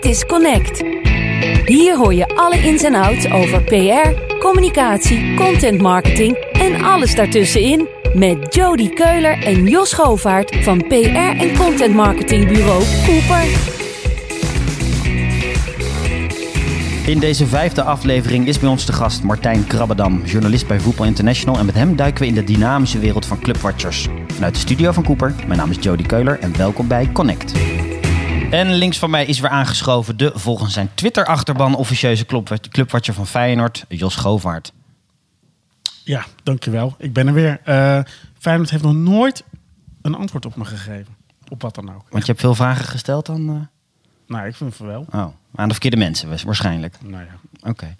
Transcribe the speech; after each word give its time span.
Dit 0.00 0.10
is 0.10 0.26
Connect. 0.26 0.84
Hier 1.66 1.96
hoor 1.96 2.14
je 2.14 2.28
alle 2.36 2.56
ins 2.62 2.82
en 2.82 2.94
outs 2.94 3.30
over 3.30 3.62
PR, 3.62 4.36
communicatie, 4.38 5.34
content 5.34 5.80
marketing 5.80 6.36
en 6.36 6.82
alles 6.82 7.14
daartussenin 7.14 7.88
met 8.14 8.54
Jody 8.54 8.88
Keuler 8.88 9.42
en 9.42 9.66
Jos 9.66 9.92
Govaert 9.92 10.56
van 10.56 10.86
PR 10.88 10.94
en 11.38 11.56
content 11.56 11.94
marketingbureau 11.94 12.82
Cooper. 13.06 13.44
In 17.06 17.18
deze 17.18 17.46
vijfde 17.46 17.82
aflevering 17.82 18.46
is 18.46 18.58
bij 18.58 18.68
ons 18.68 18.86
de 18.86 18.92
gast 18.92 19.22
Martijn 19.22 19.66
Krabbedam, 19.66 20.22
journalist 20.24 20.66
bij 20.66 20.80
Voetbal 20.80 21.06
International. 21.06 21.58
En 21.58 21.66
met 21.66 21.74
hem 21.74 21.96
duiken 21.96 22.22
we 22.22 22.28
in 22.28 22.34
de 22.34 22.44
dynamische 22.44 22.98
wereld 22.98 23.26
van 23.26 23.38
clubwatchers. 23.38 24.08
Vanuit 24.26 24.54
de 24.54 24.60
studio 24.60 24.92
van 24.92 25.04
Cooper, 25.04 25.34
mijn 25.46 25.58
naam 25.58 25.70
is 25.70 25.76
Jody 25.80 26.06
Keuler 26.06 26.38
en 26.38 26.56
welkom 26.56 26.88
bij 26.88 27.08
Connect. 27.12 27.52
En 28.50 28.72
links 28.74 28.98
van 28.98 29.10
mij 29.10 29.26
is 29.26 29.40
weer 29.40 29.50
aangeschoven 29.50 30.16
de 30.16 30.32
volgens 30.34 30.72
zijn 30.72 30.90
Twitter-achterban 30.94 31.74
officieuze 31.74 32.26
clubwatcher 32.70 33.14
van 33.14 33.26
Feyenoord, 33.26 33.84
Jos 33.88 34.16
Govaert. 34.16 34.72
Ja, 36.04 36.24
dankjewel. 36.42 36.94
Ik 36.98 37.12
ben 37.12 37.26
er 37.26 37.32
weer. 37.32 37.60
Uh, 37.66 38.00
Feyenoord 38.38 38.70
heeft 38.70 38.82
nog 38.82 38.94
nooit 38.94 39.44
een 40.02 40.14
antwoord 40.14 40.46
op 40.46 40.56
me 40.56 40.64
gegeven. 40.64 41.16
Op 41.48 41.62
wat 41.62 41.74
dan 41.74 41.94
ook. 41.94 42.04
Want 42.10 42.26
je 42.26 42.30
hebt 42.30 42.40
veel 42.40 42.54
vragen 42.54 42.84
gesteld 42.84 43.26
dan? 43.26 43.50
Uh... 43.50 43.56
Nou, 44.26 44.46
ik 44.46 44.54
vind 44.54 44.78
het 44.78 44.88
wel. 44.88 45.06
Oh, 45.12 45.26
aan 45.54 45.66
de 45.66 45.74
verkeerde 45.74 45.96
mensen 45.96 46.28
waarschijnlijk. 46.44 46.96
Nou 47.02 47.24
ja. 47.24 47.68
Oké. 47.68 47.94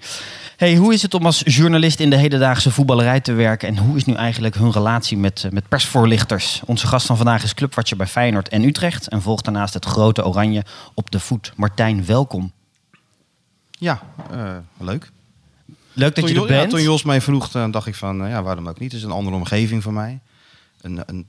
Hey, 0.57 0.77
hoe 0.77 0.93
is 0.93 1.03
het 1.03 1.15
om 1.15 1.27
als 1.27 1.43
journalist 1.45 2.01
in 2.01 2.11
de 2.11 2.17
hedendaagse 2.17 2.71
voetballerij 2.71 3.21
te 3.21 3.33
werken? 3.33 3.69
En 3.69 3.79
hoe 3.79 3.97
is 3.97 4.05
nu 4.05 4.15
eigenlijk 4.15 4.55
hun 4.55 4.73
relatie 4.73 5.17
met, 5.17 5.45
eh, 5.45 5.51
met 5.51 5.69
persvoorlichters? 5.69 6.61
Onze 6.65 6.87
gast 6.87 7.07
van 7.07 7.17
vandaag 7.17 7.43
is 7.43 7.55
clubwatcher 7.55 7.97
bij 7.97 8.07
Feyenoord 8.07 8.49
en 8.49 8.65
Utrecht. 8.65 9.09
En 9.09 9.23
volgt 9.23 9.45
daarnaast 9.45 9.75
het 9.75 9.85
grote 9.85 10.27
oranje 10.27 10.65
op 10.95 11.11
de 11.11 11.21
voet. 11.21 11.53
Martijn, 11.57 12.07
welkom. 12.07 12.53
Ja, 13.71 14.03
uh, 14.33 14.57
leuk. 14.79 15.11
Leuk 15.93 16.15
dat 16.15 16.29
je 16.29 16.41
er 16.41 16.47
bent. 16.47 16.71
toen 16.71 16.83
Jos 16.83 17.03
mij 17.03 17.21
vroeg, 17.21 17.49
dan 17.49 17.71
dacht 17.71 17.87
ik 17.87 17.95
van, 17.95 18.29
ja, 18.29 18.43
waarom 18.43 18.69
ook 18.69 18.79
niet? 18.79 18.93
Het 18.93 19.01
is 19.01 19.07
een 19.07 19.13
andere 19.13 19.37
omgeving 19.37 19.83
voor 19.83 19.93
mij. 19.93 20.21
Een, 20.81 21.03
een 21.07 21.27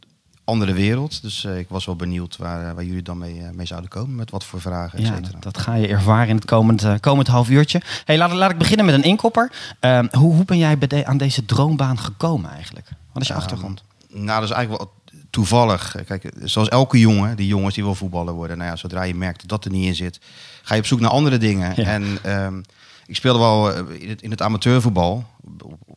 andere 0.51 0.73
wereld. 0.73 1.21
Dus 1.21 1.43
uh, 1.43 1.57
ik 1.57 1.69
was 1.69 1.85
wel 1.85 1.95
benieuwd 1.95 2.37
waar, 2.37 2.67
uh, 2.67 2.71
waar 2.71 2.83
jullie 2.83 3.01
dan 3.01 3.17
mee, 3.17 3.35
uh, 3.35 3.49
mee, 3.53 3.65
zouden 3.65 3.89
komen. 3.89 4.15
Met 4.15 4.31
wat 4.31 4.43
voor 4.43 4.61
vragen, 4.61 4.99
et 4.99 5.05
ja, 5.05 5.19
dat, 5.19 5.43
dat, 5.43 5.57
ga 5.57 5.73
je 5.73 5.87
ervaren 5.87 6.27
in 6.27 6.35
het 6.35 6.45
komend, 6.45 6.85
komend 6.99 7.27
half 7.27 7.49
uurtje. 7.49 7.81
Hey, 8.05 8.17
laat, 8.17 8.31
laat 8.31 8.51
ik 8.51 8.57
beginnen 8.57 8.85
met 8.85 8.95
een 8.95 9.03
inkopper. 9.03 9.51
Ehm, 9.79 10.07
hoe, 10.11 10.33
hoe 10.33 10.45
ben 10.45 10.57
jij 10.57 10.77
de, 10.77 11.05
aan 11.05 11.17
deze 11.17 11.45
droombaan 11.45 11.99
gekomen 11.99 12.51
eigenlijk? 12.51 12.89
Wat 13.13 13.21
is 13.21 13.27
je 13.27 13.33
achtergrond? 13.33 13.83
Nou, 14.07 14.39
dat 14.39 14.49
is 14.49 14.55
eigenlijk 14.55 14.83
wel 14.83 14.93
toevallig. 15.29 15.95
Kijk, 16.05 16.31
zoals 16.43 16.69
elke 16.69 16.99
jongen, 16.99 17.35
die 17.35 17.47
jongens 17.47 17.75
die 17.75 17.83
wil 17.83 17.95
voetballen 17.95 18.33
worden. 18.33 18.57
Nou 18.57 18.69
ja, 18.69 18.75
zodra 18.75 19.03
je 19.03 19.15
merkt 19.15 19.39
dat 19.39 19.49
dat 19.49 19.65
er 19.65 19.71
niet 19.71 19.85
in 19.85 19.95
zit, 19.95 20.19
ga 20.61 20.73
je 20.73 20.81
op 20.81 20.87
zoek 20.87 20.99
naar 20.99 21.09
andere 21.09 21.37
dingen. 21.37 21.73
Ja. 21.75 21.83
En 21.83 22.17
um, 22.43 22.63
ik 23.05 23.15
speelde 23.15 23.39
wel 23.39 23.73
in 23.89 24.09
het, 24.09 24.21
in 24.21 24.31
het 24.31 24.41
amateurvoetbal 24.41 25.25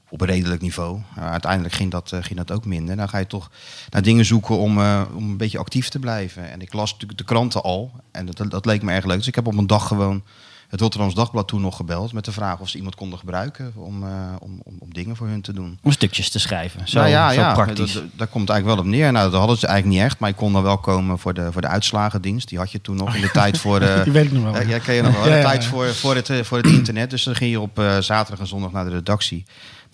op 0.09 0.21
een 0.21 0.27
redelijk 0.27 0.61
niveau. 0.61 1.01
Uiteindelijk 1.17 1.75
ging 1.75 1.91
dat, 1.91 2.13
uh, 2.13 2.23
ging 2.23 2.39
dat 2.39 2.53
ook 2.53 2.65
minder. 2.65 2.97
Dan 2.97 3.09
ga 3.09 3.19
je 3.19 3.27
toch 3.27 3.51
naar 3.91 4.03
dingen 4.03 4.25
zoeken 4.25 4.59
om, 4.59 4.79
uh, 4.79 5.03
om 5.15 5.31
een 5.31 5.37
beetje 5.37 5.59
actief 5.59 5.89
te 5.89 5.99
blijven. 5.99 6.51
En 6.51 6.61
ik 6.61 6.73
las 6.73 6.93
natuurlijk 6.93 7.19
de 7.19 7.25
kranten 7.25 7.63
al. 7.63 7.91
En 8.11 8.27
dat, 8.27 8.51
dat 8.51 8.65
leek 8.65 8.83
me 8.83 8.93
erg 8.93 9.05
leuk. 9.05 9.17
Dus 9.17 9.27
ik 9.27 9.35
heb 9.35 9.47
op 9.47 9.57
een 9.57 9.67
dag 9.67 9.87
gewoon 9.87 10.23
het 10.69 10.81
Rotterdams 10.81 11.15
Dagblad 11.15 11.49
toen 11.49 11.61
nog 11.61 11.77
gebeld. 11.77 12.13
Met 12.13 12.25
de 12.25 12.33
vraag 12.33 12.61
of 12.61 12.69
ze 12.69 12.77
iemand 12.77 12.95
konden 12.95 13.19
gebruiken 13.19 13.73
om, 13.77 14.05
om, 14.39 14.61
om, 14.63 14.77
om, 14.79 14.93
dingen 14.93 15.17
voor 15.17 15.27
hun 15.27 15.41
te 15.41 15.53
doen. 15.53 15.79
Om 15.83 15.93
stukjes 15.93 16.31
te 16.31 16.39
schrijven. 16.39 16.89
Zo, 16.89 16.99
nou 16.99 17.11
ja, 17.11 17.33
zo 17.33 17.41
ja, 17.41 17.53
praktisch. 17.53 17.93
Dat, 17.93 18.03
daar 18.13 18.27
komt 18.27 18.51
eigenlijk 18.51 18.79
wel 18.79 18.87
op 18.87 18.93
neer. 18.97 19.13
Nou, 19.13 19.31
dat 19.31 19.39
hadden 19.39 19.59
ze 19.59 19.67
eigenlijk 19.67 19.97
niet 19.99 20.07
echt. 20.11 20.19
Maar 20.19 20.31
ik 20.31 20.37
kon 20.37 20.53
dan 20.53 20.63
wel 20.63 20.79
komen 20.79 21.19
voor 21.19 21.35
de, 21.35 21.53
voor 21.53 21.61
de 21.61 21.69
uitslagendienst. 21.69 22.49
Die 22.49 22.59
had 22.59 22.73
je 22.73 22.81
toen 22.81 22.97
nog 22.97 23.15
in 23.15 23.21
de 23.21 23.31
tijd 23.41 23.59
voor... 23.59 23.81
De, 23.81 24.01
Die 24.05 24.13
weet 24.13 24.25
ik 24.25 24.33
nog 24.33 24.43
wel. 24.43 24.67
ja, 24.67 24.79
ken 24.79 24.95
je 24.95 25.03
nog 25.03 25.15
wel. 25.15 25.23
De 25.23 25.29
tijd 25.43 25.65
voor, 25.65 25.95
voor, 25.95 26.15
het, 26.15 26.31
voor 26.43 26.57
het 26.57 26.67
internet. 26.67 27.11
Dus 27.11 27.23
dan 27.23 27.35
ging 27.35 27.51
je 27.51 27.61
op 27.61 27.83
zaterdag 28.01 28.39
en 28.39 28.47
zondag 28.47 28.73
naar 28.73 28.85
de 28.85 28.91
redactie. 28.91 29.45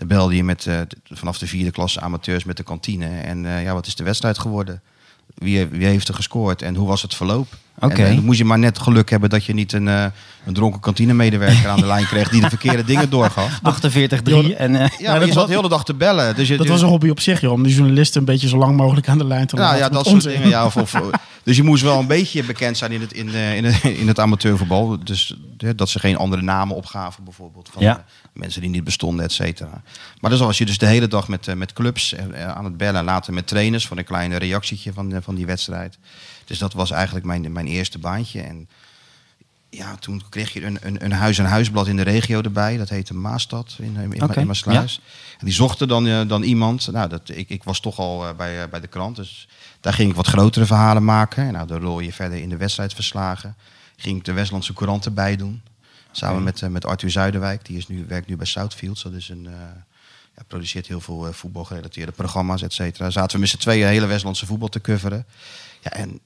Dan 0.00 0.08
belde 0.08 0.36
je 0.36 0.44
met, 0.44 0.66
uh, 0.66 0.80
vanaf 1.04 1.38
de 1.38 1.46
vierde 1.46 1.70
klasse 1.70 2.00
amateurs 2.00 2.44
met 2.44 2.56
de 2.56 2.62
kantine. 2.62 3.20
En 3.20 3.44
uh, 3.44 3.62
ja, 3.62 3.72
wat 3.72 3.86
is 3.86 3.94
de 3.94 4.04
wedstrijd 4.04 4.38
geworden? 4.38 4.82
Wie, 5.34 5.66
wie 5.66 5.86
heeft 5.86 6.08
er 6.08 6.14
gescoord 6.14 6.62
en 6.62 6.74
hoe 6.74 6.88
was 6.88 7.02
het 7.02 7.14
verloop? 7.14 7.46
Oké. 7.80 7.92
Okay. 7.92 8.14
dan 8.14 8.24
moest 8.24 8.38
je 8.38 8.44
maar 8.44 8.58
net 8.58 8.78
geluk 8.78 9.10
hebben 9.10 9.30
dat 9.30 9.44
je 9.44 9.54
niet 9.54 9.72
een, 9.72 9.86
uh, 9.86 10.04
een 10.44 10.54
dronken 10.54 10.80
kantinemedewerker 10.80 11.68
aan 11.68 11.80
de 11.80 11.86
lijn 11.86 12.06
kreeg 12.06 12.28
die 12.28 12.40
de 12.40 12.48
verkeerde 12.48 12.84
dingen 12.84 13.10
doorgaf. 13.10 13.60
48-3 13.60 14.56
en... 14.56 14.72
ja, 14.72 14.88
ja 14.98 15.14
je 15.14 15.32
zat 15.32 15.46
de 15.46 15.54
hele 15.54 15.68
dag 15.68 15.84
te 15.84 15.94
bellen. 15.94 16.36
Dus 16.36 16.48
je, 16.48 16.56
dat 16.56 16.66
was 16.66 16.82
een 16.82 16.88
hobby 16.88 17.08
op 17.08 17.20
zich, 17.20 17.40
joh, 17.40 17.52
om 17.52 17.62
de 17.62 17.74
journalisten 17.74 18.20
een 18.20 18.26
beetje 18.26 18.48
zo 18.48 18.56
lang 18.56 18.76
mogelijk 18.76 19.08
aan 19.08 19.18
de 19.18 19.26
lijn 19.26 19.46
te 19.46 19.54
nou, 19.54 19.66
laten. 19.66 19.80
Ja, 19.82 19.88
dat 19.88 20.06
soort 20.06 20.22
dingen. 20.22 20.48
Ja, 20.48 20.64
of, 20.64 20.76
of, 20.76 21.00
dus 21.42 21.56
je 21.56 21.62
moest 21.62 21.82
wel 21.82 21.98
een 21.98 22.06
beetje 22.06 22.44
bekend 22.44 22.76
zijn 22.76 22.92
in 22.92 23.00
het, 23.00 23.12
in, 23.12 23.28
in 23.28 23.64
het, 23.64 23.84
in 23.84 24.08
het 24.08 24.18
amateurvoetbal. 24.18 24.98
Dus 25.04 25.34
dat 25.76 25.88
ze 25.88 25.98
geen 25.98 26.16
andere 26.16 26.42
namen 26.42 26.76
opgaven 26.76 27.24
bijvoorbeeld. 27.24 27.68
Van 27.72 27.82
ja. 27.82 28.04
mensen 28.32 28.60
die 28.60 28.70
niet 28.70 28.84
bestonden, 28.84 29.24
et 29.24 29.32
cetera. 29.32 29.82
Maar 30.20 30.30
dan 30.30 30.40
was 30.40 30.58
je 30.58 30.66
dus 30.66 30.78
de 30.78 30.86
hele 30.86 31.08
dag 31.08 31.28
met, 31.28 31.54
met 31.54 31.72
clubs 31.72 32.14
aan 32.54 32.64
het 32.64 32.76
bellen. 32.76 33.04
Later 33.04 33.32
met 33.32 33.46
trainers 33.46 33.86
voor 33.86 33.98
een 33.98 34.04
kleine 34.04 34.36
reactietje 34.36 34.92
van, 34.92 35.18
van 35.22 35.34
die 35.34 35.46
wedstrijd. 35.46 35.98
Dus 36.50 36.58
dat 36.58 36.72
was 36.72 36.90
eigenlijk 36.90 37.26
mijn, 37.26 37.52
mijn 37.52 37.66
eerste 37.66 37.98
baantje. 37.98 38.40
En 38.40 38.68
ja, 39.68 39.96
toen 39.96 40.22
kreeg 40.28 40.52
je 40.52 40.64
een, 40.64 40.78
een, 40.80 41.04
een 41.04 41.12
huis- 41.12 41.38
en 41.38 41.44
huisblad 41.44 41.86
in 41.86 41.96
de 41.96 42.02
regio 42.02 42.40
erbij. 42.40 42.76
Dat 42.76 42.88
heette 42.88 43.14
Maastad 43.14 43.76
in, 43.78 43.96
in, 43.96 44.22
okay. 44.22 44.36
in 44.42 44.46
Maasluis. 44.46 45.00
Ja. 45.04 45.36
En 45.38 45.46
die 45.46 45.54
zochten 45.54 45.88
dan, 45.88 46.06
uh, 46.06 46.28
dan 46.28 46.42
iemand. 46.42 46.92
Nou, 46.92 47.08
dat, 47.08 47.28
ik, 47.28 47.48
ik 47.48 47.64
was 47.64 47.80
toch 47.80 47.98
al 47.98 48.28
uh, 48.28 48.36
bij, 48.36 48.62
uh, 48.62 48.68
bij 48.70 48.80
de 48.80 48.86
krant. 48.86 49.16
Dus 49.16 49.48
daar 49.80 49.92
ging 49.92 50.10
ik 50.10 50.16
wat 50.16 50.26
grotere 50.26 50.66
verhalen 50.66 51.04
maken. 51.04 51.46
En 51.46 51.52
nou, 51.52 51.66
dan 51.66 51.80
rol 51.80 52.00
je 52.00 52.12
verder 52.12 52.38
in 52.38 52.48
de 52.48 52.56
wedstrijdverslagen. 52.56 53.56
Ging 53.96 54.16
ik 54.16 54.24
de 54.24 54.32
Westlandse 54.32 54.72
Courant 54.72 55.04
erbij 55.04 55.36
doen. 55.36 55.62
Samen 56.10 56.40
okay. 56.40 56.52
met, 56.60 56.70
met 56.70 56.86
Arthur 56.86 57.10
Zuiderwijk. 57.10 57.64
Die 57.64 57.76
is 57.76 57.88
nu, 57.88 58.04
werkt 58.08 58.28
nu 58.28 58.36
bij 58.36 58.46
Southfields. 58.46 59.02
Dat 59.02 59.12
is 59.12 59.28
een... 59.28 59.48
Ja, 60.36 60.46
produceert 60.46 60.86
heel 60.86 61.00
veel 61.00 61.32
voetbalgerelateerde 61.32 62.12
programma's, 62.12 62.62
et 62.62 62.72
cetera. 62.72 63.10
Zaten 63.10 63.34
we 63.34 63.40
met 63.40 63.48
z'n 63.48 63.56
tweeën 63.56 63.86
hele 63.86 64.06
Westlandse 64.06 64.46
voetbal 64.46 64.68
te 64.68 64.80
coveren. 64.80 65.24
Ja, 65.80 65.90
en 65.90 66.20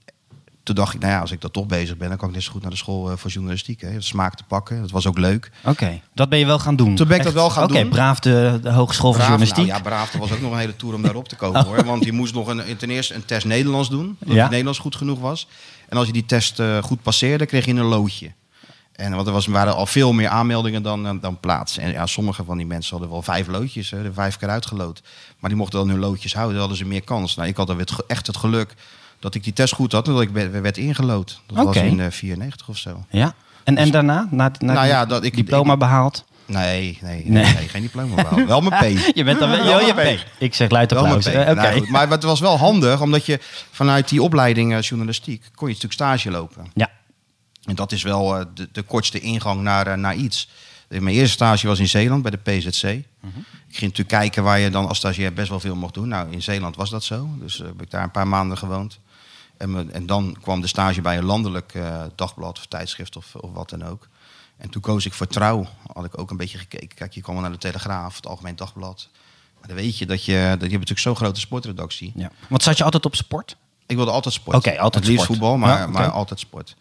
toen 0.64 0.74
dacht 0.74 0.94
ik, 0.94 1.00
nou 1.00 1.12
ja, 1.12 1.20
als 1.20 1.30
ik 1.30 1.40
dat 1.40 1.52
toch 1.52 1.66
bezig 1.66 1.96
ben, 1.96 2.08
dan 2.08 2.16
kan 2.16 2.28
ik 2.28 2.34
net 2.34 2.42
zo 2.42 2.52
goed 2.52 2.62
naar 2.62 2.70
de 2.70 2.76
school 2.76 3.10
uh, 3.10 3.16
voor 3.16 3.30
journalistiek. 3.30 3.80
Hè. 3.80 4.00
Smaak 4.00 4.34
te 4.34 4.44
pakken. 4.44 4.80
Dat 4.80 4.90
was 4.90 5.06
ook 5.06 5.18
leuk. 5.18 5.50
Oké, 5.60 5.70
okay. 5.70 6.02
dat 6.14 6.28
ben 6.28 6.38
je 6.38 6.46
wel 6.46 6.58
gaan 6.58 6.76
doen. 6.76 6.94
Toen 6.94 7.08
ben 7.08 7.16
ik 7.16 7.22
dat 7.22 7.32
wel 7.32 7.50
gaan 7.50 7.64
okay, 7.64 7.76
doen. 7.76 7.86
Oké, 7.86 7.94
braaf 7.94 8.18
de, 8.18 8.58
de 8.62 8.70
Hogeschool 8.70 9.10
braaf, 9.10 9.26
voor 9.26 9.36
Journalistiek. 9.36 9.66
Nou, 9.66 9.78
ja, 9.78 9.88
braaf. 9.88 10.12
Er 10.12 10.18
was 10.18 10.32
ook 10.32 10.40
nog 10.40 10.52
een 10.52 10.58
hele 10.58 10.76
tour 10.76 10.94
om 10.94 11.02
daarop 11.02 11.28
te 11.28 11.36
komen 11.42 11.60
oh. 11.60 11.66
hoor. 11.66 11.84
Want 11.84 12.04
je 12.04 12.12
moest 12.12 12.34
nog 12.34 12.46
een, 12.46 12.76
ten 12.76 12.90
eerste 12.90 13.14
een 13.14 13.24
test 13.24 13.46
Nederlands 13.46 13.88
doen. 13.88 14.16
Dat 14.18 14.34
ja. 14.34 14.40
het 14.40 14.50
Nederlands 14.50 14.78
goed 14.78 14.96
genoeg 14.96 15.20
was. 15.20 15.48
En 15.88 15.96
als 15.96 16.06
je 16.06 16.12
die 16.12 16.26
test 16.26 16.60
uh, 16.60 16.82
goed 16.82 17.02
passeerde, 17.02 17.46
kreeg 17.46 17.64
je 17.64 17.72
een 17.72 17.82
loodje. 17.82 18.32
En 18.92 19.14
want 19.14 19.26
er 19.26 19.32
was, 19.32 19.46
waren 19.46 19.74
al 19.74 19.86
veel 19.86 20.12
meer 20.12 20.28
aanmeldingen 20.28 20.82
dan, 20.82 21.20
dan 21.20 21.40
plaats. 21.40 21.78
En 21.78 21.90
ja, 21.90 22.06
sommige 22.06 22.44
van 22.44 22.56
die 22.56 22.66
mensen 22.66 22.90
hadden 22.90 23.10
wel 23.10 23.22
vijf 23.22 23.46
loodjes, 23.46 23.90
hè, 23.90 24.12
vijf 24.12 24.36
keer 24.36 24.48
uitgelood. 24.48 25.02
Maar 25.38 25.50
die 25.50 25.58
mochten 25.58 25.78
dan 25.78 25.88
hun 25.88 25.98
loodjes 25.98 26.34
houden, 26.34 26.52
dan 26.52 26.68
hadden 26.68 26.84
ze 26.84 26.92
meer 26.92 27.04
kans. 27.04 27.34
Nou, 27.34 27.48
ik 27.48 27.56
had 27.56 27.66
dan 27.66 27.84
echt 28.06 28.26
het 28.26 28.36
geluk 28.36 28.74
dat 29.24 29.34
ik 29.34 29.44
die 29.44 29.52
test 29.52 29.74
goed 29.74 29.92
had 29.92 30.06
en 30.06 30.12
dat 30.12 30.22
ik 30.22 30.30
werd 30.50 30.76
ingelood. 30.76 31.40
Dat 31.46 31.58
okay. 31.58 31.82
was 31.82 31.92
in 31.92 31.98
uh, 31.98 32.10
94 32.10 32.68
of 32.68 32.76
zo. 32.76 33.04
Ja. 33.10 33.34
En, 33.64 33.76
en 33.76 33.90
daarna, 33.90 34.28
na, 34.30 34.50
na 34.58 34.72
nou 34.72 34.86
ja, 34.86 35.06
dat 35.06 35.24
ik 35.24 35.36
diploma 35.36 35.72
ik, 35.72 35.78
behaald? 35.78 36.24
Nee, 36.46 36.98
nee, 37.02 37.22
nee, 37.26 37.54
nee. 37.54 37.68
geen 37.68 37.82
diploma 37.82 38.14
behaald. 38.14 38.46
wel 38.46 38.60
mijn 38.60 38.80
P. 38.94 39.14
je 39.14 39.24
bent 39.24 39.38
dan 39.38 39.50
wel, 39.50 39.80
je 39.80 39.92
P. 39.92 39.96
P. 39.96 40.26
Ik 40.38 40.54
zeg 40.54 40.70
luid 40.70 40.92
applaus. 40.92 41.26
Uh, 41.26 41.32
okay. 41.32 41.78
nou, 41.78 41.90
maar 41.90 42.08
het 42.08 42.22
was 42.22 42.40
wel 42.40 42.58
handig, 42.58 43.00
omdat 43.00 43.26
je 43.26 43.38
vanuit 43.70 44.08
die 44.08 44.22
opleiding 44.22 44.72
uh, 44.72 44.80
journalistiek 44.80 45.50
kon 45.54 45.66
je 45.66 45.72
een 45.72 45.78
stuk 45.78 45.92
stage 45.92 46.30
lopen. 46.30 46.66
Ja. 46.74 46.90
En 47.64 47.74
dat 47.74 47.92
is 47.92 48.02
wel 48.02 48.38
uh, 48.38 48.44
de, 48.54 48.68
de, 48.72 48.82
kortste 48.82 49.20
ingang 49.20 49.60
naar, 49.60 49.98
naar 49.98 50.14
iets. 50.14 50.48
Mijn 50.88 51.06
eerste 51.06 51.32
stage 51.32 51.66
was 51.66 51.78
in 51.78 51.88
Zeeland 51.88 52.22
bij 52.22 52.30
de 52.30 52.36
PZC. 52.36 52.82
-hmm. 52.82 53.44
Ik 53.68 53.80
ging 53.80 53.90
natuurlijk 53.90 54.22
kijken 54.22 54.42
waar 54.42 54.58
je 54.58 54.70
dan 54.70 54.88
als 54.88 54.98
stagiair 54.98 55.32
best 55.32 55.48
wel 55.48 55.60
veel 55.60 55.76
mocht 55.76 55.94
doen. 55.94 56.08
Nou, 56.08 56.32
in 56.32 56.42
Zeeland 56.42 56.76
was 56.76 56.90
dat 56.90 57.04
zo. 57.04 57.28
Dus 57.40 57.58
heb 57.58 57.82
ik 57.82 57.90
daar 57.90 58.02
een 58.02 58.10
paar 58.10 58.28
maanden 58.28 58.58
gewoond. 58.58 58.98
En, 59.56 59.92
en 59.92 60.06
dan 60.06 60.36
kwam 60.40 60.60
de 60.60 60.66
stage 60.66 61.00
bij 61.00 61.18
een 61.18 61.24
landelijk 61.24 61.74
uh, 61.74 62.02
dagblad 62.14 62.58
of 62.58 62.66
tijdschrift 62.66 63.16
of, 63.16 63.34
of 63.34 63.52
wat 63.52 63.70
dan 63.70 63.84
ook. 63.84 64.08
En 64.56 64.70
toen 64.70 64.82
koos 64.82 65.06
ik 65.06 65.12
voor 65.12 65.26
Trouw. 65.26 65.66
Had 65.92 66.04
ik 66.04 66.18
ook 66.18 66.30
een 66.30 66.36
beetje 66.36 66.58
gekeken. 66.58 66.96
Kijk, 66.96 67.12
je 67.12 67.20
kwam 67.20 67.40
naar 67.40 67.50
de 67.50 67.58
Telegraaf, 67.58 68.16
het 68.16 68.26
Algemeen 68.26 68.56
Dagblad. 68.56 69.08
Maar 69.58 69.68
dan 69.68 69.76
weet 69.76 69.98
je 69.98 70.06
dat 70.06 70.24
je... 70.24 70.32
Dat 70.32 70.42
je 70.42 70.54
hebt 70.58 70.70
natuurlijk 70.70 70.98
zo'n 70.98 71.16
grote 71.16 71.40
sportredactie. 71.40 72.12
Ja. 72.14 72.30
Want 72.48 72.62
zat 72.62 72.78
je 72.78 72.84
altijd 72.84 73.06
op 73.06 73.14
sport? 73.14 73.56
Ik 73.86 73.96
wilde 73.96 74.10
altijd 74.10 74.34
sport. 74.34 74.56
Oké, 74.56 74.68
okay, 74.68 74.80
altijd 74.80 75.04
het 75.04 75.12
liefst 75.12 75.24
sport. 75.24 75.38
voetbal, 75.38 75.58
maar, 75.58 75.78
ja, 75.78 75.88
okay. 75.88 76.02
maar 76.02 76.10
altijd 76.10 76.40
sport. 76.40 76.76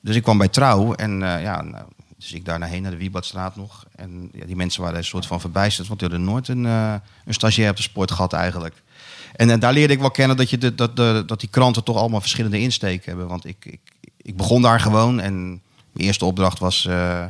Dus 0.00 0.16
ik 0.16 0.22
kwam 0.22 0.38
bij 0.38 0.48
Trouw 0.48 0.94
en 0.94 1.20
uh, 1.20 1.42
ja, 1.42 1.62
nou, 1.62 1.84
dus 2.16 2.32
ik 2.32 2.44
daar 2.44 2.58
naar 2.58 2.68
heen, 2.68 2.82
naar 2.82 2.90
de 2.90 2.96
Wiebadstraat 2.96 3.56
nog. 3.56 3.84
En 3.96 4.30
ja, 4.32 4.44
die 4.44 4.56
mensen 4.56 4.82
waren 4.82 4.98
een 4.98 5.04
soort 5.04 5.26
van 5.26 5.40
verbijsterd, 5.40 5.88
want 5.88 6.00
die 6.00 6.08
hadden 6.08 6.26
nooit 6.26 6.48
een, 6.48 6.64
uh, 6.64 6.94
een 7.24 7.34
stagiair 7.34 7.70
op 7.70 7.76
de 7.76 7.82
sport 7.82 8.10
gehad 8.10 8.32
eigenlijk. 8.32 8.82
En, 9.32 9.50
en 9.50 9.60
daar 9.60 9.72
leerde 9.72 9.92
ik 9.92 10.00
wel 10.00 10.10
kennen 10.10 10.36
dat, 10.36 10.50
je 10.50 10.58
de, 10.58 10.74
dat, 10.74 10.96
de, 10.96 11.22
dat 11.26 11.40
die 11.40 11.48
kranten 11.48 11.84
toch 11.84 11.96
allemaal 11.96 12.20
verschillende 12.20 12.58
insteken 12.58 13.08
hebben. 13.08 13.28
Want 13.28 13.46
ik, 13.46 13.64
ik, 13.64 13.80
ik 14.16 14.36
begon 14.36 14.62
daar 14.62 14.80
gewoon 14.80 15.20
en 15.20 15.48
mijn 15.92 16.06
eerste 16.06 16.24
opdracht 16.24 16.58
was 16.58 16.86
uh, 16.88 17.24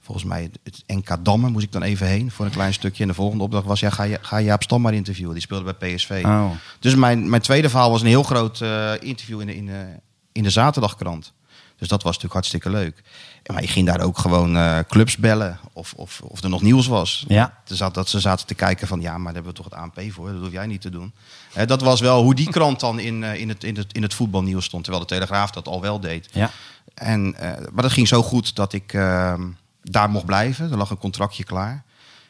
volgens 0.00 0.26
mij 0.26 0.50
het 0.62 0.82
NK 0.86 1.24
Dammen, 1.24 1.52
moest 1.52 1.64
ik 1.64 1.72
dan 1.72 1.82
even 1.82 2.06
heen 2.06 2.30
voor 2.30 2.44
een 2.44 2.50
klein 2.50 2.74
stukje. 2.74 3.02
En 3.02 3.08
de 3.08 3.14
volgende 3.14 3.44
opdracht 3.44 3.66
was, 3.66 3.80
ja, 3.80 3.90
ga, 3.90 4.02
je, 4.02 4.18
ga 4.20 4.40
Jaap 4.40 4.62
Stam 4.62 4.80
maar 4.80 4.94
interviewen. 4.94 5.32
Die 5.32 5.42
speelde 5.42 5.74
bij 5.74 5.94
PSV. 5.94 6.22
Oh. 6.24 6.50
Dus 6.80 6.94
mijn, 6.94 7.30
mijn 7.30 7.42
tweede 7.42 7.68
verhaal 7.68 7.90
was 7.90 8.00
een 8.00 8.06
heel 8.06 8.22
groot 8.22 8.60
uh, 8.60 8.92
interview 9.00 9.40
in 9.40 9.46
de, 9.46 9.56
in, 9.56 9.66
de, 9.66 9.86
in 10.32 10.42
de 10.42 10.50
zaterdagkrant. 10.50 11.32
Dus 11.78 11.88
dat 11.88 12.02
was 12.02 12.18
natuurlijk 12.18 12.32
hartstikke 12.32 12.70
leuk. 12.70 13.02
Maar 13.52 13.62
je 13.62 13.68
ging 13.68 13.86
daar 13.86 14.00
ook 14.00 14.18
gewoon 14.18 14.56
eh, 14.56 14.78
clubs 14.88 15.16
bellen 15.16 15.58
of, 15.72 15.92
of, 15.96 16.20
of 16.20 16.42
er 16.42 16.48
nog 16.48 16.62
nieuws 16.62 16.86
was. 16.86 17.24
Ja. 17.28 17.58
Dat 17.92 18.08
ze 18.08 18.20
zaten 18.20 18.46
te 18.46 18.54
kijken 18.54 18.86
van 18.86 19.00
ja, 19.00 19.12
maar 19.12 19.32
daar 19.32 19.42
hebben 19.42 19.52
we 19.52 19.58
toch 19.58 19.64
het 19.64 19.74
ANP 19.74 20.12
voor. 20.12 20.32
Dat 20.32 20.40
hoef 20.40 20.52
jij 20.52 20.66
niet 20.66 20.80
te 20.80 20.90
doen. 20.90 21.12
Hè, 21.52 21.66
dat 21.66 21.80
was 21.80 22.00
wel 22.00 22.22
hoe 22.22 22.34
die 22.34 22.50
krant 22.50 22.80
dan 22.80 22.98
in, 22.98 23.24
eh, 23.24 23.40
in, 23.40 23.48
het, 23.48 23.64
in, 23.64 23.76
het, 23.76 23.92
in 23.92 24.02
het 24.02 24.14
voetbalnieuws 24.14 24.64
stond. 24.64 24.84
Terwijl 24.84 25.04
de 25.04 25.14
Telegraaf 25.14 25.50
dat 25.50 25.68
al 25.68 25.80
wel 25.80 26.00
deed. 26.00 26.28
Ja. 26.32 26.50
En, 26.94 27.34
eh, 27.34 27.66
maar 27.72 27.82
dat 27.82 27.92
ging 27.92 28.08
zo 28.08 28.22
goed 28.22 28.56
dat 28.56 28.72
ik 28.72 28.92
eh, 28.92 29.34
daar 29.82 30.10
mocht 30.10 30.26
blijven. 30.26 30.70
Er 30.70 30.76
lag 30.76 30.90
een 30.90 30.98
contractje 30.98 31.44
klaar. 31.44 31.84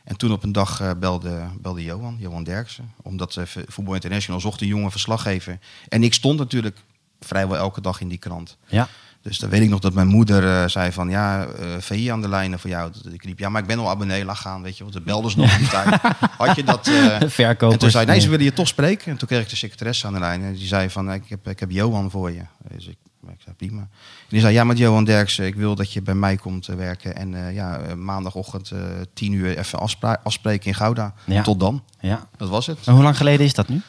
En 0.05 0.17
toen 0.17 0.33
op 0.33 0.43
een 0.43 0.53
dag 0.53 0.99
belde, 0.99 1.47
belde 1.61 1.85
Johan, 1.85 2.17
Johan 2.19 2.45
Derksen. 2.45 2.93
Omdat 3.03 3.39
Voetbal 3.67 3.95
International 3.95 4.41
zocht 4.41 4.61
een 4.61 4.67
jonge 4.67 4.91
verslaggever. 4.91 5.59
En 5.89 6.03
ik 6.03 6.15
stond 6.15 6.39
natuurlijk 6.39 6.79
vrijwel 7.21 7.56
elke 7.56 7.81
dag 7.81 8.00
in 8.00 8.09
die 8.09 8.19
krant. 8.19 8.56
Ja. 8.67 8.89
Dus 9.23 9.38
dan 9.38 9.50
weet 9.50 9.62
ik 9.62 9.69
nog 9.69 9.81
dat 9.81 9.94
mijn 9.94 10.06
moeder 10.06 10.44
eh, 10.62 10.69
zei 10.69 10.93
van... 10.93 11.09
Ja, 11.11 11.44
eh 11.44 11.67
VI 11.79 12.09
aan 12.09 12.20
de 12.20 12.29
lijnen 12.29 12.59
voor 12.59 12.70
jou. 12.70 12.93
Ik 13.12 13.23
riep, 13.23 13.38
ja, 13.38 13.49
maar 13.49 13.61
ik 13.61 13.67
ben 13.67 13.79
al 13.79 13.88
abonnee, 13.88 14.25
laat 14.25 14.37
gaan. 14.37 14.62
Weet 14.62 14.76
je, 14.76 14.82
want 14.82 14.94
de 14.94 15.00
belden 15.00 15.32
nog 15.37 15.56
die 15.59 15.69
tijd. 15.69 16.00
Had 16.37 16.56
je 16.56 16.65
dat... 16.65 16.87
eh, 16.87 17.17
Verkopers. 17.29 17.73
en 17.73 17.79
toen 17.79 17.91
zei 17.91 18.06
nee, 18.06 18.20
ze 18.20 18.29
willen 18.29 18.44
je 18.44 18.53
toch 18.53 18.69
spreken. 18.69 19.11
En 19.12 19.19
toen 19.19 19.29
kreeg 19.29 19.43
ik 19.43 19.49
de 19.49 19.56
secretaresse 19.56 20.06
aan 20.06 20.12
de 20.12 20.19
lijn. 20.19 20.43
En 20.43 20.53
die 20.53 20.67
zei 20.67 20.91
van, 20.91 21.12
ik 21.12 21.23
heb, 21.29 21.49
ik 21.49 21.61
heb 21.61 21.70
Johan 21.70 22.11
voor 22.11 22.31
je. 22.31 22.43
Dus 22.75 22.87
ik, 22.87 22.97
ik 23.29 23.41
zei, 23.44 23.55
prima. 23.56 23.81
En 23.81 23.88
die 24.29 24.41
zei, 24.41 24.53
ja, 24.53 24.65
met 24.65 24.79
Johan 24.79 25.05
Derksen, 25.05 25.47
ik 25.47 25.55
wil 25.55 25.75
dat 25.75 25.93
je 25.93 26.03
bij 26.03 26.14
mij 26.14 26.37
komt 26.37 26.67
werken. 26.67 27.17
En 27.17 27.55
ja, 27.55 27.81
maandagochtend 27.97 28.73
tien 29.14 29.32
uur 29.32 29.59
even 29.59 29.79
afspreken 30.23 30.67
in 30.67 30.75
Gouda. 30.75 31.14
Ja. 31.25 31.43
Tot 31.43 31.61
dan. 31.61 31.82
Ja. 32.00 32.29
Dat 32.37 32.49
was 32.49 32.67
het. 32.67 32.79
En 32.85 32.93
hoe 32.93 33.03
lang 33.03 33.17
geleden 33.17 33.47
is 33.47 33.55
dat 33.55 33.69
nu? 33.69 33.81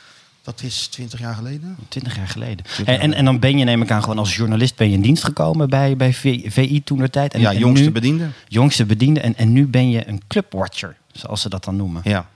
Dat 0.50 0.62
is 0.64 0.88
twintig 0.88 1.20
jaar 1.20 1.36
geleden. 1.36 1.78
Twintig 1.88 2.16
jaar 2.16 2.28
geleden. 2.28 2.66
En, 2.86 3.00
en, 3.00 3.14
en 3.14 3.26
dan 3.26 3.40
ben 3.40 3.58
je, 3.58 3.64
neem 3.64 3.82
ik 3.82 3.92
aan, 3.92 4.02
gewoon 4.02 4.18
als 4.18 4.36
journalist 4.36 4.76
ben 4.76 4.88
je 4.88 4.94
in 4.94 5.02
dienst 5.02 5.24
gekomen 5.24 5.70
bij, 5.70 5.96
bij 5.98 6.14
VI 6.14 6.82
toen 6.84 6.98
der 6.98 7.10
tijd. 7.10 7.34
En, 7.34 7.40
ja, 7.40 7.52
en 7.52 7.58
jongste 7.58 7.86
nu, 7.86 7.92
bediende. 7.92 8.30
jongste 8.48 8.86
bediende. 8.86 9.20
En, 9.20 9.36
en 9.36 9.52
nu 9.52 9.68
ben 9.68 9.90
je 9.90 10.08
een 10.08 10.22
clubwatcher, 10.28 10.98
zoals 11.12 11.42
ze 11.42 11.50
dat 11.50 11.64
dan 11.64 11.76
noemen. 11.76 12.02
Ja. 12.06 12.30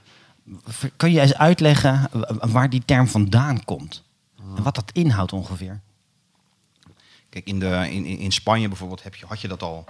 Kan 0.98 1.12
je 1.12 1.22
eens 1.22 1.34
uitleggen 1.34 2.10
wa- 2.12 2.48
waar 2.48 2.70
die 2.70 2.82
term 2.86 3.08
vandaan 3.08 3.64
komt? 3.66 4.04
En 4.56 4.64
wat 4.64 4.76
dat 4.76 4.92
inhoudt 4.92 5.34
ongeveer? 5.34 5.80
Kijk, 7.30 7.46
in, 7.48 7.60
de, 7.60 7.88
in, 7.92 8.06
in 8.06 8.18
in 8.18 8.32
Spanje 8.32 8.68
bijvoorbeeld 8.68 9.04
heb 9.04 9.16
je, 9.16 9.26
had 9.26 9.42
je 9.42 9.48
dat 9.48 9.64
al. 9.64 9.86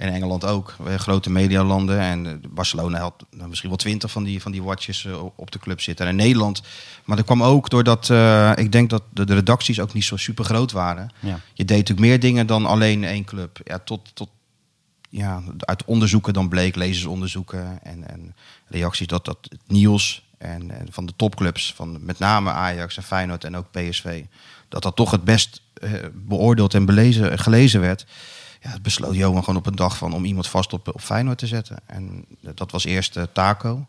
En 0.00 0.08
in 0.08 0.14
Engeland 0.14 0.44
ook. 0.44 0.74
We 0.78 0.98
grote 0.98 1.30
medialanden. 1.30 2.00
En 2.00 2.26
eh, 2.26 2.32
Barcelona 2.50 2.98
had 2.98 3.24
nou, 3.30 3.48
misschien 3.48 3.68
wel 3.68 3.78
twintig 3.78 4.10
van 4.10 4.24
die, 4.24 4.42
van 4.42 4.52
die 4.52 4.62
watches 4.62 5.04
eh, 5.04 5.24
op 5.36 5.50
de 5.50 5.58
club 5.58 5.80
zitten. 5.80 6.06
En 6.06 6.10
in 6.10 6.16
Nederland. 6.16 6.62
Maar 7.04 7.16
dat 7.16 7.24
kwam 7.24 7.42
ook 7.42 7.70
doordat 7.70 8.10
eh, 8.10 8.52
ik 8.56 8.72
denk 8.72 8.90
dat 8.90 9.02
de, 9.10 9.24
de 9.24 9.34
redacties 9.34 9.80
ook 9.80 9.92
niet 9.92 10.04
zo 10.04 10.16
super 10.16 10.44
groot 10.44 10.72
waren. 10.72 11.10
Ja. 11.18 11.40
Je 11.54 11.64
deed 11.64 11.76
natuurlijk 11.76 12.06
meer 12.08 12.20
dingen 12.20 12.46
dan 12.46 12.66
alleen 12.66 13.04
één 13.04 13.24
club. 13.24 13.60
Ja, 13.64 13.78
tot, 13.78 14.10
tot 14.14 14.28
ja, 15.08 15.42
uit 15.58 15.84
onderzoeken 15.84 16.32
dan 16.32 16.48
bleek, 16.48 16.74
lezersonderzoeken 16.76 17.82
en, 17.82 18.08
en 18.08 18.34
reacties, 18.68 19.06
dat, 19.06 19.24
dat 19.24 19.38
het 19.40 19.60
nieuws 19.66 20.28
en, 20.38 20.70
en 20.70 20.86
van 20.90 21.06
de 21.06 21.12
topclubs, 21.16 21.72
van 21.74 22.04
met 22.04 22.18
name 22.18 22.50
Ajax 22.50 22.96
en 22.96 23.02
Feyenoord 23.02 23.44
en 23.44 23.56
ook 23.56 23.70
PSV, 23.70 24.24
dat 24.68 24.82
dat 24.82 24.96
toch 24.96 25.10
het 25.10 25.24
best 25.24 25.62
eh, 25.74 25.92
beoordeeld 26.14 26.74
en 26.74 26.84
belezen, 26.84 27.38
gelezen 27.38 27.80
werd. 27.80 28.06
Ja, 28.62 28.70
het 28.70 28.82
besloot 28.82 29.14
Johan 29.14 29.44
gewoon 29.44 29.58
op 29.58 29.66
een 29.66 29.76
dag 29.76 29.96
van 29.96 30.12
om 30.12 30.24
iemand 30.24 30.48
vast 30.48 30.72
op, 30.72 30.88
op 30.88 31.00
Feyenoord 31.00 31.38
te 31.38 31.46
zetten. 31.46 31.76
En 31.86 32.24
dat 32.40 32.70
was 32.70 32.84
eerst 32.84 33.16
eh, 33.16 33.22
Taco 33.32 33.86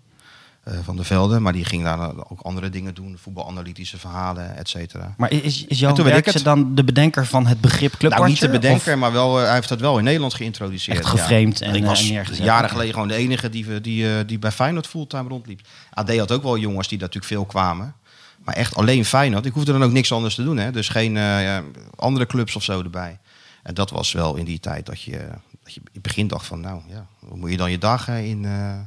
eh, 0.63 0.73
van 0.83 0.95
der 0.95 1.05
Velde, 1.05 1.39
maar 1.39 1.53
die 1.53 1.65
ging 1.65 1.83
daar 1.83 2.29
ook 2.29 2.41
andere 2.41 2.69
dingen 2.69 2.93
doen, 2.93 3.17
voetbalanalytische 3.21 3.97
verhalen, 3.97 4.55
et 4.55 4.69
cetera. 4.69 5.13
Maar 5.17 5.31
is, 5.31 5.65
is 5.65 5.79
Johan 5.79 6.03
Derksen 6.03 6.43
dan 6.43 6.75
de 6.75 6.83
bedenker 6.83 7.25
van 7.25 7.47
het 7.47 7.61
begrip 7.61 7.97
clubwatcher? 7.97 8.19
Nou, 8.19 8.29
niet 8.29 8.39
de 8.39 8.45
Of 8.45 8.51
bedenker, 8.51 8.97
maar 8.97 9.11
wel, 9.11 9.39
eh, 9.39 9.45
hij 9.45 9.53
heeft 9.53 9.69
dat 9.69 9.79
wel 9.79 9.97
in 9.97 10.03
Nederland 10.03 10.33
geïntroduceerd. 10.33 10.97
Echt 10.97 11.07
geframed 11.07 11.59
ja. 11.59 11.65
en, 11.65 11.75
ik 11.75 11.81
eh, 11.81 11.87
was 11.87 12.09
en 12.09 12.43
jaren 12.43 12.69
geleden 12.69 12.93
gewoon 12.93 13.07
de 13.07 13.15
enige 13.15 13.49
die, 13.49 13.81
die, 13.81 14.17
eh, 14.17 14.27
die 14.27 14.39
bij 14.39 14.51
Feyenoord 14.51 14.87
fulltime 14.87 15.29
rondliep. 15.29 15.61
AD 15.93 16.17
had 16.17 16.31
ook 16.31 16.43
wel 16.43 16.57
jongens 16.57 16.87
die 16.87 16.97
daar 16.97 17.07
natuurlijk 17.07 17.33
veel 17.33 17.45
kwamen. 17.45 17.95
Maar 18.43 18.55
echt 18.55 18.75
alleen 18.75 19.05
Feyenoord. 19.05 19.45
Ik 19.45 19.53
hoefde 19.53 19.71
dan 19.71 19.83
ook 19.83 19.91
niks 19.91 20.11
anders 20.11 20.35
te 20.35 20.43
doen. 20.43 20.57
Hè? 20.57 20.71
Dus 20.71 20.89
geen 20.89 21.17
eh, 21.17 21.57
andere 21.95 22.25
clubs 22.25 22.55
of 22.55 22.63
zo 22.63 22.81
erbij. 22.81 23.19
En 23.63 23.73
dat 23.73 23.89
was 23.89 24.11
wel 24.11 24.35
in 24.35 24.45
die 24.45 24.59
tijd 24.59 24.85
dat 24.85 25.01
je, 25.01 25.17
dat 25.63 25.73
je 25.73 25.79
in 25.79 25.89
het 25.93 26.01
begin 26.01 26.27
dacht 26.27 26.45
van... 26.45 26.59
nou 26.59 26.81
ja, 26.89 27.05
hoe 27.19 27.37
moet 27.37 27.51
je 27.51 27.57
dan 27.57 27.71
je 27.71 27.77
dagen 27.77 28.25
in, 28.25 28.45
eh, 28.45 28.79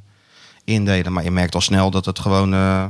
indelen? 0.65 1.13
Maar 1.13 1.25
je 1.25 1.31
merkt 1.31 1.55
al 1.55 1.61
snel 1.61 1.91
dat 1.91 2.05
het 2.05 2.19
gewoon 2.19 2.55
eh, 2.55 2.87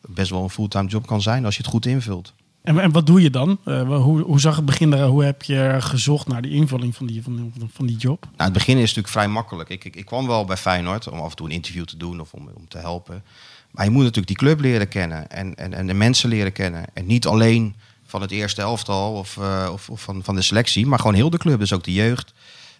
best 0.00 0.30
wel 0.30 0.42
een 0.42 0.50
fulltime 0.50 0.88
job 0.88 1.06
kan 1.06 1.22
zijn... 1.22 1.44
als 1.44 1.56
je 1.56 1.62
het 1.62 1.70
goed 1.70 1.86
invult. 1.86 2.34
En, 2.62 2.78
en 2.78 2.92
wat 2.92 3.06
doe 3.06 3.20
je 3.22 3.30
dan? 3.30 3.58
Eh, 3.64 3.96
hoe, 4.02 4.20
hoe 4.20 4.40
zag 4.40 4.56
het 4.56 4.64
begin 4.64 4.92
eruit? 4.92 5.10
Hoe 5.10 5.24
heb 5.24 5.42
je 5.42 5.76
gezocht 5.78 6.26
naar 6.28 6.42
die 6.42 6.52
invulling 6.52 6.96
van 6.96 7.06
die, 7.06 7.22
van, 7.22 7.36
die- 7.36 7.68
van 7.72 7.86
die 7.86 7.96
job? 7.96 8.22
Nou, 8.22 8.42
het 8.44 8.52
begin 8.52 8.74
is 8.76 8.80
natuurlijk 8.80 9.08
vrij 9.08 9.28
makkelijk. 9.28 9.68
Ik, 9.68 9.84
ik, 9.84 9.96
ik 9.96 10.04
kwam 10.06 10.26
wel 10.26 10.44
bij 10.44 10.56
Feyenoord 10.56 11.08
om 11.08 11.18
af 11.20 11.30
en 11.30 11.36
toe 11.36 11.46
een 11.46 11.52
interview 11.52 11.84
te 11.84 11.96
doen 11.96 12.20
of 12.20 12.32
om, 12.32 12.48
om 12.54 12.68
te 12.68 12.78
helpen. 12.78 13.22
Maar 13.70 13.84
je 13.84 13.90
moet 13.90 14.00
natuurlijk 14.02 14.26
die 14.26 14.36
club 14.36 14.60
leren 14.60 14.88
kennen 14.88 15.30
en, 15.30 15.54
en, 15.54 15.74
en 15.74 15.86
de 15.86 15.94
mensen 15.94 16.28
leren 16.28 16.52
kennen. 16.52 16.84
En 16.92 17.06
niet 17.06 17.26
alleen 17.26 17.74
van 18.16 18.24
het 18.24 18.34
eerste 18.34 18.62
elftal 18.62 19.12
of, 19.12 19.36
eh, 19.36 19.68
of, 19.72 19.90
of 19.90 20.00
van, 20.00 20.20
van 20.24 20.34
de 20.34 20.42
selectie, 20.42 20.86
maar 20.86 20.98
gewoon 20.98 21.14
heel 21.14 21.30
de 21.30 21.38
club. 21.38 21.58
Dus 21.58 21.72
ook 21.72 21.84
de 21.84 21.92
jeugd, 21.92 22.32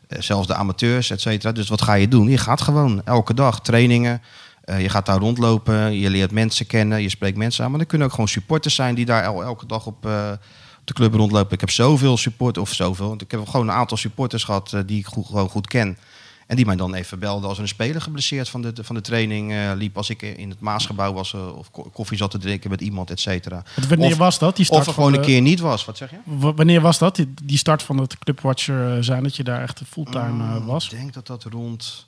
eh, 0.09 0.21
zelfs 0.21 0.47
de 0.47 0.55
amateurs, 0.55 1.11
et 1.11 1.21
cetera. 1.21 1.53
Dus 1.53 1.69
wat 1.69 1.83
ga 1.83 1.95
je 1.95 2.09
doen? 2.09 2.29
Je 2.29 2.39
gaat 2.39 2.61
gewoon 2.61 3.03
elke 3.05 3.35
dag 3.35 3.61
trainingen. 3.61 4.23
eh, 4.65 4.81
je 4.81 4.89
gaat 4.89 5.07
daar 5.07 5.19
rondlopen, 5.19 5.99
je 5.99 6.11
leert 6.11 6.31
mensen 6.31 6.67
kennen, 6.67 7.03
je 7.03 7.09
spreekt 7.09 7.37
mensen 7.37 7.65
aan. 7.65 7.71
Maar 7.71 7.81
er 7.81 7.87
kunnen 7.87 8.07
ook 8.07 8.13
gewoon 8.13 8.29
supporters 8.29 8.75
zijn 8.75 8.95
die 8.95 9.05
daar 9.05 9.23
el- 9.23 9.43
elke 9.43 9.67
dag 9.67 9.87
op, 9.87 10.05
op 10.05 10.41
de 10.85 10.93
club 10.95 11.15
rondlopen. 11.15 11.53
Ik 11.53 11.61
heb 11.61 11.71
zoveel 11.71 12.17
support 12.17 12.59
of 12.59 12.73
zoveel. 12.73 13.09
Want 13.09 13.23
ik 13.23 13.31
heb 13.31 13.49
gewoon 13.49 13.69
een 13.69 13.75
aantal 13.75 13.97
supporters 13.97 14.45
gehad 14.45 14.73
eh, 14.73 14.81
die 14.87 14.99
ik 14.99 15.07
gewoon 15.07 15.49
goed 15.49 15.67
ken. 15.67 15.99
En 16.47 16.57
die 16.57 16.67
mij 16.67 16.77
dan 16.77 16.95
even 16.95 17.19
belden 17.19 17.49
als 17.49 17.57
er 17.57 17.63
een 17.63 17.69
speler 17.69 18.01
geblesseerd 18.01 18.49
van 18.49 18.63
de, 18.63 18.73
van 18.81 18.95
de 18.95 19.01
training 19.01 19.53
eh, 19.53 19.71
liep. 19.75 19.97
Als 19.97 20.11
ik 20.11 20.23
in 20.23 20.51
het 20.51 20.61
Maasgebouw 20.61 21.13
was 21.13 21.35
eh, 21.35 21.57
of 21.57 21.71
ko- 21.71 21.83
koffie 21.93 22.17
zat 22.19 22.31
te 22.31 22.39
drinken 22.39 22.71
met 22.71 22.81
iemand, 22.81 23.11
et 23.11 23.21
cetera. 23.21 23.63
Wanneer 23.89 24.13
Of- 24.13 24.17
was 24.19 24.39
dat? 24.39 24.57
Die 24.57 24.65
start 24.65 24.81
Of 24.81 24.87
er 24.87 24.93
gewoon 24.93 25.15
een 25.15 25.21
keer 25.21 25.41
niet 25.41 25.61
was. 25.61 25.85
Wat 25.85 25.97
zeg 25.97 26.11
je? 26.11 26.17
Wanneer 26.55 26.81
was 26.81 26.99
dat? 26.99 27.17
Die, 27.17 27.35
die 27.43 27.59
start 27.59 27.83
van 27.83 27.99
het 27.99 28.19
clubwatcher 28.19 28.97
eh, 28.97 29.03
zijn 29.03 29.23
dat 29.23 29.37
je 29.37 29.45
daar 29.45 29.63
echt 29.63 29.81
fulltime 29.89 30.45
eh, 30.57 30.67
was? 30.67 30.85
Ik 30.85 30.91
denk 30.99 31.13
dat 31.15 31.27
dat 31.27 31.45
rond 31.45 32.07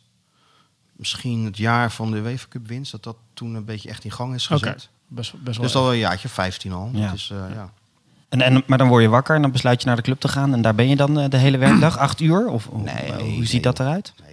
misschien 0.97 1.45
het 1.45 1.57
jaar 1.57 1.93
van 1.93 2.11
de 2.11 2.17
UEFA 2.17 2.47
Cup 2.49 2.67
winst, 2.69 2.91
dat 2.93 3.03
dat 3.03 3.17
toen 3.35 3.55
een 3.55 3.65
beetje 3.65 3.89
echt 3.89 4.05
in 4.05 4.11
gang 4.13 4.35
is 4.35 4.47
gezet. 4.47 4.89
best, 5.07 5.33
best 5.43 5.57
wel. 5.57 5.67
Dus 5.67 5.77
al 5.77 5.93
een 5.93 5.99
jaartje, 5.99 6.29
15 6.29 6.73
al. 6.73 6.91
Ja. 6.93 7.07
Dat 7.07 7.15
is, 7.15 7.31
eh, 7.33 7.55
ja. 7.55 7.71
En, 8.29 8.41
en, 8.43 8.63
maar 8.67 8.79
dan 8.79 8.89
word 8.89 9.03
je 9.03 9.09
wakker 9.09 9.35
en 9.37 9.43
dan 9.43 9.51
besluit 9.51 9.81
je 9.81 9.87
naar 9.87 9.97
de 9.97 10.03
club 10.03 10.21
te 10.21 10.29
gaan. 10.29 10.53
En 10.53 10.63
daar 10.63 10.75
ben 10.75 10.89
je 10.89 10.97
dan 10.97 11.15
de 11.29 11.37
hele 11.37 11.59
werkdag, 11.59 11.99
acht 12.07 12.21
uur? 12.21 12.49
Of 12.49 12.67
hoe- 12.67 12.83
Nee, 12.83 13.13
hoe 13.13 13.23
nee, 13.23 13.45
ziet 13.47 13.63
dat 13.63 13.81
eruit? 13.81 14.13
Nee, 14.27 14.28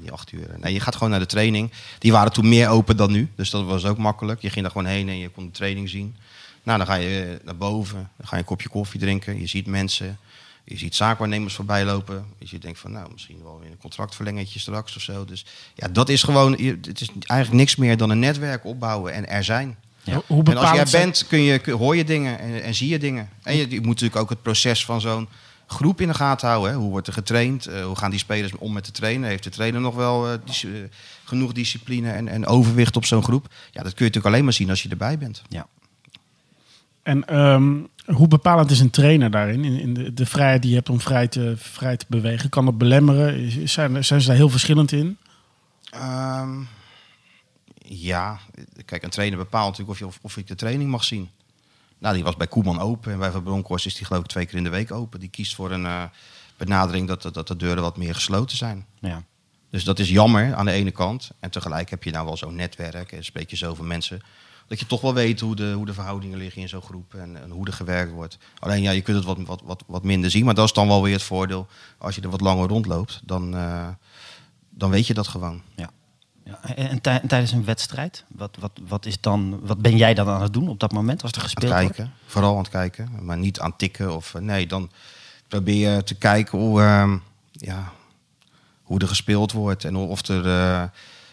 niet 0.00 0.10
acht 0.10 0.32
uur. 0.32 0.48
Nee, 0.60 0.72
je 0.72 0.80
gaat 0.80 0.94
gewoon 0.94 1.10
naar 1.10 1.20
de 1.20 1.26
training. 1.26 1.70
Die 1.98 2.12
waren 2.12 2.32
toen 2.32 2.48
meer 2.48 2.68
open 2.68 2.96
dan 2.96 3.12
nu. 3.12 3.30
Dus 3.36 3.50
dat 3.50 3.64
was 3.64 3.84
ook 3.84 3.98
makkelijk. 3.98 4.42
Je 4.42 4.50
ging 4.50 4.62
daar 4.62 4.70
gewoon 4.72 4.86
heen 4.86 5.08
en 5.08 5.18
je 5.18 5.28
kon 5.28 5.44
de 5.44 5.50
training 5.50 5.88
zien. 5.88 6.16
Nou, 6.62 6.78
dan 6.78 6.86
ga 6.86 6.94
je 6.94 7.22
eh, 7.40 7.44
naar 7.46 7.56
boven. 7.56 8.10
Dan 8.16 8.26
ga 8.26 8.36
je 8.36 8.42
een 8.42 8.48
kopje 8.48 8.68
koffie 8.68 9.00
drinken. 9.00 9.40
Je 9.40 9.46
ziet 9.46 9.66
mensen. 9.66 10.18
Je 10.64 10.78
ziet 10.78 10.94
zaakwaarnemers 10.94 11.54
voorbij 11.54 11.84
lopen. 11.84 12.24
Dus 12.38 12.50
je 12.50 12.58
denkt 12.58 12.78
van, 12.78 12.92
nou, 12.92 13.12
misschien 13.12 13.38
wel 13.42 13.58
weer 13.60 13.70
een 13.70 13.76
contractverlengertje 13.78 14.58
straks 14.58 14.96
of 14.96 15.02
zo. 15.02 15.24
Dus 15.24 15.44
ja, 15.74 15.88
dat 15.88 16.08
is 16.08 16.22
gewoon... 16.22 16.54
je- 16.58 16.78
Het 16.82 17.00
is 17.00 17.08
eigenlijk 17.26 17.60
niks 17.60 17.76
meer 17.76 17.96
dan 17.96 18.10
een 18.10 18.18
netwerk 18.18 18.64
opbouwen 18.64 19.12
en 19.12 19.28
er 19.28 19.44
zijn. 19.44 19.76
Ja. 20.02 20.22
Hoe- 20.26 20.44
En 20.44 20.56
als 20.56 20.70
jij 20.70 21.00
bent, 21.00 21.26
kun 21.26 21.40
je, 21.40 21.58
kun- 21.58 21.74
hoor 21.74 21.96
je 21.96 22.04
dingen 22.04 22.38
en, 22.38 22.62
en 22.62 22.74
zie 22.74 22.88
je 22.88 22.98
dingen. 22.98 23.28
En 23.42 23.56
je, 23.56 23.70
je 23.70 23.76
moet 23.76 23.86
natuurlijk 23.88 24.16
ook 24.20 24.28
het 24.30 24.42
proces 24.42 24.84
van 24.84 25.00
zo'n 25.00 25.28
groep 25.66 26.00
in 26.00 26.08
de 26.08 26.14
gaten 26.14 26.48
houden. 26.48 26.70
Hè. 26.70 26.76
Hoe 26.76 26.90
wordt 26.90 27.06
er 27.06 27.12
getraind? 27.12 27.66
Eh, 27.66 27.84
hoe 27.84 27.96
gaan 27.96 28.10
die 28.10 28.18
spelers 28.18 28.52
om 28.56 28.72
met 28.72 28.84
de 28.84 28.92
trainer? 28.92 29.28
Heeft 29.28 29.44
de 29.44 29.50
trainer 29.50 29.80
nog 29.80 29.94
wel 29.94 30.28
eh, 30.28 30.38
dis- 30.44 30.64
eh, 30.64 30.70
genoeg 31.24 31.52
discipline 31.52 32.10
en, 32.10 32.28
en 32.28 32.46
overwicht 32.46 32.96
op 32.96 33.04
zo'n 33.04 33.22
groep? 33.22 33.48
Ja, 33.70 33.82
dat 33.82 33.94
kun 33.94 34.04
je 34.04 34.04
natuurlijk 34.04 34.26
alleen 34.26 34.44
maar 34.44 34.52
zien 34.52 34.70
als 34.70 34.82
je 34.82 34.88
erbij 34.88 35.18
bent. 35.18 35.42
Ja. 35.48 35.66
En 37.02 37.28
ehm, 37.28 37.74
hoe 38.06 38.28
bepalend 38.28 38.70
is 38.70 38.80
een 38.80 38.90
trainer 38.90 39.30
daarin? 39.30 39.64
In, 39.64 39.80
in 39.80 39.94
de, 39.94 40.14
de 40.14 40.26
vrijheid 40.26 40.62
die 40.62 40.70
je 40.70 40.76
hebt 40.76 40.88
om 40.88 41.00
vrij 41.00 41.28
te, 41.28 41.54
vrij 41.56 41.96
te 41.96 42.06
bewegen. 42.08 42.48
Kan 42.48 42.64
dat 42.64 42.78
belemmeren? 42.78 43.68
Zijn, 43.68 44.04
zijn 44.04 44.20
ze 44.20 44.26
daar 44.26 44.36
heel 44.36 44.48
verschillend 44.48 44.92
in? 44.92 45.18
Ehm, 45.90 46.60
ja, 47.78 48.38
kijk, 48.84 49.02
een 49.02 49.10
trainer 49.10 49.38
bepaalt 49.38 49.78
natuurlijk 49.78 49.90
of, 49.90 49.98
je, 49.98 50.06
of, 50.06 50.18
of 50.22 50.36
ik 50.36 50.46
de 50.46 50.54
training 50.54 50.90
mag 50.90 51.04
zien. 51.04 51.28
Nou, 51.98 52.14
die 52.14 52.24
was 52.24 52.36
bij 52.36 52.46
Koeman 52.46 52.80
open. 52.80 53.12
En 53.12 53.18
bij 53.18 53.30
Van 53.30 53.42
Bronckhorst 53.42 53.86
is 53.86 53.94
die 53.94 54.06
geloof 54.06 54.22
ik 54.22 54.28
twee 54.28 54.46
keer 54.46 54.56
in 54.56 54.64
de 54.64 54.70
week 54.70 54.92
open. 54.92 55.20
Die 55.20 55.28
kiest 55.28 55.54
voor 55.54 55.70
een 55.70 55.86
eh, 55.86 56.02
benadering 56.56 57.08
dat, 57.08 57.34
dat, 57.34 57.48
de 57.48 57.56
deuren 57.56 57.82
wat 57.82 57.96
meer 57.96 58.14
gesloten 58.14 58.56
zijn. 58.56 58.86
Ja. 59.00 59.22
Dus 59.70 59.84
dat 59.84 59.98
is 59.98 60.08
jammer 60.08 60.54
aan 60.54 60.64
de 60.64 60.72
ene 60.72 60.90
kant. 60.90 61.30
En 61.40 61.50
tegelijk 61.50 61.90
heb 61.90 62.02
je 62.02 62.10
nou 62.10 62.26
wel 62.26 62.36
zo'n 62.36 62.54
netwerk 62.54 63.12
en 63.12 63.24
spreek 63.24 63.50
je 63.50 63.56
zoveel 63.56 63.84
mensen. 63.84 64.20
Dat 64.66 64.80
je 64.80 64.86
toch 64.86 65.00
wel 65.00 65.14
weet 65.14 65.40
hoe 65.40 65.56
de, 65.56 65.72
hoe 65.72 65.86
de 65.86 65.94
verhoudingen 65.94 66.38
liggen 66.38 66.62
in 66.62 66.68
zo'n 66.68 66.82
groep 66.82 67.14
en, 67.14 67.42
en 67.42 67.50
hoe 67.50 67.66
er 67.66 67.72
gewerkt 67.72 68.12
wordt. 68.12 68.38
Alleen 68.58 68.82
ja, 68.82 68.90
je 68.90 69.00
kunt 69.00 69.16
het 69.16 69.26
wat, 69.26 69.38
wat, 69.46 69.62
wat, 69.64 69.84
wat 69.86 70.02
minder 70.02 70.30
zien. 70.30 70.44
Maar 70.44 70.54
dat 70.54 70.64
is 70.64 70.72
dan 70.72 70.88
wel 70.88 71.02
weer 71.02 71.12
het 71.12 71.22
voordeel. 71.22 71.66
Als 71.98 72.14
je 72.14 72.20
er 72.20 72.30
wat 72.30 72.40
langer 72.40 72.68
rondloopt, 72.68 73.20
dan, 73.24 73.56
eh, 73.56 73.88
dan 74.70 74.90
weet 74.90 75.06
je 75.06 75.14
dat 75.14 75.28
gewoon. 75.28 75.62
Ja. 75.76 75.90
En, 76.62 76.88
en 76.88 77.00
tij- 77.00 77.20
tijdens 77.28 77.52
een 77.52 77.64
wedstrijd, 77.64 78.24
wat, 78.28 78.56
wat, 78.60 78.70
wat, 78.88 79.06
is 79.06 79.20
dan, 79.20 79.60
wat 79.62 79.78
ben 79.78 79.96
jij 79.96 80.14
dan 80.14 80.28
aan 80.28 80.42
het 80.42 80.52
doen 80.52 80.68
op 80.68 80.80
dat 80.80 80.92
moment 80.92 81.22
als 81.22 81.30
er 81.30 81.38
Aan 81.38 81.44
het 81.44 81.52
gespeeld 81.52 81.80
wordt? 81.80 81.96
kijken, 81.96 82.14
vooral 82.26 82.52
aan 82.52 82.58
het 82.58 82.68
kijken. 82.68 83.08
Maar 83.20 83.38
niet 83.38 83.60
aan 83.60 83.70
het 83.70 83.78
tikken 83.78 84.14
of 84.14 84.34
eh, 84.34 84.42
nee, 84.42 84.66
dan... 84.66 84.90
probeer 85.48 85.90
je 85.94 86.02
te 86.02 86.14
kijken 86.14 86.58
hoe, 86.58 86.82
ehm, 86.82 87.16
ja, 87.52 87.92
hoe 88.82 88.98
er 89.00 89.08
gespeeld 89.08 89.52
wordt 89.52 89.84
en 89.84 89.96
of 89.96 90.26
er, 90.28 90.46
eh, 90.46 90.82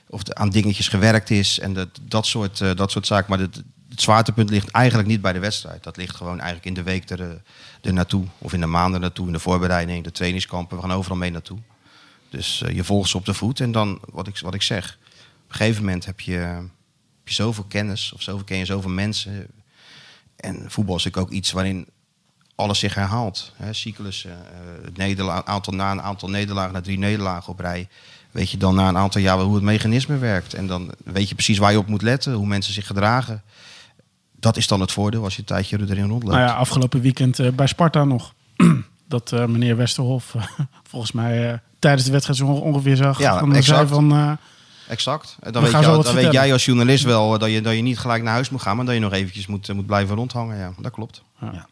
of 0.08 0.27
er 0.27 0.36
aan 0.36 0.50
dingetjes 0.50 0.88
gewerkt 0.88 1.29
is 1.29 1.60
en 1.60 1.74
dat, 1.74 1.89
dat, 2.01 2.25
soort, 2.25 2.62
eh, 2.62 2.75
dat 2.75 2.91
soort 2.91 3.08
zaken. 3.08 3.29
Maar 3.29 3.39
het, 3.39 3.63
het 3.89 4.01
zwaartepunt 4.01 4.50
ligt 4.50 4.70
eigenlijk 4.72 5.08
niet 5.08 5.22
bij 5.22 5.34
de 5.34 5.39
wedstrijd. 5.39 5.84
Dat 5.84 5.98
ligt 5.98 6.15
gewoon 6.15 6.39
eigenlijk 6.39 6.65
in 6.65 6.74
de 6.74 6.84
week 6.84 7.10
er, 7.10 7.41
naartoe. 7.93 8.25
Of 8.38 8.53
in 8.53 8.60
de 8.60 8.65
maanden 8.65 9.01
naartoe, 9.01 9.27
in 9.27 9.34
de 9.34 9.39
voorbereiding, 9.39 10.03
de 10.03 10.12
trainingskampen. 10.12 10.77
We 10.77 10.84
gaan 10.84 10.93
overal 10.93 11.17
mee 11.17 11.32
naartoe. 11.32 11.58
Dus 12.29 12.63
je 12.74 12.84
volgt 12.84 13.10
ze 13.10 13.17
op 13.17 13.25
de 13.25 13.34
voet. 13.34 13.60
En 13.60 13.72
dan, 13.72 14.00
wat 14.12 14.27
ik, 14.27 14.39
wat 14.39 14.53
ik 14.53 14.62
zeg, 14.62 14.98
een 15.53 15.60
gegeven 15.60 15.83
moment 15.83 16.05
heb 16.05 16.19
je, 16.19 16.31
heb 16.31 17.27
je 17.27 17.33
zoveel 17.33 17.63
kennis. 17.63 18.13
Of 18.13 18.22
zoveel 18.22 18.45
ken 18.45 18.57
je 18.57 18.65
zoveel 18.65 18.91
mensen. 18.91 19.48
En 20.36 20.55
voetbal 20.67 20.95
is 20.95 21.03
natuurlijk 21.03 21.31
ook 21.31 21.38
iets 21.38 21.51
waarin 21.51 21.88
alles 22.55 22.79
zich 22.79 22.93
herhaalt. 22.93 23.51
Hè, 23.55 23.74
cyclus, 23.74 24.25
eh, 24.25 24.31
het 24.83 24.98
nederla- 24.98 25.45
aantal, 25.45 25.74
na 25.74 25.91
een 25.91 26.01
aantal 26.01 26.29
nederlagen, 26.29 26.74
na 26.74 26.81
drie 26.81 26.98
nederlagen 26.98 27.51
op 27.51 27.60
rij... 27.60 27.88
weet 28.31 28.50
je 28.50 28.57
dan 28.57 28.75
na 28.75 28.88
een 28.88 28.98
aantal 28.98 29.22
jaar 29.22 29.39
hoe 29.39 29.55
het 29.55 29.63
mechanisme 29.63 30.17
werkt. 30.17 30.53
En 30.53 30.67
dan 30.67 30.91
weet 31.03 31.29
je 31.29 31.36
precies 31.36 31.57
waar 31.57 31.72
je 31.72 31.77
op 31.77 31.88
moet 31.88 32.01
letten, 32.01 32.33
hoe 32.33 32.48
mensen 32.48 32.74
zich 32.74 32.88
gedragen. 32.88 33.41
Dat 34.36 34.57
is 34.57 34.67
dan 34.67 34.81
het 34.81 34.91
voordeel 34.91 35.24
als 35.24 35.33
je 35.33 35.39
een 35.39 35.45
tijdje 35.45 35.79
erin 35.79 36.07
rondloopt. 36.07 36.36
Nou 36.36 36.48
ja, 36.48 36.53
afgelopen 36.53 37.01
weekend 37.01 37.39
eh, 37.39 37.51
bij 37.51 37.67
Sparta 37.67 38.03
nog. 38.03 38.33
dat 39.07 39.31
eh, 39.31 39.45
meneer 39.45 39.77
Westerhof 39.77 40.36
volgens 40.89 41.12
mij 41.12 41.62
tijdens 41.79 42.05
de 42.05 42.12
wedstrijd 42.12 42.39
zo 42.39 42.45
ongeveer 42.45 42.95
zag. 42.95 43.19
Ja, 43.19 43.39
van, 43.39 43.55
exact. 43.55 43.65
zei 43.65 43.88
van, 43.88 44.38
Exact. 44.88 45.36
Dan, 45.52 45.62
weet, 45.62 45.72
gaan 45.72 45.80
je, 45.80 45.86
zo 45.86 45.92
al- 45.92 45.98
wat 45.98 46.06
dan 46.06 46.16
weet 46.16 46.32
jij 46.32 46.52
als 46.54 46.66
journalist 46.66 47.04
wel 47.04 47.34
eh, 47.34 47.40
dat 47.40 47.52
je, 47.52 47.62
dat 47.62 47.75
je 47.75 47.82
niet 47.82 48.00
gelijk 48.00 48.24
naar 48.24 48.34
huis 48.34 48.50
moet 48.50 48.62
gaan, 48.62 48.75
maar 48.75 48.86
dat 48.86 48.94
je 48.94 49.00
nog 49.00 49.13
eventjes 49.13 49.48
moet, 49.48 49.70
eh, 49.70 49.75
moet 49.75 49.86
blijven 49.86 50.16
rondhangen. 50.16 50.58
Ja, 50.58 50.72
dat 50.80 50.92
klopt. 50.92 51.22
Ja. 51.42 51.68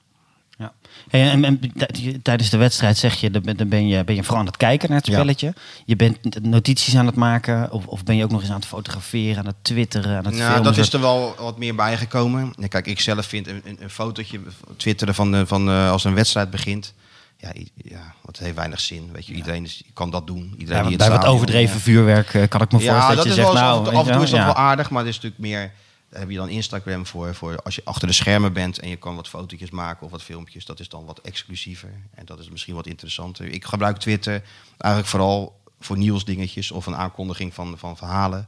Hey, 1.10 1.30
en, 1.30 1.46
en 1.46 1.60
tij- 1.78 2.20
tijdens 2.24 2.50
de 2.50 2.58
wedstrijd 2.58 2.98
zeg 2.98 3.16
je, 3.22 3.32
dan 3.32 3.68
ben- 3.68 3.88
je, 3.88 4.04
ben 4.04 4.16
je 4.16 4.22
vooral 4.24 4.40
aan 4.40 4.46
het 4.46 4.58
kijken 4.58 4.90
naar 4.90 4.98
het 4.98 5.08
Ja. 5.08 5.14
spelletje. 5.14 5.54
Je 5.86 5.96
bent 5.96 6.44
notities 6.44 6.96
aan 6.96 7.06
het 7.06 7.16
maken 7.16 7.72
of, 7.72 7.86
of 7.86 8.04
ben 8.04 8.16
je 8.16 8.24
ook 8.24 8.32
nog 8.32 8.42
eens 8.42 8.50
aan 8.50 8.56
het 8.56 8.66
fotograferen, 8.66 9.38
aan 9.38 9.46
het 9.46 9.56
twitteren, 9.62 10.18
aan 10.18 10.26
het 10.26 10.34
Nou, 10.34 10.46
filmen? 10.46 10.64
dat 10.64 10.78
is 10.78 10.94
er 10.94 11.02
wel 11.02 11.36
wat 11.40 11.58
meer 11.58 11.76
bijgekomen. 11.76 12.54
Ja, 12.58 12.68
kijk, 12.68 12.88
ik 12.88 13.00
zelf 13.00 13.26
vind 13.26 13.48
een, 13.48 13.62
een, 13.66 13.78
een 13.82 13.90
fotootje 13.90 14.40
twitteren 14.78 15.16
van, 15.16 15.36
eh, 15.36 15.42
van 15.46 15.70
eh, 15.70 15.92
als 15.92 16.04
een 16.04 16.14
wedstrijd 16.14 16.50
begint. 16.50 16.94
Ja, 17.42 17.52
ja, 17.76 18.14
dat 18.26 18.38
heeft 18.38 18.56
weinig 18.56 18.80
zin. 18.80 19.10
Weet 19.12 19.26
je, 19.26 19.34
iedereen 19.34 19.64
is, 19.64 19.84
kan 19.94 20.10
dat 20.10 20.28
doen. 20.28 20.56
Iedereen 20.58 20.84
Ja, 20.84 20.88
die 20.90 20.98
bij 20.98 21.08
het 21.08 21.16
wat 21.18 21.26
overdreven 21.26 21.80
vuurwerk 21.80 22.34
eh, 22.34 22.48
kan 22.48 22.62
ik 22.62 22.72
me 22.72 22.80
Ja, 22.80 22.92
voorstellen 22.92 23.16
dat 23.16 23.26
je 23.26 23.34
zegt, 23.42 23.54
nou, 23.54 23.72
af, 23.80 23.86
en 23.86 23.92
toe- 23.92 24.00
af 24.00 24.08
en 24.08 24.14
toe 24.14 24.24
is 24.24 24.30
dat 24.30 24.40
ja. 24.40 24.46
wel 24.46 24.56
aardig, 24.56 24.90
maar 24.90 25.00
dat 25.04 25.10
is 25.12 25.16
natuurlijk 25.16 25.42
meer. 25.42 25.72
Daar 26.10 26.20
heb 26.20 26.30
je 26.30 26.36
dan 26.38 26.50
Instagram 26.50 27.06
voor, 27.06 27.36
voor 27.36 27.62
als 27.64 27.76
je 27.76 27.82
achter 27.86 28.08
de 28.08 28.14
schermen 28.14 28.54
bent 28.54 28.80
en 28.80 28.90
je 28.90 28.96
kan 28.96 29.16
wat 29.16 29.28
fotootjes 29.28 29.70
maken 29.70 30.06
of 30.06 30.12
wat 30.12 30.24
filmpjes. 30.24 30.66
Dat 30.66 30.80
is 30.80 30.90
dan 30.90 31.06
wat 31.06 31.20
exclusiever 31.22 31.90
en 32.16 32.26
dat 32.26 32.40
is 32.40 32.50
misschien 32.50 32.76
wat 32.76 32.88
interessanter. 32.88 33.46
Ik 33.46 33.66
gebruik 33.66 33.98
Twitter 33.98 34.42
eigenlijk 34.78 35.12
vooral 35.12 35.60
voor 35.80 35.98
nieuwsdingetjes 35.98 36.72
of 36.72 36.86
een 36.86 36.96
aankondiging 36.96 37.54
van, 37.54 37.78
van 37.78 37.98
verhalen. 37.98 38.48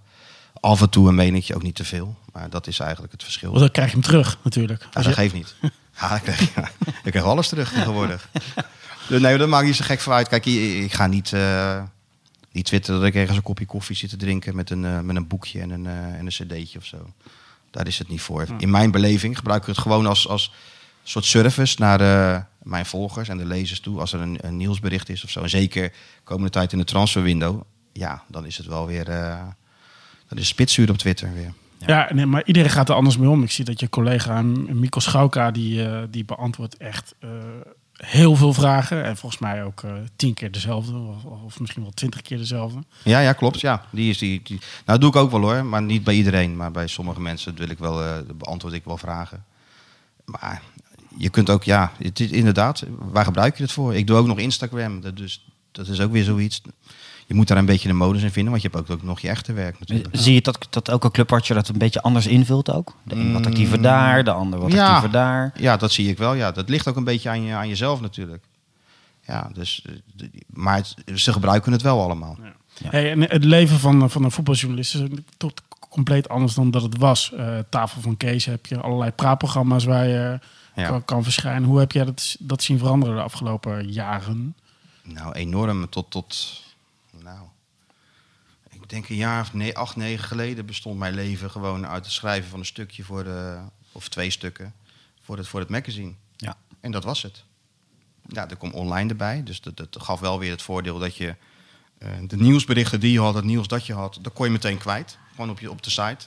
Af 0.59 0.81
en 0.81 0.89
toe 0.89 1.07
een 1.07 1.15
meningje, 1.15 1.55
ook 1.55 1.63
niet 1.63 1.75
te 1.75 1.85
veel. 1.85 2.15
Maar 2.33 2.50
dat 2.50 2.67
is 2.67 2.79
eigenlijk 2.79 3.12
het 3.12 3.23
verschil. 3.23 3.50
want 3.50 3.62
dan 3.62 3.71
krijg 3.71 3.88
je 3.89 3.93
hem 3.95 4.03
terug 4.05 4.38
natuurlijk. 4.43 4.81
Ja, 4.83 4.89
dat 4.91 5.05
je- 5.05 5.13
geeft 5.13 5.33
niet. 5.33 5.55
Ja, 6.00 6.15
ik 6.15 6.21
krijg, 6.21 6.55
ja, 6.55 6.69
ik 7.03 7.12
krijg 7.12 7.25
alles 7.25 7.47
terug 7.47 7.71
tegenwoordig. 7.73 8.29
Dus 9.07 9.22
nee, 9.22 9.38
dat 9.38 9.48
maakt 9.50 9.65
niet 9.65 9.75
zo 9.75 9.86
gek 9.86 10.00
voor 10.00 10.13
uit. 10.13 10.27
Kijk, 10.27 10.45
ik, 10.45 10.93
ga 10.93 11.07
niet, 11.07 11.33
eh 11.33 11.81
niet 12.51 12.65
twitteren 12.65 13.00
dat 13.00 13.10
ik 13.10 13.15
ergens 13.15 13.38
een 13.38 13.43
kopje 13.43 13.65
koffie 13.65 13.95
zit 13.95 14.10
te 14.10 14.15
drinken 14.15 14.55
met 14.55 14.69
een, 14.69 14.86
eh, 14.86 15.00
met 15.00 15.15
een 15.15 15.27
boekje 15.27 15.62
en 15.62 15.69
een, 15.69 15.86
eh, 15.86 15.93
en 15.93 16.19
een 16.25 16.27
cd'tje 16.27 16.77
of 16.79 16.86
zo. 16.86 16.98
Daar 17.72 17.88
is 17.88 17.98
het 18.00 18.07
niet 18.07 18.22
voor. 18.22 18.45
In 18.57 18.69
mijn 18.72 18.91
beleving 18.91 19.38
gebruik 19.38 19.62
ik 19.62 19.67
het 19.67 19.77
gewoon 19.77 20.05
als, 20.05 20.27
als 20.27 20.53
soort 21.03 21.25
service 21.25 21.75
naar 21.79 22.01
eh, 22.01 22.41
mijn 22.63 22.86
volgers 22.86 23.29
en 23.29 23.38
de 23.38 23.45
lezers 23.45 23.79
toe. 23.79 24.00
Als 24.00 24.13
er 24.13 24.19
een, 24.19 24.38
een 24.41 24.57
nieuwsbericht 24.57 25.10
is 25.10 25.24
of 25.24 25.29
zo. 25.29 25.41
En 25.41 25.50
zeker 25.50 25.93
komende 26.24 26.50
tijd 26.50 26.72
in 26.72 26.77
de 26.77 26.83
transferwindow. 26.83 27.62
Ja, 27.93 28.24
dan 28.27 28.45
is 28.45 28.57
het 28.57 28.65
wel 28.65 28.88
weer... 28.88 29.10
eh 29.10 29.41
dan 30.27 30.38
is 30.38 30.48
spitsuur 30.48 30.89
op 30.89 30.98
Twitter 30.98 31.33
weer. 31.33 31.53
Ja, 31.86 32.10
nee, 32.13 32.25
maar 32.25 32.43
iedereen 32.45 32.69
gaat 32.69 32.89
er 32.89 32.95
anders 32.95 33.17
mee 33.17 33.29
om. 33.29 33.43
Ik 33.43 33.51
zie 33.51 33.65
dat 33.65 33.79
je 33.79 33.89
collega 33.89 34.41
M- 34.41 34.79
Mikko 34.79 35.00
Schauka, 35.00 35.51
die, 35.51 35.86
eh, 35.88 36.03
die 36.10 36.25
beantwoordt 36.25 36.77
echt 36.77 37.13
eh, 37.19 37.29
heel 37.93 38.35
veel 38.35 38.53
vragen. 38.53 39.03
En 39.03 39.17
volgens 39.17 39.41
mij 39.41 39.63
ook 39.63 39.83
eh, 39.83 39.93
tien 40.15 40.33
keer 40.33 40.51
dezelfde, 40.51 40.93
of, 41.45 41.59
misschien 41.59 41.81
wel 41.81 41.91
twintig 41.91 42.21
keer 42.21 42.38
dezelfde. 42.38 42.83
Ja, 43.03 43.19
ja, 43.19 43.33
klopt. 43.33 43.59
Ja, 43.59 43.85
die 43.91 44.09
is 44.09 44.17
die. 44.17 44.41
Nou, 44.85 45.00
doe 45.00 45.09
ik 45.09 45.15
ook 45.15 45.31
wel 45.31 45.41
hoor, 45.41 45.65
maar 45.65 45.81
niet 45.81 46.03
bij 46.03 46.15
iedereen. 46.15 46.55
Maar 46.55 46.71
bij 46.71 46.88
sommige 46.88 47.21
mensen 47.21 47.55
wil 47.55 47.69
ik 47.69 47.77
wel, 47.77 48.03
eh, 48.03 48.17
beantwoord 48.35 48.73
ik 48.73 48.83
wel 48.83 48.97
vragen. 48.97 49.45
Maar 50.25 50.62
je 51.17 51.29
kunt 51.29 51.50
ook, 51.50 51.63
ja, 51.63 51.91
het 51.97 52.19
inderdaad, 52.19 52.83
waar 52.97 53.25
gebruik 53.25 53.57
je 53.57 53.63
het 53.63 53.71
voor? 53.71 53.95
Ik 53.95 54.07
doe 54.07 54.17
ook 54.17 54.27
nog 54.27 54.39
Instagram, 54.39 55.01
dus 55.13 55.45
dat 55.71 55.88
is 55.88 56.00
ook 56.00 56.12
weer 56.12 56.23
zoiets. 56.23 56.62
Je 57.27 57.33
moet 57.33 57.47
daar 57.47 57.57
een 57.57 57.65
beetje 57.65 57.87
de 57.87 57.93
modus 57.93 58.21
in 58.23 58.31
vinden, 58.31 58.51
want 58.51 58.63
je 58.63 58.69
hebt 58.71 58.81
ook, 58.89 58.97
ook 58.97 59.03
nog 59.03 59.19
je 59.19 59.29
echte 59.29 59.53
werk 59.53 59.79
natuurlijk. 59.79 60.09
Zie 60.11 60.33
je 60.33 60.41
dat, 60.41 60.67
dat 60.69 60.87
elke 60.89 61.11
clubwatcher 61.11 61.55
dat 61.55 61.67
een 61.67 61.77
beetje 61.77 62.01
anders 62.01 62.27
invult 62.27 62.71
ook? 62.71 62.95
De 63.03 63.15
een 63.15 63.33
wat 63.33 63.45
actiever 63.45 63.81
daar, 63.81 64.23
de 64.23 64.31
ander 64.31 64.59
wat 64.59 64.69
Mm. 64.69 64.75
Ja. 64.75 64.85
actiever 64.87 65.11
daar. 65.11 65.51
Ja, 65.55 65.77
dat 65.77 65.91
zie 65.91 66.09
ik 66.09 66.17
wel. 66.17 66.33
Ja, 66.33 66.51
dat 66.51 66.69
ligt 66.69 66.87
ook 66.87 66.95
een 66.95 67.03
beetje 67.03 67.29
aan, 67.29 67.43
je, 67.43 67.53
aan 67.53 67.67
jezelf 67.67 68.01
natuurlijk. 68.01 68.43
Ja, 69.27 69.49
dus, 69.53 69.85
eh, 70.17 70.25
maar 70.47 70.75
het- 70.75 71.19
ze 71.19 71.33
gebruiken 71.33 71.71
het 71.71 71.81
wel 71.81 72.01
allemaal. 72.01 72.37
Ja. 72.43 72.89
Hey, 72.89 73.11
en 73.11 73.21
het 73.21 73.43
leven 73.43 73.79
van, 73.79 74.09
van 74.09 74.23
een 74.23 74.31
voetbaljournalist 74.31 74.95
is 74.95 75.01
toch 75.37 75.51
compleet 75.89 76.29
anders 76.29 76.53
dan 76.53 76.71
dat 76.71 76.81
het 76.81 76.97
was. 76.97 77.33
Eh, 77.33 77.57
Tafel 77.69 78.01
van 78.01 78.17
Kees 78.17 78.45
heb 78.45 78.65
je 78.65 78.81
allerlei 78.81 79.11
praatprogramma's 79.11 79.83
waar 79.83 80.07
je 80.07 80.39
Ja. 80.75 80.87
kan, 80.87 81.05
kan 81.05 81.23
verschijnen. 81.23 81.63
Hoe 81.69 81.79
heb 81.79 81.91
jij 81.91 82.05
dat, 82.05 82.35
dat 82.39 82.63
zien 82.63 82.77
veranderen 82.77 83.15
de 83.15 83.21
afgelopen 83.21 83.91
jaren? 83.91 84.55
Nou, 85.03 85.33
enorm. 85.33 85.89
Tot, 85.89 86.11
tot, 86.11 86.61
denk 88.93 89.09
een 89.09 89.15
jaar 89.15 89.41
of 89.41 89.53
nee, 89.53 89.77
acht, 89.77 89.95
negen 89.95 90.27
geleden 90.27 90.65
bestond 90.65 91.00
mijn 91.00 91.13
leven 91.13 91.51
gewoon 91.51 91.88
uit 91.88 92.05
het 92.05 92.13
schrijven 92.13 92.50
van 92.50 92.59
een 92.59 92.65
stukje 92.65 93.03
voor 93.03 93.23
de, 93.23 93.59
of 93.91 94.09
twee 94.09 94.29
stukken, 94.29 94.73
voor 95.21 95.38
het, 95.38 95.47
voor 95.47 95.59
het 95.59 95.69
magazine. 95.69 96.13
Ja. 96.38 96.57
En 96.79 96.91
dat 96.91 97.03
was 97.03 97.21
het. 97.21 97.43
Ja, 98.27 98.50
er 98.50 98.55
komt 98.55 98.73
online 98.73 99.09
erbij, 99.09 99.43
dus 99.43 99.62
dat, 99.62 99.77
dat 99.77 99.97
gaf 100.00 100.19
wel 100.19 100.39
weer 100.39 100.51
het 100.51 100.62
voordeel 100.62 101.00
dat 101.00 101.15
je 101.15 101.35
eh, 101.97 102.09
de 102.27 102.38
nieuwsberichten 102.38 103.00
die 103.00 103.12
je 103.12 103.19
had, 103.19 103.33
het 103.33 103.43
nieuws 103.43 103.67
dat 103.67 103.85
je 103.85 103.93
had, 103.93 104.17
dat 104.21 104.33
kon 104.33 104.45
je 104.45 104.51
meteen 104.51 104.77
kwijt, 104.77 105.17
gewoon 105.31 105.50
op, 105.50 105.59
je, 105.59 105.71
op 105.71 105.83
de 105.83 105.89
site. 105.89 106.25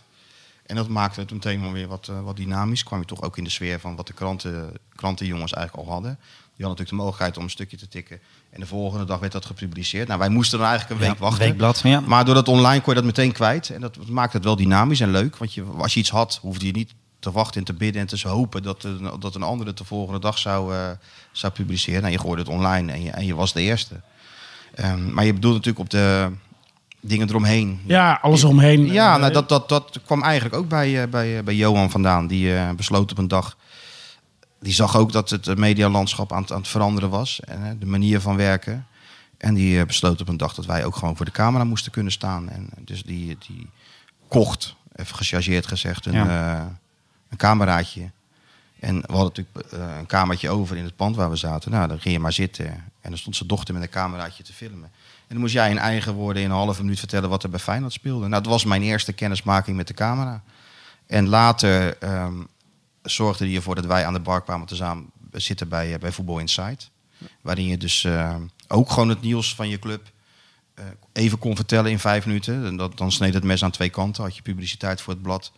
En 0.67 0.77
dat 0.77 0.89
maakte 0.89 1.21
het 1.21 1.31
meteen 1.31 1.61
wel 1.61 1.73
weer 1.73 1.89
wat, 1.89 2.09
eh, 2.09 2.23
wat 2.23 2.37
dynamisch. 2.37 2.83
Kwam 2.83 3.01
je 3.01 3.07
toch 3.07 3.23
ook 3.23 3.37
in 3.37 3.45
de 3.45 3.51
sfeer 3.51 3.81
van 3.81 3.97
wat 3.97 4.07
de 4.07 4.13
kranten, 4.13 4.73
krantenjongens 4.95 5.53
eigenlijk 5.53 5.87
al 5.87 5.93
hadden. 5.93 6.19
Die 6.57 6.67
hadden 6.67 6.85
natuurlijk 6.85 6.89
de 6.89 6.95
mogelijkheid 6.95 7.37
om 7.37 7.43
een 7.43 7.51
stukje 7.51 7.77
te 7.77 7.89
tikken. 7.89 8.21
En 8.51 8.61
de 8.61 8.67
volgende 8.67 9.05
dag 9.05 9.19
werd 9.19 9.33
dat 9.33 9.45
gepubliceerd. 9.47 10.07
Nou, 10.09 10.19
wij 10.19 10.29
moesten 10.29 10.59
dan 10.59 10.69
eigenlijk 10.69 11.01
een 11.01 11.07
week 11.07 11.17
Ja, 11.17 11.23
wachten. 11.25 11.47
Weekblad, 11.47 11.81
ja. 11.85 12.01
Maar 12.01 12.25
door 12.25 12.35
dat 12.35 12.49
online 12.49 12.81
kon 12.81 12.95
je 12.95 12.99
dat 13.01 13.05
meteen 13.09 13.33
kwijt. 13.33 13.71
En 13.71 13.81
dat 13.81 13.97
maakte 14.09 14.37
het 14.37 14.45
wel 14.47 14.57
dynamisch 14.57 15.01
en 15.01 15.11
leuk. 15.11 15.37
Want 15.37 15.55
je, 15.55 15.65
als 15.79 15.95
je 15.95 16.01
iets 16.01 16.11
had, 16.11 16.39
hoefde 16.43 16.67
je 16.67 16.73
niet 16.73 16.95
te 17.19 17.31
wachten 17.31 17.59
en 17.61 17.67
te 17.67 17.73
bidden 17.73 18.01
en 18.01 18.07
te 18.07 18.29
hopen 18.29 18.63
dat, 18.63 18.85
een- 18.85 19.11
dat 19.21 19.35
een 19.35 19.43
andere 19.43 19.69
het 19.69 19.79
de 19.79 19.85
volgende 19.85 20.21
dag 20.21 20.39
zou, 20.39 20.75
eh, 20.75 20.81
zou 21.33 21.53
publiceren. 21.53 22.01
Nou, 22.01 22.13
je 22.13 22.19
gooide 22.19 22.43
het 22.43 22.51
online 22.51 22.93
en 22.93 23.03
je, 23.03 23.11
en 23.11 23.27
je 23.27 23.35
was 23.35 23.53
de 23.53 23.61
eerste. 23.61 24.01
Ehm, 24.75 25.13
maar 25.15 25.25
je 25.25 25.33
bedoelt 25.33 25.55
natuurlijk 25.55 25.85
op 25.85 25.91
de 25.91 26.31
dingen 27.01 27.29
eromheen. 27.29 27.81
Ja, 27.87 28.19
alles 28.23 28.43
eromheen. 28.43 28.93
Ja, 28.93 29.17
nou, 29.17 29.33
dat, 29.33 29.49
dat, 29.49 29.69
dat 29.69 30.01
kwam 30.05 30.23
eigenlijk 30.23 30.55
ook 30.55 30.69
bij, 30.69 31.03
eh, 31.03 31.09
bij, 31.09 31.39
eh, 31.39 31.45
bij 31.45 31.55
Johan 31.55 31.91
vandaan. 31.91 32.27
Die 32.27 32.57
eh, 32.57 32.71
besloot 32.71 33.11
op 33.11 33.19
een 33.19 33.29
dag. 33.29 33.57
Die 34.67 34.75
zag 34.75 34.97
ook 34.97 35.13
dat 35.13 35.31
het 35.31 35.47
eh, 35.49 35.55
medialandschap 35.57 36.33
aan, 36.33 36.41
het- 36.43 36.53
aan 36.53 36.59
het 36.59 36.69
veranderen 36.69 37.11
was. 37.11 37.41
En 37.41 37.65
eh, 37.65 37.71
de 37.79 37.87
manier 37.87 38.21
van 38.21 38.37
werken. 38.37 38.87
En 39.39 39.55
die 39.55 39.81
eh, 39.81 39.87
besloot 39.87 40.21
op 40.21 40.29
een 40.29 40.37
dag 40.37 40.55
dat 40.55 40.67
wij 40.67 40.85
ook 40.85 40.97
gewoon 40.97 41.17
voor 41.17 41.25
de 41.25 41.31
camera 41.33 41.65
moesten 41.65 41.93
kunnen 41.93 42.13
staan. 42.13 42.49
En 42.49 42.69
dus 42.79 43.03
die, 43.03 43.37
die 43.47 43.71
kocht, 44.29 44.75
even 44.95 45.17
gechargeerd 45.17 45.67
gezegd, 45.67 46.07
een, 46.07 46.13
Ja. 46.13 46.79
een 47.29 47.37
cameraatje. 47.37 48.11
En 48.81 48.95
we 49.01 49.13
hadden 49.13 49.45
natuurlijk 49.45 49.73
een 49.99 50.07
kamertje 50.07 50.51
over 50.51 50.77
in 50.77 50.85
het 50.85 50.97
pand 50.97 51.17
waar 51.17 51.31
we 51.31 51.37
zaten. 51.37 51.71
Nou, 51.71 51.89
dan 51.89 52.01
ging 52.01 52.15
je 52.15 52.21
maar 52.21 52.33
zitten. 52.33 52.67
En 53.01 53.11
dan 53.11 53.19
stond 53.19 53.37
zijn 53.37 53.49
dochter 53.49 53.75
met 53.75 53.83
een 53.83 53.89
cameraatje 53.89 54.43
te 54.43 54.53
filmen. 54.53 54.91
En 54.93 55.29
dan 55.35 55.39
moest 55.39 55.53
jij 55.53 55.71
in 55.71 55.79
eigen 55.79 56.15
woorden 56.15 56.43
in 56.43 56.51
een 56.51 56.57
halve 56.57 56.83
minuut 56.83 56.99
vertellen 56.99 57.29
wat 57.29 57.43
er 57.43 57.51
bij 57.51 57.59
Feyenoord 57.61 57.93
speelde. 57.93 58.29
Nou, 58.29 58.43
dat 58.43 58.53
was 58.53 58.65
mijn 58.65 58.83
eerste 58.83 59.13
kennismaking 59.13 59.77
met 59.77 59.87
de 59.87 59.95
camera. 59.95 60.43
En 61.07 61.29
later 61.29 61.97
ehm, 61.99 62.35
zorgde 63.11 63.47
hij 63.47 63.55
ervoor 63.55 63.75
dat 63.75 63.87
wij 63.87 64.07
aan 64.07 64.13
de 64.13 64.21
bar 64.21 64.43
kwamen 64.43 64.67
te 64.67 64.77
samen 64.77 65.11
zitten 65.33 65.69
bij, 65.69 65.93
eh, 65.93 65.99
bij 65.99 66.13
Voetbal 66.13 66.39
Insight. 66.39 66.91
Waarin 67.41 67.67
je 67.67 67.77
dus 67.77 68.05
eh, 68.05 68.37
ook 68.69 68.91
gewoon 68.91 69.09
het 69.09 69.21
nieuws 69.21 69.55
van 69.55 69.69
je 69.69 69.79
club 69.79 70.11
eh, 70.75 70.85
even 71.13 71.39
kon 71.39 71.57
vertellen 71.57 71.91
in 71.91 71.99
vijf 71.99 72.27
minuten. 72.27 72.65
En 72.65 72.77
dat, 72.77 72.99
dan 72.99 73.13
sneed 73.13 73.35
het 73.35 73.45
mes 73.45 73.65
aan 73.65 73.71
twee 73.71 73.91
kanten. 73.91 74.23
Had 74.23 74.37
je 74.37 74.43
publiciteit 74.43 75.01
voor 75.01 75.13
het 75.13 75.23
blad. 75.23 75.53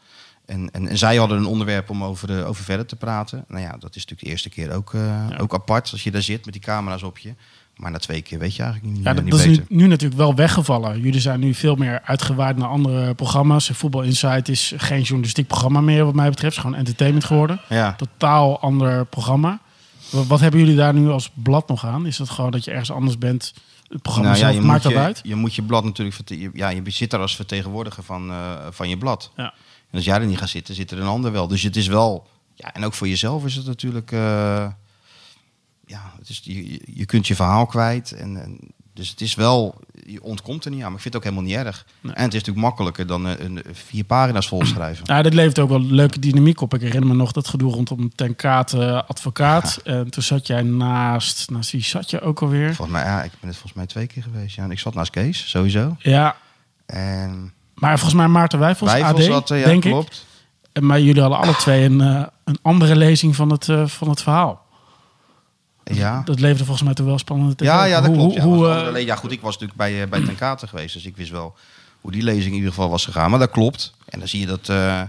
En, 0.47 0.71
en, 0.71 0.89
en 0.89 0.99
zij 0.99 1.17
hadden 1.17 1.39
een 1.39 1.47
onderwerp 1.47 1.91
om 1.91 2.05
over, 2.05 2.27
de, 2.27 2.45
over 2.45 2.65
verder 2.65 2.87
te 2.87 2.97
praten. 2.97 3.45
Nou 3.49 3.63
ja, 3.63 3.71
dat 3.71 3.97
is 3.97 4.07
natuurlijk 4.07 4.21
de 4.21 4.27
eerste 4.27 4.49
keer 4.49 4.73
ook, 4.73 4.95
ook 5.39 5.55
apart. 5.55 5.93
Als 5.93 6.05
je 6.05 6.11
daar 6.11 6.23
zit 6.23 6.45
met 6.45 6.55
die 6.55 6.63
camera's 6.63 7.03
op 7.03 7.19
je. 7.19 7.35
Maar 7.79 7.91
na 7.91 7.99
twee 7.99 8.23
keer 8.23 8.39
weet 8.39 8.57
je 8.57 8.63
eigenlijk 8.63 8.95
niet, 8.95 9.05
Ja, 9.05 9.15
dat, 9.15 9.23
niet 9.23 9.33
dat 9.33 9.41
is 9.41 9.47
nu, 9.47 9.65
nu 9.69 9.87
natuurlijk 9.87 10.21
wel 10.21 10.35
weggevallen. 10.35 11.01
Jullie 11.01 11.21
zijn 11.21 11.41
nu 11.41 11.55
veel 11.55 11.75
meer 11.75 12.01
uitgewaaid 12.05 12.57
naar 12.57 12.69
andere 12.69 13.15
programma's. 13.15 13.71
Voetbal 13.73 14.03
Insight 14.03 14.49
is 14.49 14.73
geen 14.77 15.03
journalistiek 15.03 15.47
programma 15.47 15.81
meer 15.81 16.05
wat 16.05 16.15
mij 16.15 16.29
betreft. 16.29 16.57
Het 16.57 16.65
is 16.65 16.71
gewoon 16.71 16.79
entertainment 16.79 17.25
geworden. 17.25 17.61
Ja. 17.69 17.95
Totaal 17.95 18.61
ander 18.61 19.07
programma. 19.07 19.61
Wat, 20.11 20.27
wat 20.27 20.41
hebben 20.41 20.61
jullie 20.61 20.77
daar 20.77 20.95
nu 20.95 21.09
als 21.09 21.31
blad 21.35 21.69
nog 21.69 21.87
aan? 21.87 22.07
Is 22.07 22.17
dat 22.17 22.31
gewoon 22.31 22.51
dat 22.51 22.65
je 22.65 22.71
ergens 22.71 22.91
anders 22.91 23.19
bent? 23.19 23.55
Het 23.89 24.03
programma 24.03 24.31
Nou 24.31 24.43
zelf 24.43 24.55
je, 24.55 24.61
maakt 24.61 24.83
dat 24.83 24.93
je, 24.93 24.99
uit? 24.99 25.21
je 25.23 25.35
moet 25.35 25.55
je 25.55 25.63
blad 25.63 25.85
natuurlijk... 25.85 26.57
Ja, 26.57 26.69
je 26.69 26.83
zit 26.85 27.11
daar 27.11 27.21
als 27.21 27.37
vertegenwoordiger 27.37 28.03
van, 28.03 28.31
eh, 28.31 28.53
van 28.71 28.89
je 28.89 28.99
blad. 28.99 29.31
Ja. 29.37 29.45
En 29.91 29.97
als 29.97 30.05
jij 30.05 30.21
er 30.21 30.27
niet 30.27 30.39
gaat 30.39 30.49
zitten, 30.49 30.75
zit 30.75 30.91
er 30.91 31.01
een 31.01 31.07
ander 31.07 31.33
wel. 31.33 31.49
Dus 31.49 31.63
het 31.63 31.77
is 31.77 31.87
wel... 31.87 32.27
Ja, 32.55 32.75
en 32.75 32.85
ook 32.85 32.95
voor 32.95 33.09
jezelf 33.09 33.45
is 33.45 33.55
het 33.55 33.67
natuurlijk... 33.67 34.13
eh, 34.13 34.67
ja, 35.89 36.13
het 36.19 36.29
is, 36.29 36.41
je, 36.45 36.81
je- 36.95 37.07
kunt 37.07 37.27
je 37.27 37.35
verhaal 37.35 37.67
kwijt. 37.67 38.13
En, 38.13 38.43
en, 38.43 38.59
dus 38.95 39.11
het 39.11 39.21
is 39.21 39.35
wel... 39.35 39.81
Je 40.07 40.23
ontkomt 40.23 40.65
er 40.65 40.71
niet 40.71 40.81
aan. 40.83 40.87
Maar 40.87 40.97
ik 40.97 41.03
vind 41.03 41.15
het 41.15 41.25
ook 41.25 41.31
helemaal 41.31 41.51
niet 41.51 41.67
erg. 41.67 41.87
Nee. 42.01 42.15
En 42.15 42.23
het 42.25 42.35
is 42.35 42.39
natuurlijk 42.39 42.67
makkelijker 42.67 43.07
dan 43.07 43.27
eh, 43.27 43.45
een, 43.45 43.63
vier 43.73 44.05
pagina's 44.05 44.49
volschrijven. 44.49 45.05
Ja, 45.07 45.23
dit 45.23 45.35
levert 45.35 45.59
ook 45.59 45.69
wel 45.69 45.81
leuke 45.81 46.19
dynamiek 46.19 46.61
op. 46.61 46.75
Ik 46.75 46.81
herinner 46.81 47.09
me 47.09 47.15
nog 47.15 47.33
dat 47.33 47.49
gedoe 47.49 47.73
rondom 47.73 48.15
Ten 48.15 48.37
Kate 48.37 49.05
advocaat. 49.07 49.81
En 49.85 50.11
toen 50.11 50.23
zat 50.23 50.47
jij 50.47 50.63
naast... 50.63 51.51
Naast 51.51 51.71
wie 51.71 51.83
zat 51.85 52.11
je 52.11 52.21
ook 52.21 52.43
alweer? 52.43 52.75
Volgens 52.75 52.97
mij, 52.99 53.07
ja, 53.07 53.23
ik 53.23 53.31
ben 53.31 53.49
het 53.49 53.59
volgens 53.59 53.73
mij 53.73 53.87
twee 53.87 54.07
keer 54.07 54.23
geweest. 54.23 54.57
Ja. 54.57 54.63
En 54.63 54.71
ik 54.71 54.79
zat 54.79 54.95
naast 54.95 55.11
Kees, 55.11 55.51
sowieso. 55.51 55.97
Ja, 55.99 56.37
En 56.87 57.53
maar 57.75 57.95
volgens 57.99 58.15
mij 58.15 58.29
Maarten 58.29 58.59
Wijfels, 58.59 58.91
Wijfels 58.93 59.21
AD, 59.21 59.25
zat, 59.25 59.51
eh, 59.51 59.61
ja, 59.61 59.67
denk 59.67 59.85
ik. 59.85 59.91
klopt. 59.91 60.27
En 60.73 60.87
Maar 60.87 61.01
jullie 61.01 61.21
hadden 61.21 61.39
alle 61.41 61.57
twee 61.57 61.85
een, 61.85 62.01
eh, 62.01 62.23
een 62.45 62.59
andere 62.63 62.97
lezing 62.97 63.37
van 63.37 63.51
het, 63.51 63.69
eh, 63.69 63.87
van 63.87 64.09
het 64.09 64.23
verhaal. 64.23 64.67
Ja. 65.97 66.23
Dat 66.25 66.41
leverde 66.41 66.65
volgens 66.65 66.85
mij 66.85 66.95
toch 66.95 67.07
wel 67.07 67.19
spannende 67.19 67.65
Ja, 67.65 67.83
op. 67.83 67.89
ja, 67.89 68.01
dat 68.01 68.07
Hoe- 68.11 68.17
klopt. 68.17 68.35
Ja, 68.35 68.43
Hoe, 68.43 68.69
eh, 68.69 68.91
le- 68.93 68.99
ja, 68.99 69.17
goed, 69.17 69.33
ik 69.33 69.41
was 69.41 69.53
natuurlijk 69.53 69.79
bij, 69.79 70.03
eh, 70.03 70.09
bij 70.09 70.25
Ten 70.25 70.35
Kate 70.37 70.67
geweest, 70.67 70.95
dus 70.95 71.05
ik 71.07 71.17
wist 71.17 71.31
wel 71.31 71.55
hoe 72.01 72.13
die 72.13 72.23
lezing 72.23 72.47
in 72.47 72.55
ieder 72.55 72.69
geval 72.71 72.91
was 72.91 73.05
gegaan. 73.05 73.31
Maar 73.31 73.39
dat 73.39 73.51
klopt. 73.51 73.95
En 74.09 74.19
dan 74.19 74.29
zie 74.29 74.41
je 74.41 74.47
dat, 74.47 74.69
eh, 74.69 75.03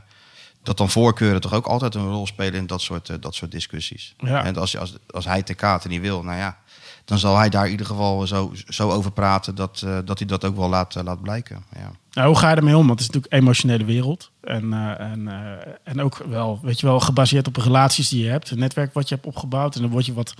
dat 0.63 0.77
dan 0.77 0.89
voorkeuren 0.89 1.41
toch 1.41 1.53
ook 1.53 1.65
altijd 1.65 1.95
een 1.95 2.09
rol 2.09 2.27
spelen 2.27 2.53
in 2.59 2.67
dat 2.67 2.81
soort, 2.81 3.21
dat 3.21 3.35
soort 3.35 3.51
discussies. 3.51 4.15
Ja. 4.17 4.43
En 4.45 4.55
als, 4.57 4.77
als, 4.77 4.93
als 5.09 5.25
hij 5.25 5.43
Ten 5.43 5.55
Kate 5.55 5.87
niet 5.87 6.01
wil, 6.01 6.23
nou 6.23 6.37
ja, 6.37 6.57
dan 7.05 7.17
zal 7.17 7.37
hij 7.37 7.49
daar 7.49 7.65
in 7.65 7.71
ieder 7.71 7.85
geval 7.85 8.27
zo, 8.27 8.51
zo 8.67 8.89
over 8.91 9.11
praten 9.11 9.55
dat, 9.55 9.81
eh, 9.85 9.97
dat 10.05 10.19
hij 10.19 10.27
dat 10.27 10.45
ook 10.45 10.55
wel 10.55 10.69
laat, 10.69 10.95
laat 11.03 11.21
blijken. 11.21 11.63
Ja. 11.75 11.91
nou, 12.11 12.27
hoe 12.27 12.37
ga 12.37 12.49
je 12.49 12.55
ermee 12.55 12.77
om? 12.77 12.87
Want 12.87 12.99
het 12.99 12.99
is 12.99 13.05
natuurlijk 13.07 13.33
een 13.33 13.39
emotionele 13.39 13.85
wereld. 13.85 14.31
En, 14.41 14.73
eh, 14.73 14.99
en, 15.11 15.27
eh, 15.27 15.71
en 15.83 16.01
ook 16.01 16.17
wel, 16.29 16.59
weet 16.61 16.79
je 16.79 16.85
wel, 16.85 16.99
gebaseerd 16.99 17.47
op 17.47 17.53
de 17.53 17.61
relaties 17.61 18.09
die 18.09 18.23
je 18.23 18.29
hebt. 18.29 18.49
Het 18.49 18.59
netwerk 18.59 18.93
wat 18.93 19.09
je 19.09 19.15
hebt 19.15 19.27
opgebouwd. 19.27 19.75
En 19.75 19.81
dan 19.81 19.89
word 19.91 20.05
je 20.05 20.13
wat 20.13 20.33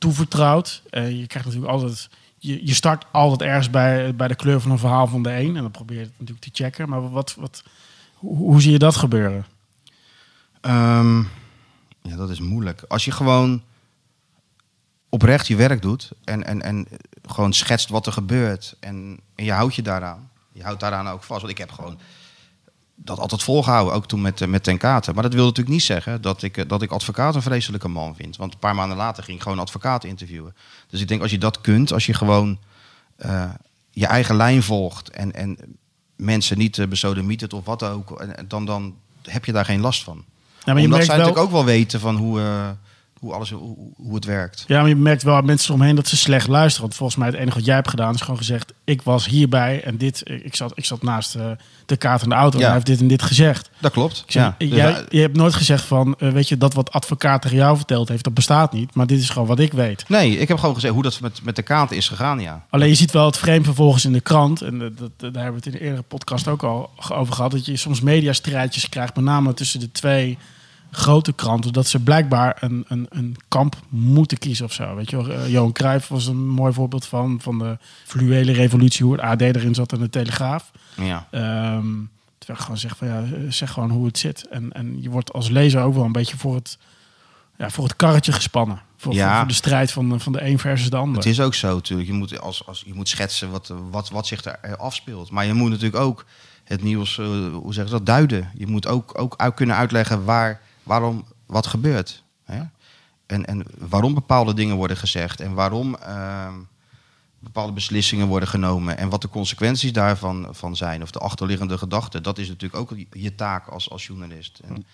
toevertrouwd. 0.00 0.82
En 0.90 1.18
je 1.18 1.26
krijgt 1.26 1.48
natuurlijk 1.48 1.72
altijd... 1.72 2.08
Je, 2.38 2.66
je 2.66 2.74
start 2.74 3.04
altijd 3.10 3.42
ergens 3.42 3.70
bij, 3.70 4.14
bij 4.14 4.28
de 4.28 4.34
kleur 4.34 4.60
van 4.60 4.70
een 4.70 4.78
verhaal 4.78 5.06
van 5.06 5.22
de 5.22 5.30
een. 5.30 5.56
En 5.56 5.62
dan 5.62 5.70
probeer 5.70 5.96
je 5.96 6.02
het 6.02 6.12
natuurlijk 6.18 6.46
te 6.46 6.50
checken. 6.52 6.88
Maar 6.88 7.10
wat, 7.10 7.34
wat, 7.38 7.62
hoe, 8.14 8.36
hoe 8.36 8.60
zie 8.60 8.72
je 8.72 8.78
dat 8.78 8.96
gebeuren? 8.96 9.46
Ehm, 10.60 11.18
ja, 12.02 12.16
dat 12.16 12.30
is 12.30 12.40
moeilijk. 12.40 12.82
Als 12.88 13.04
je 13.04 13.10
gewoon 13.10 13.62
oprecht 15.08 15.46
je 15.46 15.56
werk 15.56 15.82
doet 15.82 16.10
en, 16.24 16.44
en, 16.44 16.62
en 16.62 16.86
gewoon 17.26 17.52
schetst 17.52 17.88
wat 17.88 18.06
er 18.06 18.12
gebeurt 18.12 18.76
en, 18.80 19.20
en 19.34 19.44
je 19.44 19.52
houdt 19.52 19.74
je 19.74 19.82
daaraan. 19.82 20.30
Je 20.52 20.62
houdt 20.62 20.80
daaraan 20.80 21.08
ook 21.08 21.22
vast. 21.22 21.40
Want 21.40 21.52
ik 21.52 21.58
heb 21.58 21.70
gewoon 21.70 21.98
dat 23.04 23.18
altijd 23.18 23.42
volgehouden, 23.42 23.94
ook 23.94 24.06
toen 24.06 24.20
met, 24.20 24.40
eh, 24.40 24.48
met 24.48 24.62
Ten 24.62 24.78
Kate. 24.78 25.12
Maar 25.12 25.22
dat 25.22 25.34
wil 25.34 25.44
natuurlijk 25.44 25.74
niet 25.74 25.82
zeggen 25.82 26.22
dat 26.22 26.42
ik, 26.42 26.56
eh, 26.56 26.68
dat 26.68 26.82
ik 26.82 26.90
advocaat 26.90 27.34
een 27.34 27.42
vreselijke 27.42 27.88
man 27.88 28.14
vind. 28.14 28.36
Want 28.36 28.52
een 28.52 28.58
paar 28.58 28.74
maanden 28.74 28.96
later 28.96 29.24
ging 29.24 29.36
ik 29.36 29.42
gewoon 29.42 29.58
advocaat 29.58 30.04
interviewen. 30.04 30.54
Dus 30.88 31.00
ik 31.00 31.08
denk, 31.08 31.22
als 31.22 31.30
je 31.30 31.38
dat 31.38 31.60
kunt, 31.60 31.92
als 31.92 32.06
je 32.06 32.14
gewoon 32.14 32.58
eh, 33.20 33.50
je 33.90 34.06
eigen 34.06 34.36
lijn 34.36 34.62
volgt 34.62 35.10
en, 35.10 35.32
en 35.32 35.58
mensen 36.16 36.58
niet 36.58 36.76
uh, 36.76 36.86
besodemietert 36.86 37.52
of 37.52 37.64
wat 37.64 37.82
ook, 37.82 38.20
en, 38.20 38.48
dan, 38.48 38.64
dan 38.64 38.94
heb 39.22 39.44
je 39.44 39.52
daar 39.52 39.64
geen 39.64 39.80
last 39.80 40.04
van. 40.04 40.16
Ja, 40.16 40.72
maar 40.72 40.76
je 40.76 40.82
Omdat 40.82 40.90
merkt 40.90 41.04
zij 41.04 41.16
wel, 41.16 41.26
natuurlijk 41.26 41.46
ook 41.46 41.64
wel 41.64 41.74
weten 41.74 42.00
van 42.00 42.16
hoe, 42.16 42.40
eh, 42.40 42.68
hoe, 43.20 43.32
alles, 43.32 43.50
hoe, 43.50 43.76
hoe 43.96 44.14
het 44.14 44.24
werkt. 44.24 44.64
Ja, 44.66 44.80
maar 44.80 44.88
je 44.88 44.96
merkt 44.96 45.22
wel 45.22 45.34
aan 45.36 45.44
mensen 45.44 45.68
eromheen 45.74 45.94
dat 45.94 46.06
ze 46.08 46.16
slecht 46.16 46.48
luisteren. 46.48 46.80
Want 46.86 46.94
volgens 46.98 47.18
mij 47.18 47.28
het 47.28 47.36
enige 47.36 47.56
wat 47.56 47.64
jij 47.64 47.74
hebt 47.74 47.88
gedaan 47.88 48.14
is 48.14 48.20
gewoon 48.20 48.36
gezegd... 48.36 48.72
ik 48.84 49.02
was 49.02 49.26
hierbij 49.26 49.82
en 49.84 49.96
dit... 49.98 50.22
Ik 50.42 50.56
zat, 50.56 50.72
ik 50.74 50.84
zat 50.84 51.02
naast 51.02 51.34
eh, 51.34 51.50
de 51.86 51.96
kaart 51.96 52.22
in 52.22 52.28
de 52.28 52.34
auto 52.34 52.54
en 52.54 52.58
Ja. 52.60 52.64
hij 52.66 52.74
heeft 52.74 52.86
dit 52.86 53.00
en 53.00 53.08
dit 53.08 53.22
gezegd. 53.22 53.70
Dat 53.78 53.92
klopt. 53.92 54.24
Zeg, 54.26 54.42
Ja. 54.42 54.54
Dus, 54.58 54.68
jij, 54.68 54.92
eh, 54.94 55.02
je 55.08 55.20
hebt 55.20 55.36
nooit 55.36 55.54
gezegd 55.54 55.84
van... 55.84 56.14
eh, 56.18 56.28
weet 56.32 56.48
je, 56.48 56.56
dat 56.58 56.74
wat 56.74 56.92
advocaat 56.92 57.42
tegen 57.42 57.56
jou 57.56 57.76
verteld 57.76 58.08
heeft, 58.08 58.24
dat 58.24 58.34
bestaat 58.34 58.72
niet. 58.72 58.94
Maar 58.94 59.06
dit 59.06 59.20
is 59.20 59.30
gewoon 59.30 59.48
wat 59.48 59.58
ik 59.58 59.72
weet. 59.72 60.04
nee, 60.08 60.38
ik 60.38 60.48
heb 60.48 60.58
gewoon 60.58 60.74
gezegd 60.74 60.94
hoe 60.94 61.02
dat 61.02 61.20
met, 61.20 61.40
met 61.44 61.56
de 61.56 61.62
kaart 61.62 61.90
is 61.90 62.08
gegaan, 62.08 62.40
ja. 62.40 62.64
Alleen 62.70 62.88
je 62.88 62.94
ziet 62.94 63.10
wel 63.12 63.26
het 63.26 63.36
frame 63.38 63.64
vervolgens 63.64 64.04
in 64.04 64.12
de 64.12 64.20
krant. 64.20 64.62
En 64.62 64.78
dat, 64.78 64.98
dat- 64.98 65.10
daar 65.34 65.42
hebben 65.42 65.50
we 65.52 65.56
het 65.56 65.66
in 65.66 65.72
de 65.72 65.80
eerdere 65.80 66.02
podcast 66.02 66.48
ook 66.48 66.62
al 66.62 66.90
over 67.12 67.34
gehad. 67.34 67.50
Dat 67.50 67.66
je 67.66 67.76
soms 67.76 68.00
mediastrijdjes 68.00 68.88
krijgt, 68.88 69.14
met 69.14 69.24
name 69.24 69.54
tussen 69.54 69.80
de 69.80 69.92
twee 69.92 70.38
grote 70.90 71.32
kranten. 71.32 71.72
Dat 71.72 71.86
ze 71.86 71.98
blijkbaar 72.00 72.56
een, 72.60 72.84
een, 72.88 73.06
een 73.10 73.36
kamp 73.48 73.76
moeten 73.88 74.38
kiezen 74.38 74.64
of 74.64 74.72
zo. 74.72 74.94
Weet 74.94 75.10
je 75.10 75.16
wel, 75.16 75.28
Eh, 75.36 75.48
Johan 75.50 75.72
Cruijff 75.72 76.08
was 76.08 76.26
een 76.26 76.48
mooi 76.48 76.72
voorbeeld 76.72 77.06
van. 77.06 77.38
Van 77.42 77.58
de 77.58 77.78
fluwele 78.04 78.52
revolutie, 78.52 79.04
hoe 79.04 79.14
het 79.14 79.22
AD 79.22 79.40
erin 79.40 79.74
zat 79.74 79.92
en 79.92 79.98
de 80.00 80.10
Telegraaf. 80.10 80.70
ja. 80.96 81.26
Ehm 81.30 81.86
terwijl 82.38 82.58
ik 82.58 82.64
gewoon 82.64 82.80
zeg 82.80 82.96
van 82.96 83.08
ja, 83.08 83.50
zeg 83.50 83.70
gewoon 83.72 83.90
hoe 83.90 84.06
het 84.06 84.18
zit. 84.18 84.46
En, 84.50 84.72
en 84.72 85.02
je 85.02 85.10
wordt 85.10 85.32
als 85.32 85.48
lezer 85.48 85.82
ook 85.82 85.94
wel 85.94 86.04
een 86.04 86.12
beetje 86.12 86.36
voor 86.36 86.54
het, 86.54 86.78
ja, 87.58 87.70
voor 87.70 87.84
het 87.84 87.96
karretje 87.96 88.32
gespannen. 88.32 88.80
Voor, 88.96 89.14
Ja. 89.14 89.38
voor, 89.38 89.48
de 89.48 89.54
strijd 89.54 89.92
van, 89.92 90.08
de- 90.08 90.18
van 90.18 90.32
de 90.32 90.44
een 90.44 90.58
versus 90.58 90.90
de 90.90 90.96
ander. 90.96 91.16
Het 91.16 91.26
is 91.26 91.40
ook 91.40 91.54
zo 91.54 91.74
natuurlijk. 91.74 92.08
Je 92.08 92.14
moet, 92.14 92.40
als, 92.40 92.66
als, 92.66 92.82
je 92.86 92.94
moet 92.94 93.08
schetsen 93.08 93.50
wat, 93.50 93.72
wat, 93.90 94.10
wat 94.10 94.26
zich 94.26 94.44
er 94.44 94.76
afspeelt. 94.76 95.30
Maar 95.30 95.44
je 95.46 95.52
moet 95.54 95.70
natuurlijk 95.70 96.02
ook 96.02 96.24
het 96.64 96.82
nieuws, 96.82 97.18
eh, 97.18 97.26
hoe 97.52 97.74
zeggen 97.74 97.88
ze 97.88 97.96
dat, 97.96 98.06
duiden. 98.06 98.50
Je 98.54 98.66
moet 98.66 98.86
ook, 98.86 99.20
ook 99.20 99.52
kunnen 99.54 99.76
uitleggen 99.76 100.24
waar, 100.24 100.60
waarom 100.82 101.24
wat 101.46 101.66
gebeurt. 101.66 102.22
Hè? 102.44 102.62
En, 103.26 103.44
en 103.44 103.64
waarom 103.78 104.14
bepaalde 104.14 104.54
dingen 104.54 104.76
worden 104.76 104.96
gezegd. 104.96 105.40
En 105.40 105.54
waarom 105.54 105.94
ehm, 105.94 106.54
bepaalde 107.38 107.72
beslissingen 107.72 108.26
worden 108.26 108.48
genomen. 108.48 108.96
En 108.96 109.08
wat 109.08 109.22
de 109.22 109.28
consequenties 109.28 109.92
daarvan 109.92 110.48
van 110.50 110.76
zijn. 110.76 111.02
Of 111.02 111.10
de 111.10 111.18
achterliggende 111.18 111.78
gedachten. 111.78 112.22
Dat 112.22 112.38
is 112.38 112.48
natuurlijk 112.48 112.80
ook 112.80 112.98
je 113.12 113.34
taak 113.34 113.66
als, 113.66 113.90
als 113.90 114.06
journalist. 114.06 114.58
En, 114.58 114.86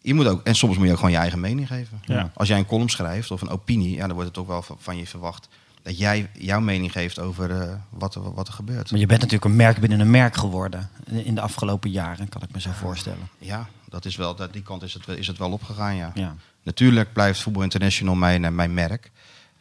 je 0.00 0.14
moet 0.14 0.26
ook, 0.26 0.42
en 0.42 0.54
soms 0.54 0.76
moet 0.76 0.86
je 0.86 0.92
ook 0.92 0.98
gewoon 0.98 1.12
je 1.12 1.18
eigen 1.18 1.40
mening 1.40 1.66
geven. 1.66 2.00
Ja. 2.04 2.30
Als 2.34 2.48
jij 2.48 2.58
een 2.58 2.66
column 2.66 2.88
schrijft 2.88 3.30
of 3.30 3.40
een 3.40 3.48
opinie, 3.48 3.94
ja, 3.94 4.06
dan 4.06 4.14
wordt 4.14 4.28
het 4.28 4.38
ook 4.38 4.46
wel 4.46 4.64
van 4.78 4.96
je 4.96 5.06
verwacht 5.06 5.48
dat 5.82 5.98
jij 5.98 6.30
jouw 6.38 6.60
mening 6.60 6.92
geeft 6.92 7.18
over 7.18 7.60
eh, 7.60 7.72
wat, 7.90 8.14
er, 8.14 8.34
wat 8.34 8.48
er 8.48 8.54
gebeurt. 8.54 8.90
Maar 8.90 9.00
je 9.00 9.06
bent 9.06 9.20
natuurlijk 9.20 9.50
een 9.50 9.56
merk 9.56 9.78
binnen 9.80 10.00
een 10.00 10.10
merk 10.10 10.36
geworden 10.36 10.90
in 11.06 11.34
de 11.34 11.40
afgelopen 11.40 11.90
jaren, 11.90 12.28
kan 12.28 12.42
ik 12.42 12.52
me 12.52 12.60
zo 12.60 12.70
voorstellen. 12.70 13.28
Ja, 13.38 13.68
dat 13.88 14.04
is 14.04 14.16
wel, 14.16 14.34
dat, 14.34 14.52
die 14.52 14.62
kant 14.62 14.82
is 14.82 14.94
het, 14.94 15.06
wel- 15.06 15.16
is 15.16 15.26
het 15.26 15.38
wel 15.38 15.52
opgegaan, 15.52 15.96
ja. 15.96 16.10
Ja. 16.14 16.34
Natuurlijk 16.62 17.12
blijft 17.12 17.40
Voetbal 17.40 17.62
International 17.62 18.14
mijn, 18.14 18.44
eh, 18.44 18.50
mijn 18.50 18.74
merk. 18.74 19.10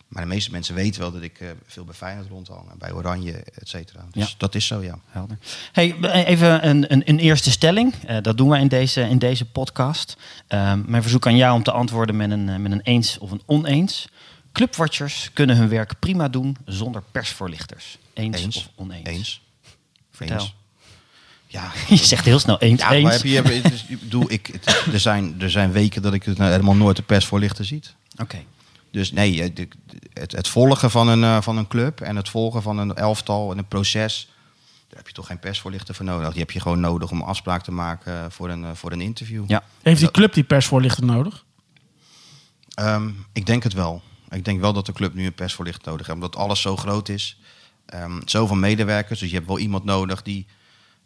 Maar 0.07 0.21
de 0.23 0.27
meeste 0.29 0.51
mensen 0.51 0.75
weten 0.75 1.01
wel 1.01 1.11
dat 1.11 1.21
ik 1.21 1.39
eh, 1.39 1.47
veel 1.65 1.83
bij 1.83 1.93
Feyenoord 1.95 2.27
rondhang. 2.29 2.61
Bij 2.77 2.91
Oranje, 2.91 3.33
et 3.33 3.69
cetera. 3.69 4.05
Dus 4.11 4.29
Ja. 4.29 4.35
dat 4.37 4.55
is 4.55 4.65
zo, 4.67 4.81
ja. 4.81 4.99
Helder. 5.07 5.37
Hey, 5.71 5.95
even 6.25 6.67
een, 6.67 6.91
een, 6.93 7.01
een 7.05 7.19
eerste 7.19 7.51
stelling. 7.51 7.93
Dat 8.21 8.37
doen 8.37 8.49
we 8.49 8.57
in 8.57 8.67
deze, 8.67 9.01
in 9.01 9.17
deze 9.17 9.45
podcast. 9.45 10.17
Ehm, 10.47 10.81
mijn 10.85 11.01
verzoek 11.01 11.27
aan 11.27 11.35
jou 11.35 11.55
om 11.55 11.63
te 11.63 11.71
antwoorden 11.71 12.15
met 12.17 12.31
een, 12.31 12.61
met 12.61 12.71
een 12.71 12.81
eens 12.81 13.17
of 13.17 13.31
een 13.31 13.41
oneens. 13.45 14.07
Clubwatchers 14.51 15.29
kunnen 15.33 15.57
hun 15.57 15.69
werk 15.69 15.99
prima 15.99 16.27
doen 16.29 16.57
zonder 16.65 17.03
persvoorlichters. 17.11 17.97
Eens, 18.13 18.41
Eens. 18.41 18.57
of 18.57 18.69
oneens? 18.75 19.07
Eens. 19.07 19.41
Vertel. 20.11 20.37
Eens. 20.39 20.55
Ja, 21.47 21.71
Je 21.89 21.95
zegt 21.95 22.25
heel 22.25 22.39
snel 22.39 22.59
eens, 22.59 22.81
ja 22.81 22.91
eens. 22.91 23.03
maar 23.03 23.11
heb 23.11 23.23
je, 23.23 23.35
heb 23.35 23.47
ik 23.47 23.99
bedoel, 23.99 24.31
ik, 24.31 24.47
het- 24.47 24.85
er, 24.93 24.99
zijn, 24.99 25.41
er 25.41 25.51
zijn 25.51 25.71
weken 25.71 26.01
dat 26.01 26.13
ik 26.13 26.23
het 26.23 26.37
nou 26.37 26.51
helemaal 26.51 26.75
nooit 26.75 26.95
de 26.95 27.01
persvoorlichter 27.03 27.65
ziet. 27.65 27.95
Oké. 28.21 28.43
Dus 28.91 29.11
nee, 29.11 29.43
eh, 29.53 29.65
het, 30.13 30.31
het 30.31 30.47
volgen 30.47 30.91
van 30.91 31.07
een, 31.07 31.23
eh, 31.23 31.41
van 31.41 31.57
een 31.57 31.67
club 31.67 32.01
en 32.01 32.15
het 32.15 32.29
volgen 32.29 32.61
van 32.61 32.77
een 32.77 32.95
elftal 32.95 33.51
en 33.51 33.57
een 33.57 33.67
proces, 33.67 34.29
daar 34.87 34.97
heb 34.97 35.07
je 35.07 35.13
toch 35.13 35.27
geen 35.27 35.39
persvoorlichter 35.39 35.95
voor 35.95 36.05
nodig. 36.05 36.29
Die 36.29 36.39
heb 36.39 36.51
je 36.51 36.59
gewoon 36.59 36.79
nodig 36.79 37.11
om 37.11 37.21
afspraak 37.21 37.63
te 37.63 37.71
maken 37.71 38.31
voor 38.31 38.49
een, 38.49 38.63
eh, 38.65 38.71
voor 38.73 38.91
een 38.91 39.01
interview. 39.01 39.43
Ja. 39.47 39.63
Heeft 39.81 39.99
die 39.99 40.11
club 40.11 40.33
die 40.33 40.43
persvoorlichter 40.43 41.05
nodig? 41.05 41.45
Ehm, 42.73 43.09
ik 43.33 43.45
denk 43.45 43.63
het 43.63 43.73
wel. 43.73 44.01
Ik 44.31 44.45
denk 44.45 44.61
wel 44.61 44.73
dat 44.73 44.85
de 44.85 44.93
club 44.93 45.13
nu 45.13 45.25
een 45.25 45.33
persvoorlichter 45.33 45.91
nodig 45.91 46.07
heeft, 46.07 46.19
omdat 46.19 46.35
alles 46.35 46.61
zo 46.61 46.77
groot 46.77 47.09
is. 47.09 47.39
Ehm 47.85 48.19
zoveel 48.25 48.55
medewerkers, 48.55 49.19
dus 49.19 49.29
je 49.29 49.35
hebt 49.35 49.47
wel 49.47 49.59
iemand 49.59 49.83
nodig 49.83 50.21
die 50.21 50.45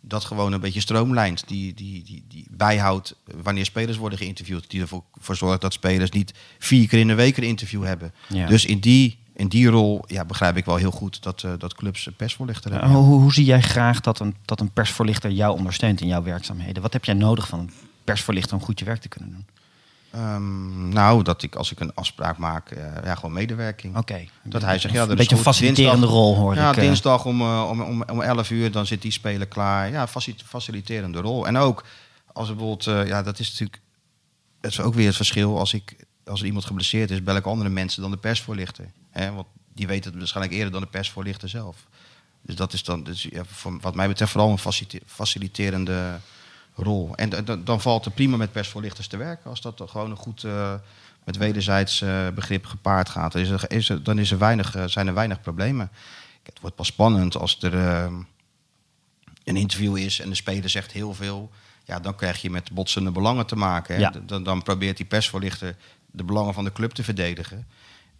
dat 0.08 0.24
gewoon 0.24 0.54
een 0.54 0.60
beetje 0.60 0.80
stroomlijnt. 0.80 1.48
Die, 1.48 1.74
die, 1.74 2.04
die, 2.04 2.24
die 2.28 2.48
bijhoudt 2.50 3.16
wanneer 3.42 3.66
spelers 3.66 3.98
worden 3.98 4.18
geïnterviewd. 4.18 4.70
Die 4.70 4.82
ervoor 4.82 5.04
voor 5.20 5.36
zorgt 5.36 5.62
dat 5.62 5.74
spelers 5.74 6.12
niet 6.12 6.34
vier 6.60 6.88
keer 6.88 7.00
in 7.00 7.08
de 7.08 7.16
week 7.16 7.38
een 7.38 7.44
interview 7.44 7.84
hebben. 7.84 8.14
Ja. 8.28 8.48
Dus 8.48 8.66
in 8.66 8.80
die, 8.80 9.18
in 9.36 9.48
die 9.48 9.68
rol 9.68 10.04
ja, 10.08 10.26
begrijp 10.26 10.58
ik 10.58 10.66
wel 10.66 10.76
heel 10.76 10.92
goed 10.92 11.24
dat, 11.24 11.44
eh, 11.44 11.52
dat 11.58 11.76
clubs 11.76 12.06
een 12.06 12.16
persvoorlichter 12.16 12.72
hebben. 12.72 12.90
hoe, 12.90 13.20
hoe 13.20 13.34
zie 13.34 13.46
jij 13.46 13.62
graag 13.62 14.02
dat 14.02 14.20
een, 14.20 14.36
dat 14.46 14.60
een 14.60 14.72
persvoorlichter 14.72 15.32
jou 15.32 15.58
ondersteunt 15.58 16.02
in 16.02 16.08
jouw 16.08 16.24
werkzaamheden? 16.24 16.82
Wat 16.82 16.94
heb 16.94 17.06
jij 17.06 17.16
nodig 17.16 17.48
van 17.48 17.60
een 17.60 17.72
persvoorlichter 18.04 18.58
om 18.58 18.64
goed 18.64 18.80
je 18.80 18.86
werk 18.86 19.02
te 19.02 19.08
kunnen 19.08 19.32
doen? 19.32 19.46
Ehm, 20.16 20.90
nou, 20.90 21.24
dat 21.24 21.44
ik 21.44 21.56
als 21.56 21.72
ik 21.72 21.80
een 21.80 21.94
afspraak 21.94 22.38
maak, 22.38 22.72
eh, 22.72 22.84
ja, 23.04 23.16
gewoon 23.16 23.34
medewerking. 23.34 23.98
Oké. 23.98 24.26
Dat 24.44 24.62
hij 24.62 24.80
zegt, 24.80 24.94
ja, 24.94 25.00
dat 25.00 25.10
een 25.10 25.16
beetje 25.16 25.36
een 25.36 25.42
faciliterende 25.42 25.92
Dinsdag- 26.00 26.16
rol 26.20 26.36
hoor 26.36 26.56
Ja, 26.56 26.70
ik. 26.72 26.76
eh. 26.78 26.82
dinsdag 26.84 27.26
om, 27.26 27.42
eh, 27.42 27.68
om, 27.70 27.82
om, 27.82 28.04
om 28.12 28.22
11 28.22 28.50
uur, 28.50 28.72
dan 28.72 28.86
zit 28.86 29.02
die 29.02 29.12
speler 29.12 29.48
klaar. 29.48 29.90
Ja, 29.92 30.08
faci- 30.08 30.36
faciliterende 30.46 31.20
rol. 31.22 31.48
En 31.48 31.58
ook, 31.58 31.84
als 32.34 32.50
er 32.50 32.56
bijvoorbeeld, 32.56 33.08
ja, 33.08 33.24
dat 33.24 33.40
is 33.40 33.50
natuurlijk, 33.50 33.82
het 34.62 34.72
is 34.72 34.80
ook 34.80 34.94
weer 34.94 35.08
het 35.08 35.16
verschil. 35.16 35.60
Als 35.60 35.74
ik 35.74 35.96
als 36.26 36.40
er 36.40 36.46
iemand 36.46 36.66
geblesseerd 36.66 37.12
is, 37.12 37.24
bel 37.24 37.36
ik 37.36 37.46
andere 37.46 37.70
mensen 37.70 38.02
dan 38.02 38.12
de 38.12 38.18
persvoorlichter. 38.18 38.86
Hè? 39.12 39.32
Want 39.34 39.48
die 39.74 39.88
weten 39.88 40.10
het 40.12 40.20
waarschijnlijk 40.20 40.56
eerder 40.56 40.72
dan 40.72 40.82
de 40.82 40.88
persvoorlichter 40.88 41.50
zelf. 41.50 41.76
Dus 42.42 42.56
dat 42.56 42.74
is 42.74 42.84
dan, 42.84 43.04
dus, 43.04 43.28
ja, 43.30 43.44
voor, 43.46 43.78
wat 43.82 43.96
mij 43.96 44.08
betreft, 44.08 44.32
vooral 44.32 44.50
een 44.52 44.58
facilite- 44.58 45.02
faciliterende 45.06 46.20
rol. 46.76 47.16
En 47.16 47.46
dan 47.64 47.82
valt 47.82 48.06
het 48.06 48.14
prima 48.14 48.38
met 48.38 48.52
persvoorlichters 48.52 49.08
te 49.08 49.18
werken. 49.18 49.50
Als 49.50 49.62
dat 49.62 49.82
gewoon 49.86 50.12
een 50.12 50.18
goed 50.18 50.44
eh, 50.44 50.74
met 51.24 51.38
wederzijds 51.38 52.02
eh, 52.02 52.28
begrip 52.30 52.66
gepaard 52.66 53.10
gaat. 53.10 53.32
Dan, 53.32 53.42
is 53.42 53.50
er, 53.50 53.72
is 53.72 53.90
er- 53.90 54.04
dan 54.04 54.20
is 54.20 54.32
er 54.32 54.38
weinig, 54.38 54.76
eh, 54.76 54.84
zijn 54.86 55.08
er 55.08 55.14
weinig 55.14 55.42
problemen. 55.42 55.90
Het 56.44 56.60
wordt 56.60 56.76
pas 56.76 56.88
spannend 56.88 57.38
als 57.38 57.58
er 57.62 57.74
een 59.44 59.56
interview 59.56 59.98
is 59.98 60.20
en 60.20 60.30
de 60.30 60.36
speler 60.36 60.70
zegt 60.70 60.92
heel 60.92 61.14
veel. 61.14 61.52
Ja, 61.84 62.00
dan 62.00 62.16
krijg 62.16 62.42
je 62.42 62.50
met 62.50 62.72
botsende 62.72 63.12
belangen 63.12 63.46
te 63.46 63.56
maken. 63.56 64.00
Ja. 64.00 64.14
Dan, 64.26 64.44
dan 64.44 64.64
probeert 64.64 64.98
die 64.98 65.06
persvoorlichter 65.06 65.76
de 66.12 66.24
belangen 66.24 66.54
van 66.54 66.64
de 66.64 66.72
club 66.72 66.92
te 66.92 67.04
verdedigen. 67.04 67.68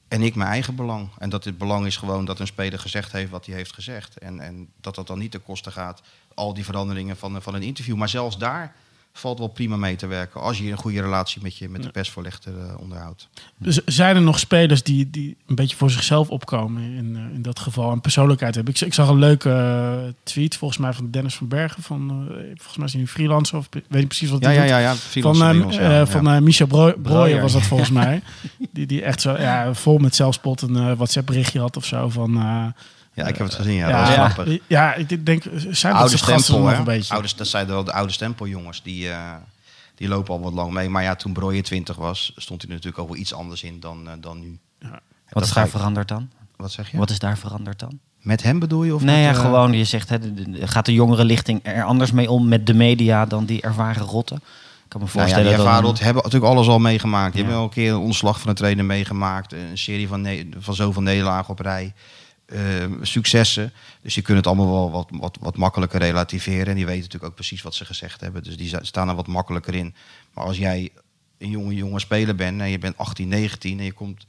En 0.08 0.22
ik 0.22 0.36
mijn 0.36 0.50
eigen 0.50 0.76
belang. 0.76 1.10
En 1.18 1.30
dat 1.30 1.44
het 1.44 1.58
belang 1.58 1.86
is 1.86 1.98
gewoon 1.98 2.26
dat 2.26 2.40
een 2.40 2.48
speler 2.48 2.80
gezegd 2.80 3.12
heeft 3.12 3.32
wat 3.32 3.46
hij 3.46 3.56
heeft 3.56 3.74
gezegd. 3.74 4.18
En, 4.18 4.40
en 4.40 4.70
dat 4.82 4.96
dat 4.96 5.08
dan 5.08 5.20
niet 5.20 5.32
ten 5.32 5.44
koste 5.44 5.72
gaat, 5.72 6.02
al 6.36 6.54
die 6.54 6.66
veranderingen 6.66 7.18
van, 7.18 7.42
van 7.42 7.54
een 7.56 7.62
interview. 7.64 7.96
Maar 7.96 8.10
zelfs 8.10 8.38
daar 8.38 8.74
valt 9.18 9.40
wel 9.40 9.48
prima 9.48 9.76
mee 9.76 9.96
te 9.96 10.08
werken. 10.08 10.42
Als 10.42 10.58
je 10.58 10.72
een 10.72 10.78
goede 10.78 11.02
relatie 11.02 11.42
met, 11.42 11.58
je, 11.58 11.70
met 11.70 11.84
de 11.84 11.90
persvoorlichter 11.90 12.54
eh, 12.60 12.80
onderhoudt. 12.80 13.30
Dus 13.58 13.82
zijn 13.86 14.16
er 14.16 14.22
nog 14.22 14.40
spelers 14.40 14.84
die, 14.84 15.10
die 15.10 15.38
een 15.48 15.56
beetje 15.56 15.76
voor 15.76 15.92
zichzelf 15.92 16.30
opkomen 16.30 16.82
in, 16.84 17.16
eh, 17.16 17.36
in 17.36 17.42
dat 17.42 17.60
geval 17.60 17.92
en 17.92 18.02
persoonlijkheid 18.02 18.56
hebben? 18.56 18.74
Ik, 18.74 18.82
ik 18.82 18.94
zag 18.94 19.10
een 19.10 19.20
leuke 19.20 19.50
eh, 19.50 20.14
tweet 20.24 20.56
volgens 20.58 20.80
mij 20.80 20.94
van 20.94 21.12
Dennis 21.12 21.36
van 21.36 21.48
Bergen. 21.48 21.84
Van, 21.84 22.26
volgens 22.56 22.78
mij 22.78 22.86
is 22.86 22.92
hij 22.92 23.02
nu 23.02 23.08
freelancer 23.08 23.58
of 23.58 23.68
weet 23.72 23.84
niet 23.90 24.08
precies 24.08 24.30
wat 24.30 24.42
Ja, 24.42 24.48
hij 24.48 24.56
ja, 24.56 24.62
doet. 24.62 24.70
ja. 24.70 24.80
ja. 24.80 24.90
Van, 24.96 24.98
freelancer 24.98 25.82
eh, 25.82 25.88
ja, 25.88 25.92
eh, 26.02 26.12
ja. 26.14 26.22
van 26.24 26.44
Michel 26.44 26.68
Bro- 26.68 26.78
Brooijer 26.78 27.02
Brooijer. 27.02 27.42
was 27.42 27.54
dat 27.54 27.62
volgens 27.64 27.90
mij. 27.92 28.22
Die, 28.72 28.86
die 28.86 29.02
echt 29.02 29.22
zo 29.22 29.38
ja, 29.38 29.74
vol 29.74 29.98
met 29.98 30.16
zelfspot 30.16 30.62
een 30.62 30.96
WhatsApp 30.96 31.26
berichtje 31.26 31.60
had 31.60 31.78
of 31.78 31.86
zo. 31.86 32.10
Van, 32.10 32.74
ja, 33.16 33.26
ik 33.28 33.38
heb 33.38 33.48
het 33.48 33.56
gezien. 33.56 33.74
Ja, 33.74 33.90
ja, 33.90 33.98
dat 34.00 34.08
was 34.08 34.16
ja, 34.16 34.30
grappig. 34.30 34.60
ja, 34.68 34.94
ik 34.94 35.26
denk, 35.26 35.44
zijn 35.70 35.94
dat 35.94 36.02
oude 36.02 36.18
stempel, 36.18 36.60
nog 36.60 36.78
een 36.78 36.84
beetje? 36.84 37.14
Oude, 37.14 37.30
dat 37.36 37.48
zijn 37.48 37.68
wel 37.68 37.84
de 37.84 37.94
oude 37.94 38.14
stempeljongens. 38.14 38.84
Die, 38.84 39.10
eh, 39.10 39.34
die 39.96 40.08
lopen 40.08 40.34
al 40.34 40.40
wat 40.42 40.54
lang 40.54 40.72
mee. 40.72 40.90
Maar 40.90 41.04
ja, 41.04 41.16
toen 41.16 41.34
Broje 41.34 41.62
20 41.62 41.96
was, 41.96 42.34
stond 42.36 42.62
hij 42.62 42.72
natuurlijk 42.72 43.00
ook 43.00 43.08
wel 43.08 43.18
iets 43.18 43.34
anders 43.34 43.64
in 43.64 43.80
dan, 43.80 44.08
eh, 44.10 44.14
dan 44.20 44.40
nu. 44.40 44.60
Ja. 44.80 44.90
Wat 44.90 45.00
dat 45.30 45.44
is 45.44 45.52
daar 45.54 45.66
ik- 45.66 45.70
veranderd 45.72 46.08
dan? 46.08 46.30
Wat 46.56 46.72
zeg 46.72 46.92
je? 46.92 46.98
Wat 46.98 47.10
is 47.10 47.20
daar 47.20 47.38
veranderd 47.38 47.80
dan? 47.80 48.00
Met 48.22 48.44
hem 48.44 48.60
bedoel 48.60 48.84
je? 48.84 48.96
Of 48.96 49.04
nee, 49.04 49.26
met, 49.26 49.36
ja, 49.36 49.40
eh, 49.42 49.46
gewoon, 49.46 49.74
je 49.74 49.84
zegt, 49.84 50.10
hè, 50.10 50.18
gaat 50.60 50.86
de 50.86 50.94
jongere 50.94 51.26
lichting 51.26 51.60
er 51.64 51.84
anders 51.84 52.12
mee 52.12 52.30
om 52.32 52.48
met 52.48 52.68
de 52.68 52.74
media 52.74 53.26
dan 53.26 53.46
die 53.46 53.62
ervaren 53.62 54.04
rotten? 54.06 54.38
Ik 54.38 54.92
kan 54.92 55.02
me 55.02 55.08
Nou 55.08 55.18
ja, 55.18 55.24
voorstellen 55.24 55.48
die 55.58 55.58
dat... 55.58 55.66
ervaren 55.76 56.04
hebben 56.06 56.24
natuurlijk 56.24 56.52
alles 56.54 56.68
al 56.68 56.80
meegemaakt. 56.80 57.34
Die 57.34 57.42
Ja. 57.44 57.48
hebben 57.48 57.58
al 57.58 57.64
een 57.70 57.74
keer 57.74 57.92
een 57.92 58.00
ontslag 58.00 58.40
van 58.40 58.50
een 58.50 58.56
trainer 58.56 58.86
meegemaakt. 58.86 59.54
Een 59.54 59.78
serie 59.78 60.08
van, 60.08 60.28
van 60.60 60.76
zoveel 60.76 61.02
nederlagen 61.02 61.50
op 61.50 61.60
rij. 61.60 61.94
Eh, 62.46 62.86
successen. 63.02 63.74
Dus 64.02 64.14
die 64.14 64.24
kunnen 64.24 64.44
het 64.44 64.52
allemaal 64.54 64.74
wel 64.74 64.92
wat, 64.92 65.10
wat, 65.12 65.38
wat 65.40 65.58
makkelijker 65.58 66.00
relativeren. 66.00 66.68
En 66.68 66.76
die 66.76 66.86
weten 66.86 67.02
natuurlijk 67.02 67.32
ook 67.32 67.36
precies 67.38 67.62
wat 67.62 67.76
ze 67.76 67.86
gezegd 67.86 68.22
hebben. 68.22 68.44
Dus 68.44 68.58
die 68.58 68.76
staan 68.82 69.10
er 69.10 69.16
wat 69.16 69.28
makkelijker 69.28 69.76
in. 69.76 69.96
Maar 70.34 70.46
als 70.46 70.58
jij 70.58 70.92
een 71.38 71.50
jonge, 71.50 71.74
jonge 71.74 72.00
speler 72.00 72.36
bent 72.36 72.62
en 72.62 72.70
je 72.70 72.78
bent 72.78 72.98
18, 72.98 73.28
19 73.28 73.80
en 73.80 73.86
je, 73.86 73.92
komt, 73.92 74.26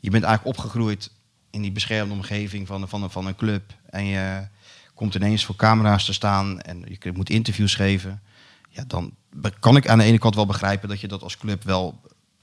je 0.00 0.10
bent 0.10 0.24
eigenlijk 0.24 0.56
opgegroeid 0.56 1.10
in 1.50 1.62
die 1.62 1.72
beschermde 1.72 2.14
omgeving 2.14 2.66
van, 2.66 2.88
van, 2.88 3.10
van 3.10 3.26
een 3.26 3.36
club. 3.36 3.74
En 3.90 4.04
je 4.04 4.46
komt 4.94 5.14
ineens 5.14 5.44
voor 5.44 5.56
camera's 5.56 6.04
te 6.04 6.12
staan 6.12 6.60
en 6.60 6.84
je 7.00 7.12
moet 7.12 7.30
interviews 7.30 7.74
geven. 7.74 8.22
Ja, 8.68 8.84
dan 8.86 9.14
kan 9.58 9.76
ik 9.76 9.88
aan 9.88 9.98
de 9.98 10.04
ene 10.04 10.18
kant 10.18 10.34
wel 10.34 10.46
begrijpen 10.46 10.88
dat 10.88 11.00
je 11.00 11.08
dat 11.08 11.22
als 11.22 11.36
club 11.36 11.62
wel 11.64 12.00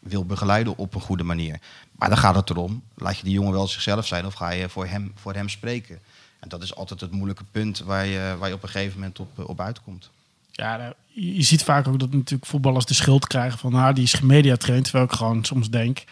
wil 0.07 0.25
begeleiden 0.25 0.77
op 0.77 0.95
een 0.95 1.01
goede 1.01 1.23
manier. 1.23 1.59
Maar 1.91 2.09
dan 2.09 2.17
gaat 2.17 2.35
het 2.35 2.49
erom, 2.49 2.81
laat 2.95 3.17
je 3.17 3.23
die 3.23 3.33
jongen 3.33 3.51
wel 3.51 3.67
zichzelf 3.67 4.07
zijn 4.07 4.25
of 4.25 4.33
ga 4.33 4.49
je 4.49 4.69
voor 4.69 4.85
hem, 4.85 5.11
voor 5.15 5.33
hem 5.33 5.49
spreken? 5.49 5.99
En 6.39 6.49
dat 6.49 6.63
is 6.63 6.75
altijd 6.75 7.01
het 7.01 7.11
moeilijke 7.11 7.43
punt 7.51 7.79
waar 7.79 8.05
je, 8.05 8.35
waar 8.39 8.49
je 8.49 8.55
op 8.55 8.63
een 8.63 8.69
gegeven 8.69 8.99
moment 8.99 9.19
op, 9.19 9.49
op 9.49 9.61
uitkomt. 9.61 10.09
Ja, 10.51 10.77
nou, 10.77 10.93
je 11.07 11.41
ziet 11.41 11.63
vaak 11.63 11.87
ook 11.87 11.99
dat 11.99 12.13
natuurlijk 12.13 12.49
voetballers 12.49 12.85
de 12.85 12.93
schuld 12.93 13.27
krijgen 13.27 13.59
van 13.59 13.71
nou, 13.71 13.93
die 13.93 14.03
is 14.03 14.13
gemediatraind. 14.13 14.83
Terwijl 14.83 15.05
ik 15.05 15.11
gewoon 15.11 15.43
soms 15.43 15.69
denk, 15.69 16.03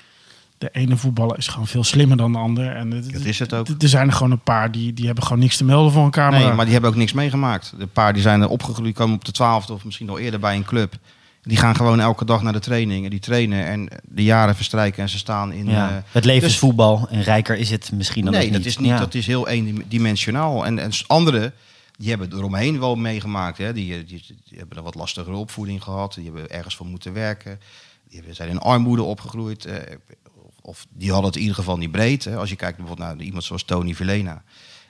de 0.57 0.69
ene 0.71 0.97
voetballer 0.97 1.37
is 1.37 1.47
gewoon 1.47 1.67
veel 1.67 1.83
slimmer 1.83 2.17
dan 2.17 2.31
de 2.31 2.37
ander. 2.37 2.75
En 2.75 2.89
Dat 2.89 3.21
is 3.21 3.39
het 3.39 3.53
ook. 3.53 3.67
Er 3.67 3.89
zijn 3.89 4.07
er 4.07 4.13
gewoon 4.13 4.31
een 4.31 4.39
paar 4.39 4.71
die, 4.71 4.93
die 4.93 5.05
hebben 5.05 5.23
gewoon 5.23 5.39
niks 5.39 5.57
te 5.57 5.63
melden 5.63 5.91
voor 5.91 6.03
een 6.03 6.11
camera. 6.11 6.45
Nee, 6.45 6.53
maar 6.53 6.63
die 6.63 6.73
hebben 6.73 6.91
ook 6.91 6.97
niks 6.97 7.13
meegemaakt. 7.13 7.73
De 7.77 7.87
paar 7.87 8.13
die 8.13 8.21
zijn 8.21 8.41
er 8.41 8.49
opgegroeid, 8.49 8.95
komen 8.95 9.15
op 9.15 9.25
de 9.25 9.31
twaalfde 9.31 9.73
of 9.73 9.85
misschien 9.85 10.09
al 10.09 10.19
eerder 10.19 10.39
bij 10.39 10.55
een 10.55 10.65
club. 10.65 10.95
Die 11.43 11.57
gaan 11.57 11.75
gewoon 11.75 11.99
elke 11.99 12.25
dag 12.25 12.41
naar 12.41 12.53
de 12.53 12.59
training 12.59 13.03
en 13.03 13.09
die 13.09 13.19
trainen 13.19 13.65
en 13.65 13.89
de 14.03 14.23
jaren 14.23 14.55
verstrijken 14.55 15.03
en 15.03 15.09
ze 15.09 15.17
staan 15.17 15.51
in... 15.51 15.69
ja, 15.69 15.89
eh, 15.89 15.95
het 16.11 16.25
leven 16.25 16.41
dus- 16.41 16.51
is 16.51 16.59
voetbal 16.59 17.07
en 17.09 17.21
rijker 17.21 17.57
is 17.57 17.69
het 17.69 17.91
misschien 17.91 18.23
dan 18.23 18.33
nee, 18.33 18.51
dat 18.51 18.65
is 18.65 18.77
niet. 18.77 18.89
Ja. 18.89 18.99
Dat 18.99 19.13
is 19.13 19.27
heel 19.27 19.47
eendimensionaal. 19.47 20.65
En, 20.65 20.79
en 20.79 20.91
anderen, 21.07 21.53
die 21.97 22.09
hebben 22.09 22.33
eromheen 22.33 22.79
wel 22.79 22.95
meegemaakt. 22.95 23.57
Hè. 23.57 23.73
Die, 23.73 24.03
die, 24.03 24.23
die 24.27 24.57
hebben 24.57 24.77
een 24.77 24.83
wat 24.83 24.95
lastigere 24.95 25.35
opvoeding 25.35 25.83
gehad. 25.83 26.13
Die 26.13 26.23
hebben 26.23 26.49
ergens 26.49 26.75
voor 26.75 26.85
moeten 26.85 27.13
werken. 27.13 27.59
Die 28.07 28.17
hebben, 28.17 28.35
zijn 28.35 28.49
in 28.49 28.59
armoede 28.59 29.03
opgegroeid. 29.03 29.65
eh, 29.65 29.75
of, 30.61 30.85
die 30.89 31.09
hadden 31.11 31.27
het 31.27 31.35
in 31.35 31.41
ieder 31.41 31.57
geval 31.57 31.77
niet 31.77 31.91
breed. 31.91 32.23
Hè. 32.23 32.35
Als 32.35 32.49
je 32.49 32.55
kijkt 32.55 32.77
bijvoorbeeld 32.77 33.07
naar 33.07 33.25
iemand 33.25 33.43
zoals 33.43 33.63
Tony 33.63 33.93
Vilena. 33.93 34.43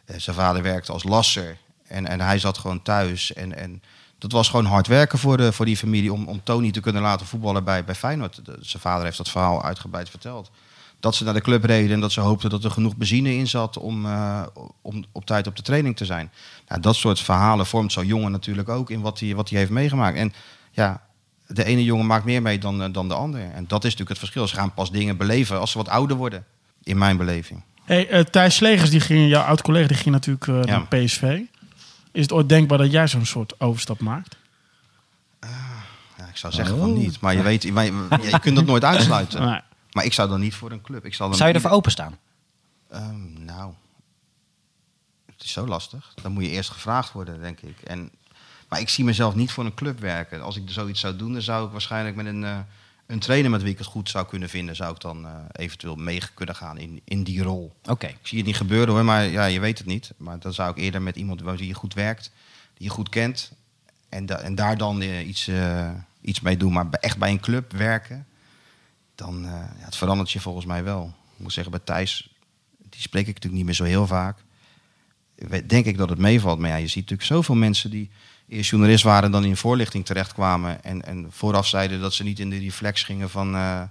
Eh, 0.06 0.20
zijn 0.20 0.36
vader 0.36 0.62
werkte 0.62 0.92
als 0.92 1.04
lasser. 1.04 1.58
En, 1.88 2.08
en 2.08 2.22
hij 2.22 2.40
zat 2.40 2.58
gewoon 2.58 2.82
thuis. 2.82 3.34
En, 3.34 3.58
en 3.58 3.82
dat 4.24 4.32
was 4.32 4.50
gewoon 4.50 4.66
hard 4.66 4.88
werken 4.88 5.20
voor, 5.20 5.38
de, 5.38 5.52
voor 5.52 5.66
die 5.66 5.78
familie. 5.78 6.14
Om, 6.14 6.28
om 6.28 6.42
Tony 6.44 6.72
te 6.72 6.80
kunnen 6.80 7.02
laten 7.02 7.26
voetballen 7.26 7.64
bij, 7.64 7.84
bij 7.84 7.96
Feyenoord. 7.96 8.46
De- 8.46 8.58
zijn 8.62 8.82
vader 8.82 9.04
heeft 9.06 9.18
dat 9.18 9.30
verhaal 9.30 9.64
uitgebreid 9.64 10.10
verteld 10.10 10.52
dat 11.00 11.16
ze 11.16 11.24
naar 11.24 11.34
de 11.34 11.42
club 11.42 11.64
reden 11.64 11.92
en 11.94 12.00
dat 12.00 12.12
ze 12.12 12.20
hoopten 12.20 12.50
dat 12.50 12.64
er 12.64 12.72
genoeg 12.72 12.96
benzine 12.96 13.36
in 13.36 13.48
zat 13.48 13.78
om, 13.78 14.06
eh, 14.06 14.42
om 14.82 15.04
op 15.12 15.26
tijd 15.26 15.48
op 15.48 15.56
de 15.56 15.62
training 15.62 15.96
te 15.98 16.06
zijn. 16.06 16.32
Nou, 16.68 16.82
dat 16.82 16.96
soort 16.96 17.20
verhalen 17.20 17.66
vormt 17.66 17.92
zo'n 17.92 18.06
jongen 18.06 18.32
natuurlijk 18.32 18.70
ook 18.70 18.90
in 18.90 19.02
wat 19.02 19.20
hij, 19.20 19.36
wat 19.36 19.50
hij 19.50 19.60
heeft 19.60 19.72
meegemaakt. 19.72 20.18
En 20.18 20.34
ja, 20.72 21.02
de 21.48 21.64
ene 21.64 21.84
jongen 21.84 22.06
maakt 22.06 22.26
meer 22.26 22.42
mee 22.42 22.58
dan, 22.60 22.82
eh, 22.84 22.90
dan 22.94 23.08
de 23.08 23.14
ander. 23.14 23.42
En 23.42 23.64
dat 23.68 23.78
is 23.84 23.96
natuurlijk 23.96 24.10
het 24.10 24.20
verschil. 24.20 24.48
Ze 24.48 24.56
gaan 24.56 24.74
pas 24.74 24.92
dingen 24.92 25.18
beleven 25.18 25.60
als 25.60 25.72
ze 25.72 25.78
wat 25.78 25.90
ouder 25.90 26.18
worden, 26.18 26.46
in 26.84 26.98
mijn 26.98 27.18
beleving. 27.18 27.64
Hey, 27.84 28.10
eh, 28.10 28.20
Thijs 28.24 28.56
Slegers, 28.56 28.90
die 28.90 29.00
ging, 29.00 29.30
jouw 29.30 29.44
oud-collega, 29.44 29.88
die 29.88 29.98
ging 29.98 30.16
natuurlijk 30.16 30.46
Ja. 30.46 30.64
naar 30.66 30.88
PSV. 30.88 31.40
Is 32.14 32.22
het 32.22 32.32
ooit 32.32 32.50
denkbaar 32.50 32.78
dat 32.78 32.92
jij 32.92 33.08
zo'n 33.08 33.26
soort 33.26 33.60
overstap 33.60 34.00
maakt? 34.00 34.38
Ja, 36.18 36.28
ik 36.28 36.38
zou 36.38 36.54
zeggen 36.54 36.78
van 36.78 36.94
niet, 36.94 37.20
maar 37.20 37.36
je, 37.36 37.42
weet, 37.42 37.72
maar 37.72 37.86
je, 37.86 38.08
je 38.32 38.40
kunt 38.40 38.56
dat 38.56 38.66
nooit 38.66 38.84
uitsluiten. 38.84 39.42
Nee. 39.42 39.60
Maar 39.92 40.06
ik 40.06 40.14
zou 40.14 40.30
dan 40.30 40.40
niet 40.40 40.54
voor 40.54 40.72
een 40.72 40.82
club. 40.82 41.06
Ik 41.06 41.14
zal 41.14 41.28
dan 41.28 41.38
Zou 41.38 41.50
je 41.50 41.56
ervoor 41.56 41.72
openstaan? 41.72 42.18
Ehm, 42.90 43.46
nou, 43.46 43.74
het 45.26 45.44
is 45.44 45.52
zo 45.52 45.68
lastig. 45.68 46.14
Dan 46.22 46.32
moet 46.32 46.44
je 46.44 46.50
eerst 46.50 46.70
gevraagd 46.70 47.12
worden, 47.12 47.42
denk 47.42 47.62
ik. 47.62 47.82
En, 47.82 48.12
maar 48.70 48.80
ik 48.80 48.90
zie 48.90 49.04
mezelf 49.04 49.36
niet 49.36 49.52
voor 49.52 49.66
een 49.66 49.74
club 49.74 50.00
werken. 50.00 50.42
Als 50.42 50.56
ik 50.56 50.64
zoiets 50.66 51.00
zou 51.00 51.16
doen, 51.16 51.34
dan 51.34 51.42
zou 51.42 51.66
ik 51.66 51.72
waarschijnlijk 51.72 52.16
met 52.16 52.26
een, 52.26 52.44
eh, 52.44 52.60
een 53.06 53.20
trainer 53.20 53.52
met 53.52 53.62
wie 53.62 53.72
ik 53.72 53.78
het 53.78 53.88
goed 53.88 54.10
zou 54.10 54.26
kunnen 54.28 54.50
vinden, 54.50 54.76
zou 54.76 54.94
ik 54.96 55.02
dan 55.02 55.26
eh, 55.26 55.32
eventueel 55.52 55.96
mee 55.96 56.22
kunnen 56.34 56.56
gaan 56.56 56.78
in, 56.78 57.02
in 57.04 57.24
die 57.24 57.42
rol. 57.44 57.74
Oké. 57.86 58.08
Ik 58.08 58.18
zie 58.28 58.38
het 58.38 58.48
niet 58.48 58.56
gebeuren 58.58 58.94
hoor, 58.94 59.06
maar 59.06 59.26
ja, 59.26 59.46
je 59.46 59.60
weet 59.60 59.78
het 59.78 59.88
niet. 59.88 60.14
Maar 60.18 60.40
dan 60.40 60.54
zou 60.54 60.72
ik 60.72 60.78
eerder 60.78 61.02
met 61.02 61.16
iemand 61.16 61.42
waar 61.42 61.64
je 61.64 61.74
goed 61.74 61.94
werkt, 61.94 62.32
die 62.74 62.88
je 62.88 62.94
goed 62.94 63.10
kent, 63.10 63.52
en, 64.10 64.26
da- 64.26 64.40
en 64.40 64.56
daar 64.56 64.78
dan 64.78 65.02
eh, 65.02 65.28
iets, 65.28 65.48
eh, 65.48 65.92
iets 66.22 66.40
mee 66.40 66.58
doen. 66.58 66.74
Maar 66.74 66.88
echt 66.90 67.18
bij 67.18 67.30
een 67.32 67.40
club 67.40 67.72
werken, 67.72 68.28
dan 69.16 69.42
ja, 69.44 69.70
het 69.78 69.96
verandert 69.96 70.32
je 70.32 70.40
volgens 70.40 70.66
mij 70.66 70.84
wel. 70.84 71.14
Ik 71.36 71.40
moet 71.44 71.54
zeggen, 71.54 71.72
bij 71.72 71.82
Thijs, 71.84 72.30
die 72.90 73.02
spreek 73.02 73.28
ik 73.28 73.34
natuurlijk 73.34 73.56
niet 73.56 73.66
meer 73.66 73.74
zo 73.74 73.84
heel 73.84 74.08
vaak. 74.08 74.38
Denk 75.68 75.86
ik 75.86 75.98
dat 75.98 76.10
het 76.10 76.20
meevalt. 76.20 76.60
Maar 76.60 76.70
ja, 76.70 76.76
je 76.76 76.88
ziet 76.88 76.96
natuurlijk 77.10 77.28
zoveel 77.28 77.56
mensen 77.56 77.90
die 77.90 78.10
eerst 78.48 78.70
journalist 78.70 79.04
waren, 79.04 79.32
dan 79.32 79.46
in 79.46 79.58
voorlichting 79.58 80.06
terechtkwamen. 80.06 80.84
En, 80.84 81.06
en 81.06 81.28
vooraf 81.30 81.68
zeiden 81.68 82.02
dat 82.02 82.14
ze 82.14 82.24
niet 82.24 82.40
in 82.40 82.50
de 82.50 82.60
reflex 82.60 83.04
gingen 83.04 83.30
van, 83.30 83.56
eh, 83.56 83.82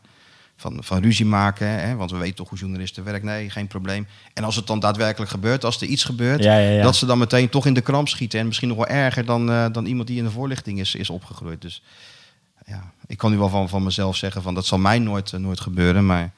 van, 0.57 0.85
van 0.85 1.03
ruzie 1.03 1.27
maken. 1.27 1.67
Hè? 1.67 1.97
Want 1.97 2.11
we 2.11 2.17
weten 2.17 2.35
toch 2.35 2.49
hoe 2.49 2.59
journalisten 2.59 3.05
werken. 3.05 3.27
Nee, 3.27 3.51
geen 3.51 3.67
probleem. 3.67 4.07
En 4.35 4.45
als 4.45 4.57
het 4.57 4.67
dan 4.67 4.81
daadwerkelijk 4.81 5.31
gebeurt, 5.31 5.65
als 5.65 5.81
er 5.81 5.87
iets 5.87 6.05
gebeurt, 6.05 6.43
Ja, 6.43 6.59
ja, 6.59 6.71
ja. 6.71 6.83
dat 6.83 6.97
ze 6.97 7.07
dan 7.07 7.19
meteen 7.19 7.49
toch 7.49 7.67
in 7.67 7.75
de 7.75 7.81
kramp 7.81 8.09
schieten. 8.09 8.41
En 8.41 8.47
misschien 8.47 8.69
nog 8.69 8.77
wel 8.77 8.87
erger 8.87 9.25
dan, 9.25 9.51
eh, 9.51 9.67
dan 9.73 9.85
iemand 9.85 10.09
die 10.09 10.19
in 10.19 10.25
de 10.25 10.31
voorlichting 10.31 10.81
is, 10.81 10.95
is 10.95 11.11
opgegroeid. 11.11 11.61
Dus 11.61 11.83
ja, 12.67 12.93
ik 13.07 13.19
kan 13.19 13.31
nu 13.31 13.39
wel 13.39 13.49
van, 13.49 13.69
van 13.69 13.83
mezelf 13.83 14.17
zeggen 14.17 14.43
van 14.43 14.55
dat 14.55 14.67
zal 14.67 14.79
mij 14.79 14.99
nooit, 14.99 15.33
eh, 15.33 15.41
nooit 15.41 15.61
gebeuren. 15.61 16.07
Maar 16.07 16.33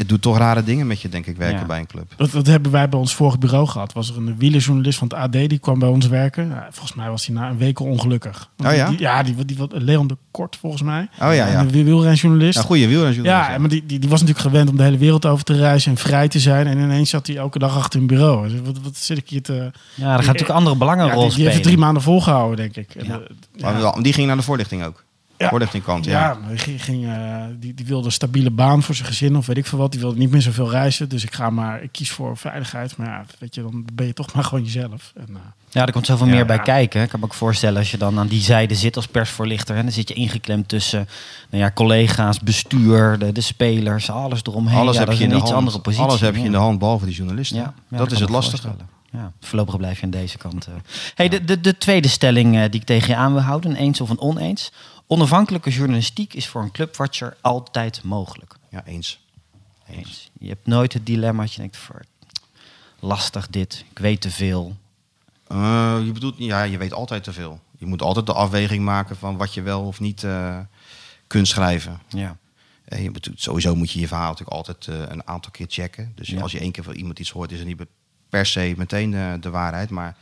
het 0.00 0.08
doet 0.08 0.22
toch 0.22 0.38
rare 0.38 0.64
dingen 0.64 0.86
met 0.86 1.00
je, 1.00 1.08
denk 1.08 1.26
ik, 1.26 1.36
werken 1.36 1.58
Ja. 1.60 1.66
bij 1.66 1.78
een 1.78 1.86
club. 1.86 2.12
Dat, 2.16 2.30
dat 2.30 2.46
hebben 2.46 2.70
wij 2.72 2.88
bij 2.88 2.98
ons 2.98 3.14
vorig 3.14 3.38
bureau 3.38 3.66
gehad. 3.66 3.92
Was 3.92 4.10
er 4.10 4.16
een 4.16 4.36
wielerjournalist 4.38 4.98
van 4.98 5.08
het 5.08 5.16
AD, 5.16 5.32
die 5.32 5.58
kwam 5.58 5.78
bij 5.78 5.88
ons 5.88 6.06
werken. 6.08 6.48
Nou, 6.48 6.62
volgens 6.70 6.94
mij 6.94 7.10
was 7.10 7.26
hij 7.26 7.34
na 7.34 7.48
een 7.48 7.58
week 7.58 7.78
al 7.80 7.86
ongelukkig. 7.86 8.48
Want 8.56 8.70
Oh 8.70 8.76
ja? 8.76 8.88
Die, 8.88 8.98
ja, 8.98 9.22
die, 9.22 9.34
die, 9.34 9.44
die, 9.44 9.66
Leon 9.70 10.06
de 10.06 10.16
Kort 10.30 10.56
volgens 10.56 10.82
mij. 10.82 11.08
Oh 11.12 11.18
ja, 11.18 11.32
ja. 11.32 11.60
Een 11.60 11.70
wielrenjournalist. 11.70 12.58
Een 12.58 12.64
goede 12.64 12.86
wielrenjournalist. 12.86 13.50
Ja, 13.50 13.58
maar 13.58 13.68
die, 13.68 13.86
die, 13.86 13.98
die 13.98 14.08
was 14.08 14.20
natuurlijk 14.20 14.46
gewend 14.48 14.70
om 14.70 14.76
de 14.76 14.82
hele 14.82 14.98
wereld 14.98 15.26
over 15.26 15.44
te 15.44 15.56
reizen 15.56 15.90
en 15.90 15.96
vrij 15.98 16.28
te 16.28 16.38
zijn. 16.38 16.66
En 16.66 16.78
ineens 16.78 17.10
zat 17.10 17.26
hij 17.26 17.36
elke 17.36 17.58
dag 17.58 17.76
achter 17.76 18.00
een 18.00 18.06
bureau. 18.06 18.48
Dus 18.48 18.60
wat, 18.64 18.78
wat 18.82 18.96
zit 18.96 19.18
ik 19.18 19.28
hier 19.28 19.42
te... 19.42 19.52
Ja, 19.94 20.06
er 20.12 20.18
gaat 20.18 20.26
natuurlijk 20.26 20.58
andere 20.58 20.76
belangen 20.76 21.06
Ja, 21.06 21.12
rol 21.12 21.28
die, 21.28 21.36
die 21.36 21.48
heeft 21.48 21.62
drie 21.62 21.78
maanden 21.78 22.02
volgehouden, 22.02 22.56
denk 22.56 22.76
ik. 22.76 22.94
En, 22.94 23.06
Ja. 23.06 23.20
ja. 23.56 23.72
Maar 23.72 24.02
die 24.02 24.12
ging 24.12 24.26
naar 24.26 24.36
de 24.36 24.42
voorlichting 24.42 24.84
ook. 24.84 25.04
Ja. 25.40 25.48
Voorlichtingkant, 25.48 26.04
ja. 26.04 26.10
Ja, 26.20 26.56
ging, 26.56 26.84
ging, 26.84 27.06
eh, 27.06 27.44
die, 27.58 27.74
die 27.74 27.86
wilde 27.86 28.06
een 28.06 28.12
stabiele 28.12 28.50
baan 28.50 28.82
voor 28.82 28.94
zijn 28.94 29.08
gezin 29.08 29.36
of 29.36 29.46
weet 29.46 29.56
ik 29.56 29.66
veel 29.66 29.78
wat. 29.78 29.90
Die 29.92 30.00
wilde 30.00 30.18
niet 30.18 30.30
meer 30.30 30.42
zoveel 30.42 30.70
reizen. 30.70 31.08
Dus 31.08 31.22
ik 31.24 31.34
ga 31.34 31.50
maar, 31.50 31.82
ik 31.82 31.92
kies 31.92 32.10
voor 32.10 32.36
veiligheid. 32.36 32.96
Maar 32.96 33.06
ja, 33.06 33.24
weet 33.38 33.54
je, 33.54 33.62
dan 33.62 33.84
ben 33.92 34.06
je 34.06 34.12
toch 34.12 34.32
maar 34.34 34.44
gewoon 34.44 34.64
jezelf. 34.64 35.12
En, 35.16 35.26
eh, 35.28 35.40
Ja, 35.70 35.86
er 35.86 35.92
komt 35.92 36.06
zoveel 36.06 36.26
Ja, 36.26 36.32
meer 36.34 36.46
bij 36.46 36.56
ja. 36.56 36.62
kijken. 36.62 37.02
Ik 37.02 37.08
kan 37.08 37.20
me 37.20 37.26
ook 37.26 37.34
voorstellen 37.34 37.78
als 37.78 37.90
je 37.90 37.96
dan 37.96 38.18
aan 38.18 38.26
die 38.26 38.40
zijde 38.40 38.74
zit 38.74 38.96
als 38.96 39.06
persvoorlichter. 39.06 39.76
En 39.76 39.82
dan 39.82 39.92
zit 39.92 40.08
je 40.08 40.14
ingeklemd 40.14 40.68
tussen 40.68 41.08
nou 41.50 41.62
ja, 41.64 41.70
collega's, 41.74 42.40
bestuur, 42.40 43.18
de, 43.18 43.32
de 43.32 43.40
spelers, 43.40 44.10
alles 44.10 44.40
eromheen. 44.42 44.78
Alles 44.78 44.96
ja, 44.96 45.04
heb 45.04 45.12
je 45.12 45.16
in 45.18 45.22
een 45.24 45.28
de 45.30 45.34
iets 45.36 45.44
hand. 45.44 45.56
andere 45.56 45.80
positie. 45.80 46.04
Alles 46.06 46.20
heb 46.20 46.36
je 46.36 46.42
in 46.42 46.52
de 46.52 46.58
hand, 46.58 46.78
behalve 46.78 47.04
die 47.04 47.14
journalisten. 47.14 47.56
Ja, 47.56 47.74
ja, 47.88 47.96
dat 47.96 48.12
is 48.12 48.20
het 48.20 48.28
lastige. 48.30 48.68
Ja, 49.12 49.32
voorlopig 49.40 49.76
blijf 49.76 49.96
je 49.98 50.04
aan 50.04 50.10
deze 50.10 50.38
kant. 50.38 50.66
eh. 50.66 50.72
Hey, 51.14 51.28
de, 51.28 51.44
de, 51.44 51.60
de 51.60 51.78
tweede 51.78 52.08
stelling 52.08 52.56
eh, 52.56 52.62
die 52.70 52.80
ik 52.80 52.86
tegen 52.86 53.08
je 53.08 53.16
aan 53.16 53.32
wil 53.32 53.42
houden, 53.42 53.70
een 53.70 53.76
eens 53.76 54.00
of 54.00 54.10
een 54.10 54.20
oneens. 54.20 54.72
Onafhankelijke 55.12 55.70
journalistiek 55.70 56.34
is 56.34 56.48
voor 56.48 56.62
een 56.62 56.70
clubwatcher 56.70 57.36
altijd 57.40 58.02
mogelijk. 58.02 58.54
Ja, 58.68 58.84
eens. 58.84 59.20
Eens. 59.88 60.30
Je 60.38 60.48
hebt 60.48 60.66
nooit 60.66 60.92
het 60.92 61.06
dilemma 61.06 61.42
dat 61.42 61.52
je 61.52 61.60
denkt, 61.60 61.76
voor, 61.76 62.02
lastig 63.00 63.48
dit, 63.48 63.84
ik 63.90 63.98
weet 63.98 64.20
te 64.20 64.30
veel. 64.30 64.76
Eh, 65.46 65.98
je 66.04 66.12
bedoelt, 66.12 66.34
ja, 66.38 66.62
je 66.62 66.78
weet 66.78 66.92
altijd 66.92 67.24
te 67.24 67.32
veel. 67.32 67.60
Je 67.78 67.86
moet 67.86 68.02
altijd 68.02 68.26
de 68.26 68.32
afweging 68.32 68.84
maken 68.84 69.16
van 69.16 69.36
wat 69.36 69.54
je 69.54 69.62
wel 69.62 69.82
of 69.82 70.00
niet 70.00 70.24
eh, 70.24 70.58
kunt 71.26 71.48
schrijven. 71.48 72.00
Ja. 72.08 72.36
En 72.84 73.02
je 73.02 73.10
moet, 73.10 73.30
sowieso 73.34 73.74
moet 73.74 73.90
je 73.90 74.00
je 74.00 74.08
verhaal 74.08 74.28
natuurlijk 74.30 74.56
altijd 74.56 74.86
eh, 74.86 74.98
een 75.08 75.26
aantal 75.26 75.50
keer 75.50 75.66
checken. 75.68 76.12
Dus 76.14 76.28
Ja. 76.28 76.40
als 76.40 76.52
je 76.52 76.58
één 76.60 76.72
keer 76.72 76.84
van 76.84 76.94
iemand 76.94 77.18
iets 77.18 77.30
hoort, 77.30 77.52
is 77.52 77.58
het 77.58 77.66
niet 77.66 77.82
per 78.28 78.46
se 78.46 78.74
meteen 78.76 79.10
de, 79.10 79.36
de 79.40 79.50
waarheid. 79.50 79.90
Maar 79.90 80.16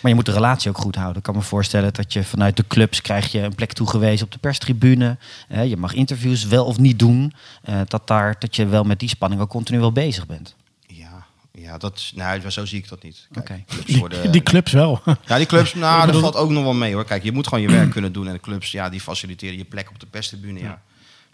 Maar 0.00 0.10
je 0.10 0.14
moet 0.16 0.26
de 0.26 0.32
relatie 0.32 0.70
ook 0.70 0.78
goed 0.78 0.94
houden. 0.94 1.16
Ik 1.16 1.22
kan 1.22 1.34
me 1.34 1.42
voorstellen 1.42 1.92
dat 1.94 2.12
je 2.12 2.24
vanuit 2.24 2.56
de 2.56 2.64
clubs 2.66 3.00
krijg 3.02 3.32
je 3.32 3.40
een 3.40 3.54
plek 3.54 3.72
toegewezen 3.72 4.26
op 4.26 4.32
de 4.32 4.38
perstribune. 4.38 5.16
Eh, 5.48 5.68
je 5.68 5.76
mag 5.76 5.92
interviews 5.94 6.44
wel 6.44 6.64
of 6.64 6.78
niet 6.78 6.98
doen. 6.98 7.32
Eh, 7.62 7.80
dat, 7.86 8.06
daar, 8.06 8.36
dat 8.38 8.56
je 8.56 8.66
wel 8.66 8.84
met 8.84 8.98
die 8.98 9.08
spanning 9.08 9.40
ook 9.42 9.48
continu 9.50 9.78
wel 9.78 9.92
bezig 9.92 10.26
bent. 10.26 10.54
ja, 10.86 11.26
ja 11.52 11.78
dat, 11.78 12.12
nou, 12.14 12.50
zo 12.50 12.64
zie 12.64 12.78
ik 12.78 12.88
dat 12.88 13.02
niet. 13.02 13.28
Kijk, 13.44 13.66
clubs 13.66 13.86
die, 13.86 13.98
worden- 13.98 14.32
die 14.32 14.42
clubs 14.42 14.72
wel. 14.72 15.00
Ja, 15.26 15.36
die 15.36 15.46
clubs, 15.46 15.74
nou, 15.86 16.12
dat 16.12 16.20
valt 16.20 16.36
ook 16.36 16.50
nog 16.50 16.62
wel 16.62 16.74
mee 16.74 16.94
hoor. 16.94 17.04
Kijk, 17.04 17.22
je 17.22 17.32
moet 17.32 17.46
gewoon 17.48 17.62
je 17.62 17.70
werk 17.70 17.90
kunnen 17.90 18.12
doen. 18.12 18.26
En 18.26 18.32
de 18.32 18.40
clubs, 18.40 18.70
ja, 18.70 18.88
die 18.88 19.00
faciliteren 19.00 19.56
je 19.56 19.64
plek 19.64 19.88
op 19.90 20.00
de 20.00 20.06
perstribune, 20.06 20.60
ja. 20.60 20.82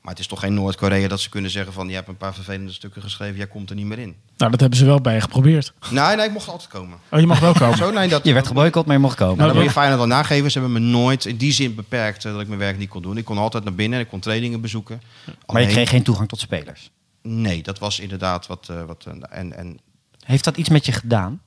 Maar 0.03 0.11
het 0.11 0.21
is 0.21 0.27
toch 0.27 0.41
geen 0.41 0.55
Noord-Korea 0.55 1.09
dat 1.09 1.21
ze 1.21 1.29
kunnen 1.29 1.51
zeggen 1.51 1.73
van... 1.73 1.89
je 1.89 1.95
hebt 1.95 2.09
een 2.09 2.17
paar 2.17 2.35
vervelende 2.35 2.73
stukken 2.73 3.03
geschreven, 3.03 3.37
jij 3.37 3.47
komt 3.47 3.71
er 3.71 3.77
niet 3.77 3.87
meer 3.87 3.99
in. 3.99 4.17
nou, 4.37 4.51
dat 4.51 4.61
hebben 4.61 4.79
ze 4.79 4.85
wel 4.85 5.01
bij 5.01 5.15
je 5.15 5.21
geprobeerd. 5.21 5.73
Nee, 5.91 6.17
nee, 6.17 6.27
ik 6.27 6.33
mocht 6.33 6.49
altijd 6.49 6.69
komen. 6.71 6.99
Oh, 7.11 7.21
je 7.21 7.27
mag 7.27 7.41
wel 7.41 7.53
komen. 7.63 7.77
Zo, 7.77 7.91
nee, 7.91 8.09
dat, 8.09 8.25
Je 8.25 8.33
werd 8.33 8.47
geboycott, 8.47 8.87
maar 8.87 8.95
je 8.97 9.01
mocht 9.03 9.17
komen. 9.17 9.37
Nou, 9.37 9.49
dat 9.49 9.57
Nou, 9.57 9.59
wil 9.59 9.69
je 9.69 9.81
Feyenoord 9.81 9.99
wel 10.09 10.17
nageven. 10.19 10.51
Ze 10.51 10.59
hebben 10.61 10.83
me 10.83 10.89
nooit 10.91 11.25
in 11.25 11.37
die 11.37 11.53
zin 11.53 11.75
beperkt 11.75 12.25
eh, 12.25 12.33
dat 12.33 12.41
ik 12.41 12.47
mijn 12.47 12.59
werk 12.59 12.79
niet 12.79 12.89
kon 12.89 13.03
doen. 13.03 13.17
Ik 13.17 13.25
kon 13.25 13.39
altijd 13.39 13.65
naar 13.65 13.75
binnen, 13.75 14.01
ik 14.01 14.09
kon 14.09 14.21
trainingen 14.21 14.61
bezoeken. 14.61 15.03
maar 15.25 15.35
je 15.37 15.43
Alleen- 15.47 15.69
kreeg 15.69 15.89
geen 15.89 16.03
toegang 16.03 16.29
tot 16.29 16.41
spelers. 16.41 16.91
Nee, 17.23 17.63
dat 17.63 17.79
was 17.79 18.01
inderdaad 18.01 18.47
wat... 18.47 18.69
eh, 18.69 18.83
wat 18.85 19.05
eh, 19.07 19.39
en, 19.39 19.57
en 19.57 19.79
Heeft 20.25 20.45
dat 20.45 20.57
iets 20.57 20.69
met 20.69 20.87
je 20.87 20.93
gedaan? 20.93 21.41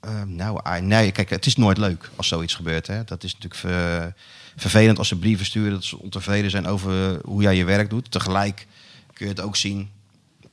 eh, 0.00 0.22
nou, 0.22 0.80
nee, 0.80 1.12
kijk, 1.12 1.30
het 1.30 1.46
is 1.46 1.56
nooit 1.56 1.78
leuk 1.78 2.10
als 2.16 2.28
zoiets 2.28 2.54
gebeurt. 2.54 2.86
Hè. 2.86 3.04
Dat 3.04 3.24
is 3.24 3.32
natuurlijk 3.32 3.60
ver- 3.60 4.14
vervelend 4.60 4.98
als 4.98 5.08
ze 5.08 5.16
brieven 5.18 5.46
sturen... 5.46 5.72
dat 5.72 5.84
ze 5.84 5.98
ontevreden 5.98 6.50
zijn 6.50 6.66
over 6.66 7.20
hoe 7.24 7.42
jij 7.42 7.56
je 7.56 7.64
werk 7.64 7.90
doet. 7.90 8.10
Tegelijk 8.10 8.66
kun 9.12 9.26
je 9.26 9.32
het 9.32 9.40
ook 9.40 9.56
zien... 9.56 9.88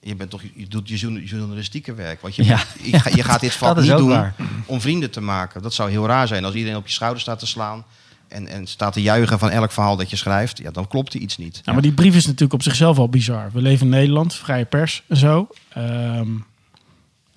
Je, 0.02 0.15
bent 0.15 0.30
toch, 0.30 0.41
je 0.56 0.68
doet 0.68 0.89
je 0.89 0.96
journa- 0.98 1.20
journalistieke 1.20 1.94
werk. 1.94 2.22
Want 2.22 2.36
je, 2.36 2.44
Ja. 2.44 2.63
je, 2.91 3.00
ga- 3.00 3.15
je 3.15 3.24
gaat 3.24 3.39
dit 3.39 3.54
vak 3.63 3.78
niet 3.82 3.88
doen 3.98 4.10
waar. 4.10 4.36
om 4.65 4.82
vrienden 4.82 5.12
te 5.12 5.22
maken. 5.22 5.62
Dat 5.62 5.74
zou 5.74 5.89
heel 5.89 6.08
raar 6.08 6.28
zijn 6.28 6.46
als 6.46 6.54
iedereen 6.56 6.78
op 6.78 6.88
je 6.88 6.94
schouder 6.94 7.22
staat 7.22 7.39
te 7.39 7.46
slaan... 7.48 7.84
en, 8.28 8.48
en 8.48 8.68
staat 8.68 8.94
te 8.94 9.02
juichen 9.02 9.39
van 9.39 9.50
elk 9.50 9.72
verhaal 9.72 9.96
dat 9.98 10.10
je 10.10 10.15
schrijft. 10.15 10.58
Ja, 10.58 10.72
dan 10.72 10.88
klopt 10.88 11.13
er 11.13 11.20
iets 11.20 11.38
niet. 11.38 11.62
Ja, 11.63 11.74
maar 11.74 11.82
die 11.82 11.91
brief 11.94 12.15
is 12.15 12.26
natuurlijk 12.26 12.54
op 12.54 12.63
zichzelf 12.63 12.98
al 12.98 13.10
bizar. 13.10 13.50
We 13.54 13.62
leven 13.62 13.86
in 13.86 13.91
Nederland, 13.91 14.34
vrije 14.34 14.65
pers 14.65 15.04
en 15.08 15.18
zo. 15.18 15.48
Ehm, 15.70 16.28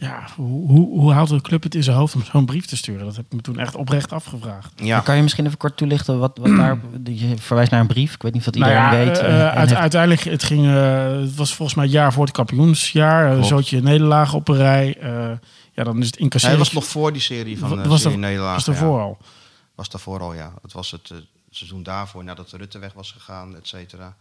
ja, 0.01 0.27
hoe, 0.37 0.69
hoe, 0.69 1.01
hoe 1.01 1.13
haalt 1.13 1.31
een 1.31 1.41
club 1.41 1.63
het 1.63 1.75
in 1.75 1.83
zijn 1.83 1.97
hoofd 1.97 2.15
om 2.15 2.23
zo'n 2.25 2.47
brief 2.47 2.67
te 2.67 2.77
sturen? 2.77 3.05
Dat 3.07 3.17
heb 3.17 3.25
ik 3.25 3.33
me 3.33 3.41
toen 3.41 3.59
echt 3.59 3.75
oprecht 3.75 4.13
afgevraagd. 4.13 4.73
Ja. 4.77 5.01
Kan 5.01 5.17
je 5.17 5.23
misschien 5.23 5.47
even 5.47 5.59
kort 5.59 5.77
toelichten 5.77 6.19
wat, 6.19 6.39
wat 6.39 6.57
daar... 6.57 6.79
Je 7.05 7.37
verwijst 7.39 7.71
naar 7.71 7.81
een 7.81 7.87
brief. 7.87 8.15
Ik 8.15 8.23
weet 8.23 8.33
niet 8.33 8.47
of 8.47 8.53
dat 8.53 8.63
Nou 8.63 8.75
iedereen 8.85 9.07
ja, 9.07 9.13
weet. 9.13 9.19
eh, 9.19 9.27
eh, 9.35 9.41
en 9.41 9.51
uit- 9.55 9.69
heeft- 9.69 9.81
uiteindelijk, 9.81 10.23
het, 10.23 10.43
ging, 10.43 10.67
eh, 10.67 11.11
het 11.21 11.35
was 11.35 11.55
volgens 11.55 11.77
mij 11.77 11.85
het 11.87 11.95
jaar 11.95 12.13
voor 12.13 12.25
het 12.25 12.35
kampioensjaar. 12.35 13.25
Uh, 13.27 13.33
Klopt. 13.33 13.47
zootje 13.47 13.81
nederlagen 13.83 14.39
op 14.39 14.49
een 14.49 14.57
rij. 14.57 14.97
Eh, 15.01 15.31
ja, 15.73 15.85
dan 15.85 15.99
is 15.99 16.07
het 16.07 16.15
Hij 16.15 16.25
incasseren. 16.25 16.59
was 16.59 16.73
nog 16.73 16.85
voor 16.87 17.13
die 17.13 17.23
serie 17.23 17.59
van 17.59 17.69
Wa- 17.77 17.83
de 17.83 17.89
was 17.89 18.01
serie 18.03 18.17
dat- 18.19 18.27
Nederland. 18.29 18.55
was 18.55 18.65
daarvoor 18.65 19.01
al. 19.01 19.19
Was 19.75 19.89
daarvoor 19.91 20.21
al, 20.21 20.35
ja. 20.35 20.53
Het 20.63 20.73
was 20.73 20.91
het 20.91 21.11
eh, 21.11 21.17
seizoen 21.51 21.83
daarvoor, 21.83 22.25
nadat 22.25 22.51
Rutte 22.53 22.79
weg 22.79 22.93
was 22.93 23.13
gegaan, 23.13 23.57
et 23.57 23.69
cetera. 23.69 24.17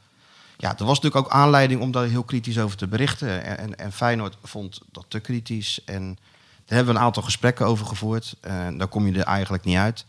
Ja, 0.58 0.78
er 0.78 0.86
was 0.86 1.00
natuurlijk 1.00 1.26
ook 1.26 1.32
aanleiding 1.32 1.82
om 1.82 1.92
daar 1.92 2.06
heel 2.06 2.24
kritisch 2.24 2.60
over 2.60 2.78
te 2.78 2.88
berichten. 2.88 3.44
En, 3.44 3.58
en, 3.58 3.78
en 3.78 3.92
Feyenoord 3.92 4.38
vond 4.44 4.82
dat 4.92 5.06
te 5.08 5.20
kritisch. 5.20 5.84
En 5.86 6.18
daar 6.66 6.78
hebben 6.78 6.94
we 6.94 7.00
een 7.00 7.06
aantal 7.06 7.24
gesprekken 7.24 7.66
over 7.66 7.86
gevoerd. 7.86 8.36
En 8.42 8.78
daar 8.78 8.88
kom 8.88 9.08
je 9.08 9.20
er 9.20 9.26
eigenlijk 9.26 9.64
niet 9.64 9.78
uit. 9.78 10.06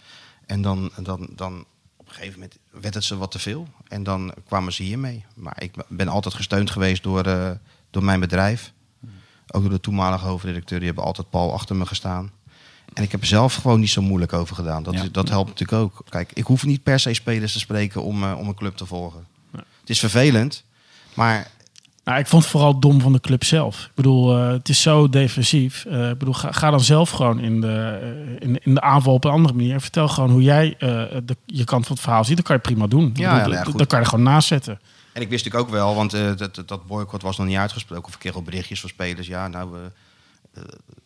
En 0.47 0.63
dan, 0.63 0.91
dan, 1.03 1.29
dan 1.31 1.65
op 1.97 2.09
een 2.09 2.15
gegeven 2.15 2.35
moment 2.41 2.59
werd 2.71 2.95
het 2.95 3.05
ze 3.05 3.17
wat 3.17 3.31
te 3.31 3.39
veel. 3.39 3.69
En 3.89 4.03
dan 4.03 4.35
kwamen 4.47 4.73
ze 4.73 4.83
hiermee. 4.83 5.25
Maar 5.35 5.63
ik 5.63 5.75
ben 5.89 6.09
altijd 6.09 6.35
gesteund 6.35 6.71
geweest 6.71 7.03
door, 7.03 7.23
eh, 7.27 7.51
door 7.91 8.05
mijn 8.05 8.21
bedrijf. 8.21 8.73
Ook 9.51 9.63
door 9.63 9.71
de 9.71 9.81
toenmalige 9.81 10.27
hoofdredacteur. 10.27 10.79
Die 10.79 10.87
hebben 10.87 11.05
altijd 11.05 11.31
Paul 11.31 11.53
achter 11.53 11.77
me 11.77 11.87
gestaan. 11.87 12.31
En 12.95 13.03
ik 13.03 13.13
heb 13.13 13.21
er 13.21 13.27
zelf 13.27 13.55
gewoon 13.55 13.81
niet 13.81 13.91
zo 13.91 14.03
moeilijk 14.03 14.33
over 14.33 14.55
gedaan. 14.57 14.83
Dat, 14.83 14.95
Ja. 14.95 15.05
dat 15.13 15.29
helpt 15.29 15.49
natuurlijk 15.49 15.83
ook. 15.83 16.05
Kijk, 16.09 16.31
ik 16.33 16.45
hoef 16.45 16.65
niet 16.65 16.83
per 16.83 17.01
se 17.01 17.15
spelers 17.15 17.53
te 17.53 17.59
spreken 17.59 18.03
om, 18.03 18.25
eh, 18.25 18.39
om 18.39 18.49
een 18.49 18.55
club 18.55 18.77
te 18.77 18.87
volgen. 18.87 19.27
Het 19.89 19.97
is 19.97 20.11
vervelend, 20.13 20.65
maar 21.15 21.51
Nou, 22.05 22.19
ik 22.21 22.27
vond 22.27 22.43
het 22.43 22.53
vooral 22.53 22.81
dom 22.81 23.01
van 23.01 23.13
de 23.13 23.21
club 23.21 23.45
zelf. 23.45 23.85
Ik 23.85 23.91
bedoel, 23.95 24.37
eh, 24.39 24.49
het 24.49 24.69
is 24.69 24.83
zo 24.83 25.09
defensief. 25.09 25.85
Eh, 25.85 26.11
ik 26.11 26.19
bedoel, 26.19 26.35
ga, 26.35 26.53
ga 26.53 26.71
dan 26.71 26.81
zelf 26.81 27.11
gewoon 27.11 27.41
in 27.41 27.61
de, 27.61 27.99
eh, 28.03 28.49
in, 28.49 28.59
in 28.65 28.75
de 28.75 28.81
aanval 28.81 29.13
op 29.15 29.25
een 29.25 29.31
andere 29.31 29.55
manier. 29.55 29.81
Vertel 29.81 30.09
gewoon 30.09 30.31
hoe 30.31 30.43
jij 30.43 30.75
de, 30.79 31.37
je 31.47 31.65
kant 31.65 31.87
van 31.87 31.95
het 31.95 32.05
verhaal 32.05 32.25
ziet. 32.25 32.37
Dan 32.37 32.45
kan 32.45 32.57
je 32.57 32.63
prima 32.63 32.87
doen. 32.87 33.03
Ja, 33.05 33.09
bedoel, 33.13 33.25
ja, 33.25 33.37
nou 33.37 33.53
ja, 33.53 33.63
d- 33.63 33.67
goed. 33.67 33.79
dan 33.79 33.87
kan 33.87 33.99
je 33.99 34.05
er 34.05 34.11
gewoon 34.11 34.25
naast 34.25 34.49
zetten. 34.49 34.81
En 35.13 35.23
ik 35.23 35.29
wist 35.29 35.45
natuurlijk 35.45 35.73
ook 35.73 35.79
wel, 35.79 35.95
want 35.95 36.11
dat, 36.39 36.63
dat 36.67 36.87
boycott 36.87 37.23
was 37.23 37.37
nog 37.39 37.47
niet 37.47 37.57
uitgesproken. 37.57 38.05
Of 38.05 38.15
ik 38.15 38.19
kreeg 38.21 38.35
al 38.35 38.43
berichtjes 38.43 38.81
van 38.81 38.89
spelers. 38.89 39.27
Ja, 39.27 39.49
nou, 39.49 39.71
we 39.71 39.91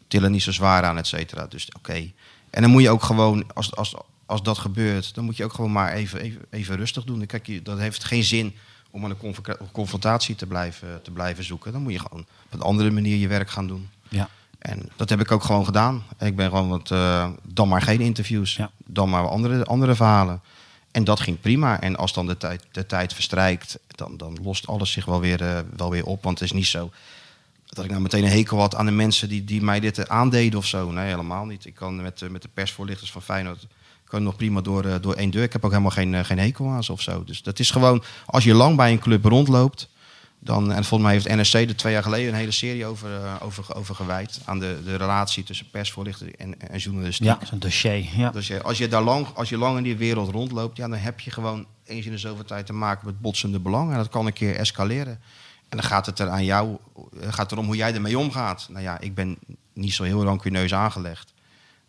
tillen 0.08 0.30
niet 0.32 0.42
zo 0.42 0.52
zwaar 0.52 0.84
aan, 0.84 0.98
et 0.98 1.06
cetera. 1.06 1.46
Dus 1.46 1.68
oké. 1.76 2.10
En 2.50 2.62
dan 2.62 2.70
moet 2.70 2.82
je 2.82 2.90
ook 2.90 3.02
gewoon, 3.02 3.44
als, 3.54 3.76
als, 3.76 3.94
als 4.26 4.42
dat 4.42 4.58
gebeurt, 4.58 5.14
dan 5.14 5.24
moet 5.24 5.36
je 5.36 5.44
ook 5.44 5.52
gewoon 5.52 5.72
maar 5.72 5.92
even, 5.92 6.20
even, 6.20 6.40
even 6.50 6.76
rustig 6.76 7.04
doen. 7.04 7.26
Kijk, 7.26 7.46
je, 7.46 7.62
dat 7.62 7.78
heeft 7.78 8.04
geen 8.04 8.24
zin 8.24 8.54
om 8.92 9.04
aan 9.04 9.10
een 9.10 9.16
conf- 9.16 9.40
confrontatie 9.72 10.34
te 10.34 10.46
blijven, 10.46 11.02
te 11.02 11.10
blijven 11.10 11.44
zoeken. 11.44 11.72
Dan 11.72 11.82
moet 11.82 11.92
je 11.92 11.98
gewoon 11.98 12.20
op 12.44 12.52
een 12.52 12.60
andere 12.62 12.90
manier 12.90 13.16
je 13.16 13.28
werk 13.28 13.50
gaan 13.50 13.66
doen. 13.66 13.88
Ja. 14.08 14.28
En 14.58 14.88
dat 14.96 15.08
heb 15.08 15.20
ik 15.20 15.30
ook 15.32 15.42
gewoon 15.44 15.64
gedaan. 15.64 16.02
Ik 16.18 16.36
ben 16.36 16.48
gewoon 16.48 16.68
wat, 16.68 16.90
eh, 16.90 17.30
dan 17.42 17.68
maar 17.68 17.82
geen 17.82 18.00
interviews, 18.00 18.56
Ja. 18.56 18.70
dan 18.86 19.10
maar 19.10 19.28
andere, 19.28 19.64
andere 19.64 19.94
verhalen. 19.94 20.40
En 20.90 21.04
dat 21.04 21.20
ging 21.20 21.40
prima. 21.40 21.80
En 21.80 21.96
als 21.96 22.12
dan 22.12 22.26
de 22.26 22.36
tijd, 22.36 22.64
de 22.72 22.86
tijd 22.86 23.14
verstrijkt, 23.14 23.78
dan, 23.86 24.16
dan 24.16 24.38
lost 24.42 24.66
alles 24.66 24.92
zich 24.92 25.04
wel 25.04 25.20
weer, 25.20 25.42
eh, 25.42 25.58
wel 25.76 25.90
weer 25.90 26.04
op. 26.04 26.22
Want 26.22 26.38
het 26.38 26.48
is 26.48 26.54
niet 26.54 26.66
zo 26.66 26.90
dat 27.66 27.84
ik 27.84 27.90
nou 27.90 28.02
meteen 28.02 28.24
een 28.24 28.30
hekel 28.30 28.58
had 28.58 28.74
aan 28.74 28.86
de 28.86 28.92
mensen 28.92 29.28
die, 29.28 29.44
die 29.44 29.62
mij 29.62 29.80
dit 29.80 29.98
eh, 29.98 30.04
aandeden 30.04 30.58
of 30.58 30.66
zo. 30.66 30.90
Nee, 30.90 31.06
helemaal 31.08 31.44
niet. 31.44 31.64
Ik 31.64 31.74
kan 31.74 32.02
met, 32.02 32.30
met 32.30 32.42
de 32.42 32.48
persvoorlichters 32.54 33.12
van 33.12 33.22
Feyenoord 33.22 33.66
kan 34.12 34.22
nog 34.22 34.36
prima 34.36 34.60
door, 34.60 34.84
eh, 34.84 34.94
door 35.00 35.14
één 35.14 35.30
deur. 35.30 35.42
Ik 35.42 35.52
heb 35.52 35.64
ook 35.64 35.70
helemaal 35.70 35.90
geen, 35.90 36.14
eh, 36.14 36.24
geen 36.24 36.38
hekel 36.38 36.68
aan 36.68 36.84
ze 36.84 36.92
of 36.92 37.00
zo. 37.00 37.24
Dus 37.24 37.42
dat 37.42 37.58
is 37.58 37.70
gewoon, 37.70 38.02
als 38.26 38.44
je 38.44 38.54
lang 38.54 38.76
bij 38.76 38.92
een 38.92 38.98
club 38.98 39.24
rondloopt, 39.24 39.88
dan, 40.38 40.72
en 40.72 40.84
volgens 40.84 41.02
mij 41.02 41.12
heeft 41.12 41.52
NRC 41.52 41.68
er 41.68 41.76
twee 41.76 41.92
jaar 41.92 42.02
geleden 42.02 42.28
een 42.28 42.38
hele 42.38 42.50
serie 42.50 42.86
over, 42.86 43.14
eh, 43.14 43.34
over, 43.40 43.74
over 43.74 43.94
gewijd. 43.94 44.40
Aan 44.44 44.58
de, 44.58 44.80
de 44.84 44.96
relatie 44.96 45.44
tussen 45.44 45.70
persvoorlichter 45.70 46.34
en, 46.34 46.60
en 46.60 46.78
journalistiek. 46.78 47.26
Ja, 47.26 47.38
zo'n 47.44 47.58
dossier. 47.58 48.08
Ja. 48.16 48.30
Dus 48.30 48.46
je, 48.46 48.62
als, 48.62 48.78
je 48.78 48.88
daar 48.88 49.02
lang, 49.02 49.26
als 49.34 49.48
je 49.48 49.58
lang 49.58 49.76
in 49.76 49.82
die 49.82 49.96
wereld 49.96 50.30
rondloopt, 50.30 50.76
ja, 50.76 50.88
dan 50.88 50.98
heb 50.98 51.20
je 51.20 51.30
gewoon 51.30 51.66
eens 51.84 52.06
in 52.06 52.12
de 52.12 52.18
zoveel 52.18 52.44
tijd 52.44 52.66
te 52.66 52.72
maken 52.72 53.06
met 53.06 53.20
botsende 53.20 53.58
belangen. 53.58 53.92
En 53.92 53.98
dat 53.98 54.08
kan 54.08 54.26
een 54.26 54.32
keer 54.32 54.56
escaleren. 54.56 55.20
En 55.68 55.78
dan 55.78 55.82
gaat 55.82 56.06
het 56.06 56.18
er 56.18 56.28
aan 56.28 56.44
jou, 56.44 56.76
gaat 57.20 57.52
erom 57.52 57.66
hoe 57.66 57.76
jij 57.76 57.94
ermee 57.94 58.18
omgaat. 58.18 58.66
Nou 58.70 58.82
ja, 58.82 59.00
ik 59.00 59.14
ben 59.14 59.38
niet 59.72 59.94
zo 59.94 60.02
heel 60.02 60.24
rancuneus 60.24 60.74
aangelegd. 60.74 61.32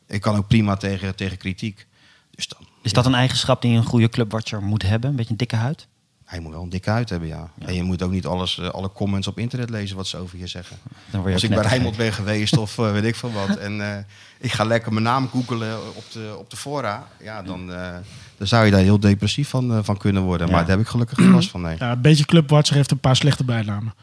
Ik 0.08 0.22
kan 0.22 0.36
ook 0.36 0.48
prima 0.48 0.76
tegen, 0.76 1.16
tegen 1.16 1.38
kritiek. 1.38 1.88
Dus 2.36 2.48
dan, 2.48 2.68
Is 2.82 2.94
dat 2.94 3.06
een 3.06 3.14
eigenschap 3.14 3.62
die 3.62 3.78
een 3.78 3.86
goede 3.86 4.10
clubwatcher 4.10 4.62
moet 4.62 4.84
hebben? 4.84 5.10
Een 5.10 5.16
beetje 5.16 5.32
een 5.32 5.38
dikke 5.38 5.56
huid? 5.56 5.88
hij 6.34 6.42
moet 6.42 6.52
wel 6.52 6.64
een 6.64 6.70
dikke 6.70 6.90
huid 6.90 7.10
hebben, 7.10 7.28
ja. 7.28 7.50
En 7.60 7.74
je 7.74 7.84
moet 7.84 8.02
ook 8.02 8.12
niet 8.12 8.26
alles, 8.26 8.60
eh, 8.60 8.70
alle 8.70 8.92
comments 8.92 9.28
op 9.28 9.40
internet 9.40 9.70
lezen 9.70 9.96
wat 9.96 10.08
ze 10.08 10.18
over 10.18 10.38
je 10.38 10.48
zeggen. 10.48 10.78
Dan 10.84 11.20
word 11.22 11.28
je 11.28 11.34
Als 11.34 11.44
ik 11.44 11.50
bij. 11.50 11.62
Rijnmond 11.62 11.98
ben 11.98 12.14
geweest 12.14 12.58
of 12.58 12.78
eh, 12.80 12.92
weet 12.92 13.04
ik 13.04 13.16
veel 13.16 13.32
wat. 13.32 13.58
En 13.58 13.96
eh, 13.96 14.04
ik 14.40 14.52
ga 14.52 14.64
lekker 14.64 14.92
mijn 14.94 15.06
naam 15.06 15.28
googelen 15.28 15.96
op 15.96 16.12
de, 16.12 16.36
op 16.38 16.50
de 16.50 16.58
fora. 16.58 17.08
Ja, 17.22 17.42
dan, 17.42 17.74
eh, 17.74 17.96
dan 18.38 18.48
zou 18.48 18.66
je 18.66 18.72
daar 18.72 18.82
heel 18.82 19.00
depressief 19.00 19.50
van, 19.50 19.84
van 19.84 19.98
kunnen 19.98 20.24
worden. 20.24 20.48
Ja. 20.48 20.54
Maar 20.54 20.62
daar 20.62 20.72
heb 20.72 20.86
ik 20.86 20.88
gelukkig 20.88 21.18
geen 21.18 21.32
last 21.32 21.50
van. 21.50 21.62
Nee. 21.62 21.76
Ja, 21.80 21.92
een 21.92 22.02
beetje 22.02 22.26
clubwatcher 22.26 22.76
heeft 22.76 22.92
een 22.92 23.00
paar 23.00 23.16
slechte 23.16 23.44
bijnamen. 23.44 23.94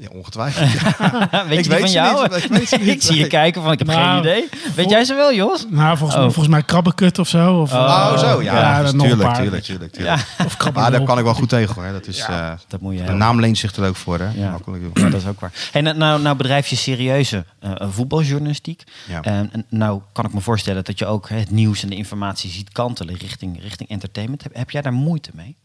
Ja, 0.00 0.08
ongetwijfeld. 0.12 0.68
weet 1.48 1.58
Ik 1.58 1.64
je 1.64 1.70
weet 1.70 1.80
van 1.80 1.90
jou? 1.90 2.14
niet, 2.16 2.44
ik 2.44 2.50
weet 2.50 2.68
ze 2.68 2.76
Nee, 2.76 2.84
niet, 2.84 2.94
ik 2.94 3.02
zie 3.02 3.16
je 3.16 3.26
kijken 3.26 3.62
van 3.62 3.72
ik 3.72 3.78
heb 3.78 3.88
Nou, 3.88 4.08
geen 4.10 4.18
idee. 4.18 4.48
Weet 4.74 4.90
jij 4.90 5.04
ze 5.04 5.14
wel, 5.14 5.34
Jos? 5.34 5.66
Nou, 5.70 5.96
volgens, 5.96 6.18
Oh. 6.18 6.24
volgens 6.24 6.48
mij 6.48 6.62
krabbenkut 6.62 7.18
of 7.18 7.28
zo. 7.28 7.60
Of, 7.60 7.72
Oh, 7.72 7.78
Oh, 8.12 8.18
zo. 8.18 8.42
Ja, 8.42 8.54
ja, 8.60 8.82
dus 8.82 8.92
een 8.92 8.98
tuurlijk, 8.98 9.20
paar. 9.22 9.36
tuurlijk, 9.42 9.62
tuurlijk, 9.62 9.92
tuurlijk. 9.92 10.16
Ja, 10.16 10.22
of 10.22 10.36
Maar 10.38 10.56
krabbenwolf. 10.56 10.92
daar 10.96 11.04
kan 11.06 11.18
ik 11.18 11.24
wel 11.24 11.34
goed 11.34 11.48
tegen 11.48 11.74
hoor. 11.82 11.92
Dat 11.92 12.06
is, 12.06 12.18
eh, 12.20 12.50
dat 12.68 12.80
moet 12.80 12.90
je 12.92 12.96
de 12.98 13.02
hebben. 13.04 13.20
naam 13.20 13.40
leent 13.40 13.58
zich 13.58 13.76
er 13.76 13.88
ook 13.88 13.96
voor. 13.96 14.18
Hè? 14.18 14.24
Ja. 14.40 14.58
Doen. 14.64 14.90
Ja, 14.94 15.08
dat 15.08 15.20
is 15.20 15.26
ook 15.26 15.40
waar. 15.40 15.52
Hey, 15.72 15.80
nou, 15.82 15.96
nou, 15.96 16.22
nou 16.22 16.36
bedrijf 16.36 16.66
je 16.66 16.76
serieuze 16.76 17.44
eh, 17.60 17.72
voetbaljournalistiek. 17.90 18.82
Ja. 19.08 19.22
En, 19.22 19.48
en 19.52 19.64
nou 19.68 20.00
kan 20.12 20.24
ik 20.24 20.32
me 20.34 20.40
voorstellen 20.40 20.84
dat 20.84 20.98
je 20.98 21.06
ook 21.06 21.28
hè, 21.28 21.36
het 21.38 21.50
nieuws 21.50 21.82
en 21.82 21.88
de 21.88 21.96
informatie 21.96 22.50
ziet 22.50 22.72
kantelen 22.72 23.14
richting, 23.16 23.62
richting 23.62 23.88
entertainment. 23.90 24.42
Heb, 24.42 24.54
heb 24.54 24.70
jij 24.70 24.82
daar 24.82 24.92
moeite 24.92 25.30
mee? 25.34 25.56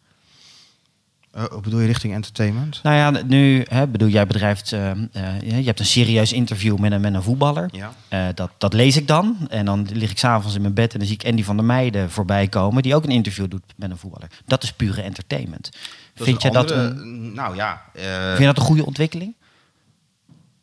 Wat 1.33 1.61
bedoel 1.61 1.79
je 1.79 1.87
richting 1.87 2.13
entertainment? 2.13 2.79
Nou 2.83 2.95
ja, 2.95 3.23
nu 3.25 3.65
hè, 3.69 3.87
bedoel 3.87 4.07
jij 4.07 4.27
bedrijft, 4.27 4.71
eh, 4.71 4.91
eh, 4.91 4.97
je 5.41 5.63
hebt 5.65 5.79
een 5.79 5.85
serieus 5.85 6.33
interview 6.33 6.77
met 6.77 6.91
een, 6.91 7.01
met 7.01 7.13
een 7.13 7.23
voetballer. 7.23 7.69
Ja. 8.09 8.31
Dat, 8.31 8.51
dat 8.57 8.73
lees 8.73 8.97
ik 8.97 9.07
dan. 9.07 9.37
En 9.49 9.65
dan 9.65 9.87
lig 9.93 10.11
ik 10.11 10.17
s'avonds 10.17 10.55
in 10.55 10.61
mijn 10.61 10.73
bed 10.73 10.93
en 10.93 10.99
dan 10.99 11.07
zie 11.07 11.17
ik 11.17 11.25
Andy 11.25 11.43
van 11.43 11.55
der 11.55 11.65
Meijden 11.65 12.09
voorbij 12.09 12.47
komen. 12.47 12.83
Die 12.83 12.95
ook 12.95 13.03
een 13.03 13.11
interview 13.11 13.49
doet 13.49 13.63
met 13.75 13.91
een 13.91 13.97
voetballer. 13.97 14.29
Dat 14.45 14.63
is 14.63 14.73
pure 14.73 15.01
entertainment. 15.01 15.69
Dat 16.13 16.27
vind, 16.27 16.41
je 16.41 16.51
dat 16.51 16.71
een, 16.71 17.33
Nou 17.33 17.55
ja, 17.55 17.81
vind 17.93 18.37
je 18.37 18.45
dat 18.45 18.57
een 18.57 18.63
goede 18.63 18.85
ontwikkeling? 18.85 19.33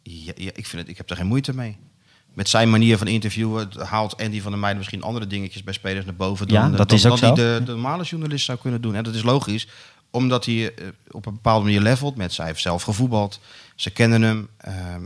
ja, 0.02 0.32
ja, 0.36 0.50
ik, 0.54 0.66
vind 0.66 0.82
het, 0.82 0.90
ik 0.90 0.96
heb 0.96 1.10
er 1.10 1.16
geen 1.16 1.26
moeite 1.26 1.54
mee. 1.54 1.76
Met 2.34 2.48
zijn 2.48 2.70
manier 2.70 2.98
van 2.98 3.06
interviewen 3.06 3.68
haalt 3.78 4.22
Andy 4.22 4.40
van 4.40 4.50
der 4.50 4.60
Meijden 4.60 4.78
misschien 4.78 5.02
andere 5.02 5.26
dingetjes 5.26 5.62
bij 5.62 5.74
spelers 5.74 6.04
naar 6.04 6.14
boven 6.14 6.48
dan, 6.48 6.70
Ja, 6.70 6.76
dat 6.76 6.88
dan, 6.88 6.98
is 6.98 7.06
ook 7.06 7.20
dan 7.20 7.34
die 7.34 7.44
de, 7.44 7.60
de 7.64 7.72
normale 7.72 8.02
journalist 8.02 8.44
zou 8.44 8.58
kunnen 8.58 8.80
doen. 8.80 8.94
En 8.94 9.04
dat 9.04 9.14
is 9.14 9.22
logisch, 9.22 9.68
omdat 10.10 10.44
hij 10.44 10.74
eh, 10.74 10.86
op 11.10 11.26
een 11.26 11.34
bepaalde 11.34 11.64
manier 11.64 11.80
levelt 11.80 12.16
met 12.16 12.32
zij 12.32 12.46
heeft 12.46 12.60
zelf 12.60 12.82
gevoetbald. 12.82 13.40
Ze 13.74 13.90
kennen 13.90 14.22
hem. 14.22 14.48
ehm, 14.56 15.04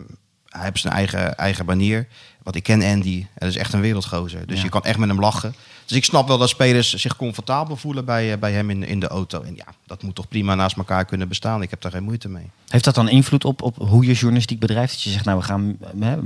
hij 0.57 0.65
heeft 0.65 0.81
zijn 0.81 0.93
eigen, 0.95 1.37
eigen 1.37 1.65
manier. 1.65 2.07
Want 2.43 2.57
ik 2.57 2.63
ken 2.63 2.83
Andy. 2.83 3.27
Hij 3.35 3.49
is 3.49 3.57
echt 3.57 3.73
een 3.73 3.81
wereldgozer. 3.81 4.47
Dus 4.47 4.57
Ja. 4.57 4.63
je 4.65 4.69
kan 4.69 4.85
echt 4.85 4.99
met 4.99 5.09
hem 5.09 5.21
lachen. 5.21 5.55
Dus 5.87 5.97
ik 5.97 6.05
snap 6.05 6.29
wel 6.29 6.39
dat 6.39 6.49
spelers 6.49 6.95
zich 6.95 7.17
comfortabel 7.17 7.77
voelen 7.77 8.05
bij, 8.05 8.33
eh, 8.33 8.39
bij 8.39 8.53
hem 8.53 8.71
in, 8.71 8.83
in 8.85 9.01
de 9.01 9.09
auto. 9.09 9.43
En 9.43 9.55
ja, 9.57 9.65
dat 9.87 10.03
moet 10.03 10.15
toch 10.15 10.29
prima 10.29 10.55
naast 10.55 10.77
elkaar 10.77 11.05
kunnen 11.05 11.29
bestaan. 11.29 11.63
Ik 11.63 11.71
heb 11.71 11.81
daar 11.81 11.91
geen 11.93 12.03
moeite 12.03 12.29
mee. 12.29 12.51
Heeft 12.69 12.85
dat 12.85 12.95
dan 12.95 13.09
invloed 13.09 13.45
op, 13.45 13.63
op 13.63 13.77
hoe 13.77 14.07
je 14.07 14.13
journalistiek 14.13 14.59
bedrijft? 14.59 14.93
Dat 14.93 15.03
je 15.03 15.11
zegt, 15.11 15.25
nou 15.25 15.39
we 15.39 15.45
gaan, 15.45 15.77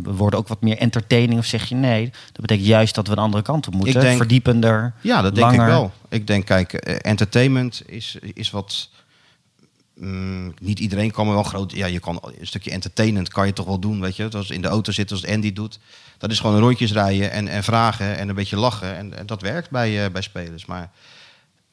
we 0.02 0.12
worden 0.12 0.38
ook 0.38 0.48
wat 0.48 0.60
meer 0.62 0.78
entertaining. 0.78 1.38
Of 1.38 1.46
zeg 1.46 1.68
je 1.68 1.74
nee, 1.74 2.04
dat 2.32 2.40
betekent 2.40 2.66
juist 2.66 2.94
dat 2.94 3.06
we 3.06 3.12
een 3.12 3.18
andere 3.18 3.42
kant 3.42 3.66
op 3.66 3.74
moeten. 3.74 3.94
Ik 3.94 4.00
denk- 4.00 4.16
Verdiepender. 4.16 4.92
Ja, 5.00 5.22
dat 5.22 5.34
denk 5.34 5.50
ik 5.52 5.58
wel. 5.58 5.92
Ik 6.08 6.26
denk, 6.26 6.44
kijk, 6.44 6.72
eh, 6.72 6.96
entertainment 7.00 7.82
is, 7.86 8.16
is 8.34 8.50
wat. 8.50 8.88
Mm, 9.98 10.54
niet 10.61 10.78
iedereen 10.78 11.11
kan 11.11 11.28
wel 11.28 11.42
groot. 11.42 11.72
Ja, 11.72 11.87
je 11.87 12.00
kan 12.00 12.20
een 12.38 12.46
stukje 12.46 12.70
entertainment 12.70 13.28
kan 13.28 13.46
je 13.46 13.52
toch 13.52 13.66
wel 13.66 13.78
doen, 13.78 14.00
weet 14.00 14.16
je. 14.16 14.28
Als 14.30 14.50
in 14.50 14.62
de 14.62 14.68
auto 14.68 14.92
zitten, 14.92 15.16
als 15.16 15.26
Andy 15.26 15.52
doet. 15.52 15.78
Dat 16.18 16.30
is 16.30 16.40
gewoon 16.40 16.61
rondjes 16.61 16.92
rijden 16.92 17.30
en, 17.30 17.48
en 17.48 17.64
vragen 17.64 18.16
en 18.18 18.28
een 18.28 18.34
beetje 18.34 18.56
lachen. 18.56 18.96
En, 18.96 19.26
dat 19.26 19.42
werkt 19.42 19.70
bij, 19.70 20.04
eh, 20.04 20.11
bij 20.11 20.22
spelers. 20.22 20.66
Maar 20.66 20.90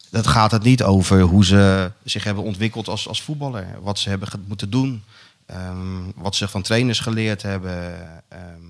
dat 0.10 0.28
gaat 0.28 0.52
het 0.52 0.64
niet 0.64 0.84
over 0.84 1.22
hoe 1.22 1.46
ze 1.46 1.92
zich 2.04 2.24
hebben 2.24 2.44
ontwikkeld 2.44 2.88
als, 2.88 3.08
als 3.08 3.22
voetballer. 3.22 3.68
Wat 3.82 4.00
ze 4.00 4.10
hebben 4.10 4.30
moeten 4.48 4.70
doen. 4.70 5.04
ehm, 5.46 6.04
wat 6.16 6.36
ze 6.36 6.48
van 6.48 6.62
trainers 6.62 7.00
geleerd 7.00 7.42
hebben. 7.42 7.94
ehm, 8.28 8.62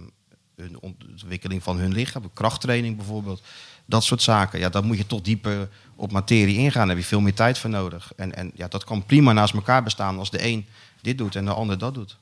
hun 0.55 0.77
ontwikkeling 0.79 1.63
van 1.63 1.77
hun 1.77 1.93
lichaam. 1.93 2.33
Krachttraining 2.33 2.95
bijvoorbeeld. 2.97 3.41
Dat 3.85 4.03
soort 4.03 4.21
zaken. 4.21 4.59
Ja, 4.59 4.69
daar 4.69 4.83
moet 4.83 4.97
je 4.97 5.07
toch 5.07 5.21
dieper 5.21 5.69
op 5.95 6.11
materie 6.11 6.57
ingaan. 6.57 6.87
Daar 6.87 6.95
heb 6.95 7.03
je 7.03 7.09
veel 7.09 7.21
meer 7.21 7.33
tijd 7.33 7.57
voor 7.57 7.69
nodig. 7.69 8.11
En, 8.15 8.35
en 8.35 8.51
ja, 8.55 8.67
dat 8.67 8.83
kan 8.83 9.05
prima 9.05 9.33
naast 9.33 9.53
elkaar 9.53 9.83
bestaan 9.83 10.17
als 10.19 10.31
de 10.31 10.47
een 10.47 10.65
dit 11.01 11.17
doet 11.17 11.35
en 11.35 11.45
de 11.45 11.53
ander 11.53 11.77
dat 11.77 11.93
doet. 11.93 12.17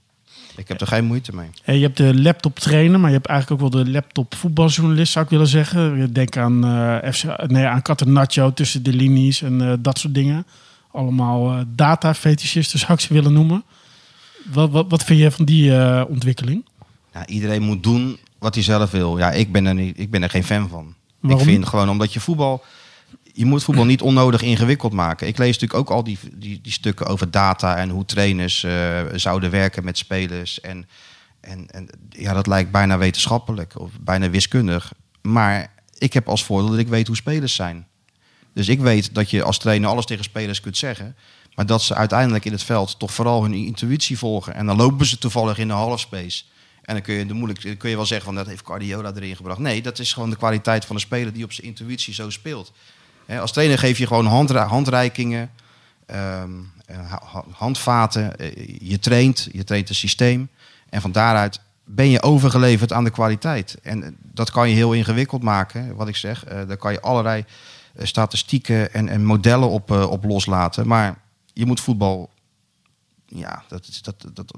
Ik 0.56 0.68
heb 0.68 0.82
er 0.82 0.88
geen 0.88 1.06
moeite 1.06 1.36
mee. 1.36 1.50
Hey, 1.64 1.76
je 1.76 1.84
hebt 1.84 1.98
de 1.98 2.22
laptop 2.22 2.60
trainer, 2.60 3.00
maar 3.00 3.10
je 3.10 3.16
hebt 3.16 3.28
eigenlijk 3.28 3.64
ook 3.64 3.72
wel 3.72 3.84
de 3.84 3.92
laptop 3.92 4.36
voetbaljournalist, 4.36 5.12
zou 5.12 5.26
ik 5.26 5.32
willen 5.32 5.48
zeggen. 5.48 6.14
Denk 6.14 6.38
aan, 6.38 6.66
eh 6.66 7.12
FC, 7.12 7.48
nee, 7.48 7.66
aan 7.66 7.82
Catenaccio 7.82 8.54
tussen 8.54 8.84
de 8.84 8.94
linies 8.94 9.42
en 9.42 9.62
eh, 9.62 9.74
dat 9.80 10.00
soort 10.00 10.14
dingen. 10.14 10.46
Allemaal 10.92 11.52
eh 11.52 11.60
data-fetischisten 11.68 12.80
zou 12.80 12.94
ik 12.94 13.00
ze 13.00 13.14
willen 13.14 13.34
noemen. 13.34 13.64
Wat, 14.52 14.70
wat, 14.72 14.86
wat 14.90 15.04
vind 15.04 15.20
je 15.20 15.32
van 15.32 15.46
die 15.46 15.78
eh, 15.78 16.04
ontwikkeling? 16.08 16.66
Ja, 17.14 17.28
iedereen 17.28 17.62
moet 17.62 17.84
doen 17.84 18.18
wat 18.40 18.54
hij 18.54 18.64
zelf 18.64 18.92
wil. 18.92 19.18
Ja, 19.18 19.32
ik 19.32 19.52
ben 19.52 19.66
er, 19.66 19.74
niet, 19.74 20.00
ik 20.00 20.10
ben 20.10 20.24
er 20.24 20.30
geen 20.30 20.44
fan 20.44 20.70
van. 20.70 20.94
Waarom? 21.20 21.40
Ik 21.40 21.46
vind 21.46 21.68
gewoon 21.68 21.90
omdat 21.90 22.14
je 22.14 22.20
voetbal. 22.20 22.64
Je 23.36 23.46
moet 23.46 23.63
voetbal 23.63 23.86
niet 23.86 24.02
onnodig 24.02 24.41
ingewikkeld 24.41 24.93
maken. 24.93 25.28
Ik 25.28 25.38
lees 25.38 25.60
natuurlijk 25.60 25.80
ook 25.80 25.89
al 25.89 26.04
die, 26.04 26.19
die, 26.34 26.62
die 26.62 26.72
stukken 26.72 27.06
over 27.06 27.32
data 27.32 27.78
en 27.78 27.89
hoe 27.89 28.06
trainers 28.06 28.63
eh, 28.63 29.02
zouden 29.13 29.52
werken 29.52 29.84
met 29.84 29.98
spelers. 29.98 30.62
En, 30.62 30.88
en, 31.41 31.67
en 31.69 31.89
ja, 32.10 32.34
dat 32.34 32.48
lijkt 32.48 32.72
bijna 32.72 32.98
wetenschappelijk 32.98 33.80
of 33.80 33.91
bijna 34.00 34.30
wiskundig. 34.30 34.93
Maar 35.22 35.74
ik 35.98 36.13
heb 36.13 36.30
als 36.30 36.43
voordeel 36.43 36.69
dat 36.69 36.80
ik 36.80 36.88
weet 36.88 37.08
hoe 37.08 37.15
spelers 37.15 37.56
zijn. 37.56 37.88
Dus 38.54 38.67
ik 38.67 38.80
weet 38.80 39.15
dat 39.15 39.30
je 39.30 39.43
als 39.43 39.58
trainer 39.58 39.89
alles 39.89 40.06
tegen 40.06 40.24
spelers 40.24 40.60
kunt 40.60 40.78
zeggen. 40.78 41.15
Maar 41.56 41.65
dat 41.65 41.82
ze 41.82 41.96
uiteindelijk 41.96 42.46
in 42.46 42.52
het 42.52 42.63
veld 42.63 43.00
toch 43.00 43.13
vooral 43.13 43.41
hun 43.41 43.54
intuïtie 43.54 44.17
volgen. 44.17 44.54
En 44.54 44.65
dan 44.65 44.78
lopen 44.78 45.06
ze 45.06 45.17
toevallig 45.17 45.58
in 45.58 45.67
de 45.67 45.74
halfspace. 45.74 46.43
En 46.82 46.93
dan 46.93 47.04
kun 47.04 47.13
je, 47.13 47.26
de 47.26 47.34
moeilijk, 47.34 47.80
kun 47.80 47.89
je 47.89 47.96
wel 47.96 48.06
zeggen 48.06 48.26
van 48.26 48.36
dat 48.36 48.48
heeft 48.48 48.65
Guardiola 48.65 49.13
erin 49.15 49.36
gebracht. 49.36 49.60
Nee, 49.60 49.82
dat 49.82 50.00
is 50.00 50.13
gewoon 50.13 50.30
de 50.30 50.36
kwaliteit 50.36 50.86
van 50.86 50.96
de 50.96 51.02
speler 51.02 51.34
die 51.34 51.43
op 51.43 51.54
zijn 51.54 51.67
intuïtie 51.67 52.13
zo 52.13 52.30
speelt. 52.30 52.72
Als 53.28 53.52
trainer 53.52 53.78
geef 53.78 53.98
je 53.98 54.08
gewoon 54.08 54.26
handreikingen, 54.56 55.52
ehm, 56.06 56.50
eh, 56.86 56.98
ha- 57.10 57.22
ha- 57.32 57.44
handvaten. 57.52 58.38
eh, 58.38 58.78
je 58.82 59.00
traint, 59.00 59.48
je 59.52 59.64
traint 59.64 59.90
een 59.90 59.96
systeem. 59.96 60.50
En 60.90 61.02
van 61.02 61.12
daaruit 61.12 61.60
ben 61.86 62.10
je 62.10 62.22
overgeleverd 62.22 62.94
aan 62.94 63.04
de 63.04 63.10
kwaliteit. 63.10 63.78
En 63.84 64.04
eh, 64.04 64.10
dat 64.22 64.52
kan 64.52 64.70
je 64.70 64.76
heel 64.76 64.94
ingewikkeld 64.94 65.44
maken, 65.44 65.96
wat 65.96 66.08
ik 66.08 66.16
zeg. 66.16 66.44
Daar 66.44 66.78
kan 66.78 66.92
je 66.92 67.02
allerlei 67.02 67.46
statistieken 67.98 68.94
en, 68.94 69.10
en 69.10 69.26
modellen 69.26 69.70
op, 69.70 69.92
op 69.92 70.24
loslaten. 70.24 70.88
Maar 70.88 71.20
je 71.54 71.66
moet 71.66 71.80
voetbal. 71.82 72.30
Ja, 73.28 73.64
dat, 73.68 73.88
is- 73.88 74.02
dat, 74.02 74.16
dat- 74.34 74.54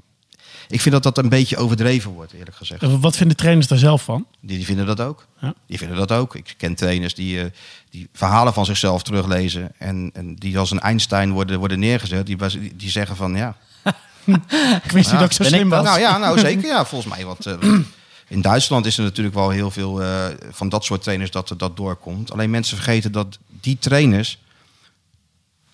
ik 0.68 0.80
vind 0.80 0.94
dat 0.94 1.02
dat 1.02 1.18
een 1.18 1.28
beetje 1.28 1.56
overdreven 1.56 2.10
wordt, 2.10 2.32
eerlijk 2.32 2.56
gezegd. 2.56 2.82
Eh, 2.82 2.94
Wat 3.00 3.16
vinden 3.16 3.36
trainers 3.36 3.66
daar 3.66 3.78
zelf 3.78 4.02
van? 4.02 4.26
Die, 4.40 4.56
die 4.56 4.66
vinden 4.66 4.86
dat 4.86 5.00
ook. 5.00 5.26
Ja. 5.40 5.54
Die 5.66 5.78
vinden 5.78 5.96
dat 5.96 6.12
ook. 6.12 6.34
Ik 6.34 6.54
ken 6.56 6.74
trainers 6.74 7.14
die, 7.14 7.40
eh, 7.40 7.46
die 7.90 8.08
verhalen 8.12 8.52
van 8.52 8.64
zichzelf 8.64 9.02
teruglezen. 9.02 9.72
En, 9.78 10.10
en 10.14 10.34
die 10.34 10.58
als 10.58 10.70
een 10.70 10.80
Einstein 10.80 11.32
worden, 11.32 11.58
worden 11.58 11.78
neergezet. 11.78 12.26
Die, 12.26 12.36
die, 12.76 12.90
zeggen 12.90 13.16
van 13.16 13.34
ja. 13.36 13.56
Ik 14.84 14.90
wist 14.90 15.10
niet 15.10 15.20
dat 15.20 15.30
ik 15.30 15.32
zo 15.36 15.44
slim 15.44 15.64
ik 15.64 15.68
was. 15.68 15.78
dat? 15.78 15.84
Nou 15.88 16.00
ja, 16.00 16.18
nou 16.18 16.38
zeker. 16.48 16.66
Ja, 16.66 16.84
volgens 16.84 17.14
mij 17.14 17.24
wat. 17.24 17.46
eh, 17.46 17.78
in 18.28 18.40
Duitsland 18.40 18.86
is 18.86 18.98
er 18.98 19.04
natuurlijk 19.04 19.34
wel 19.34 19.50
heel 19.50 19.70
veel 19.70 20.02
eh, 20.02 20.24
van 20.50 20.68
dat 20.68 20.84
soort 20.84 21.02
trainers 21.02 21.30
dat 21.30 21.54
dat 21.56 21.76
doorkomt. 21.76 22.32
Alleen 22.32 22.50
mensen 22.50 22.76
vergeten 22.76 23.12
dat 23.12 23.38
die 23.60 23.78
trainers 23.78 24.38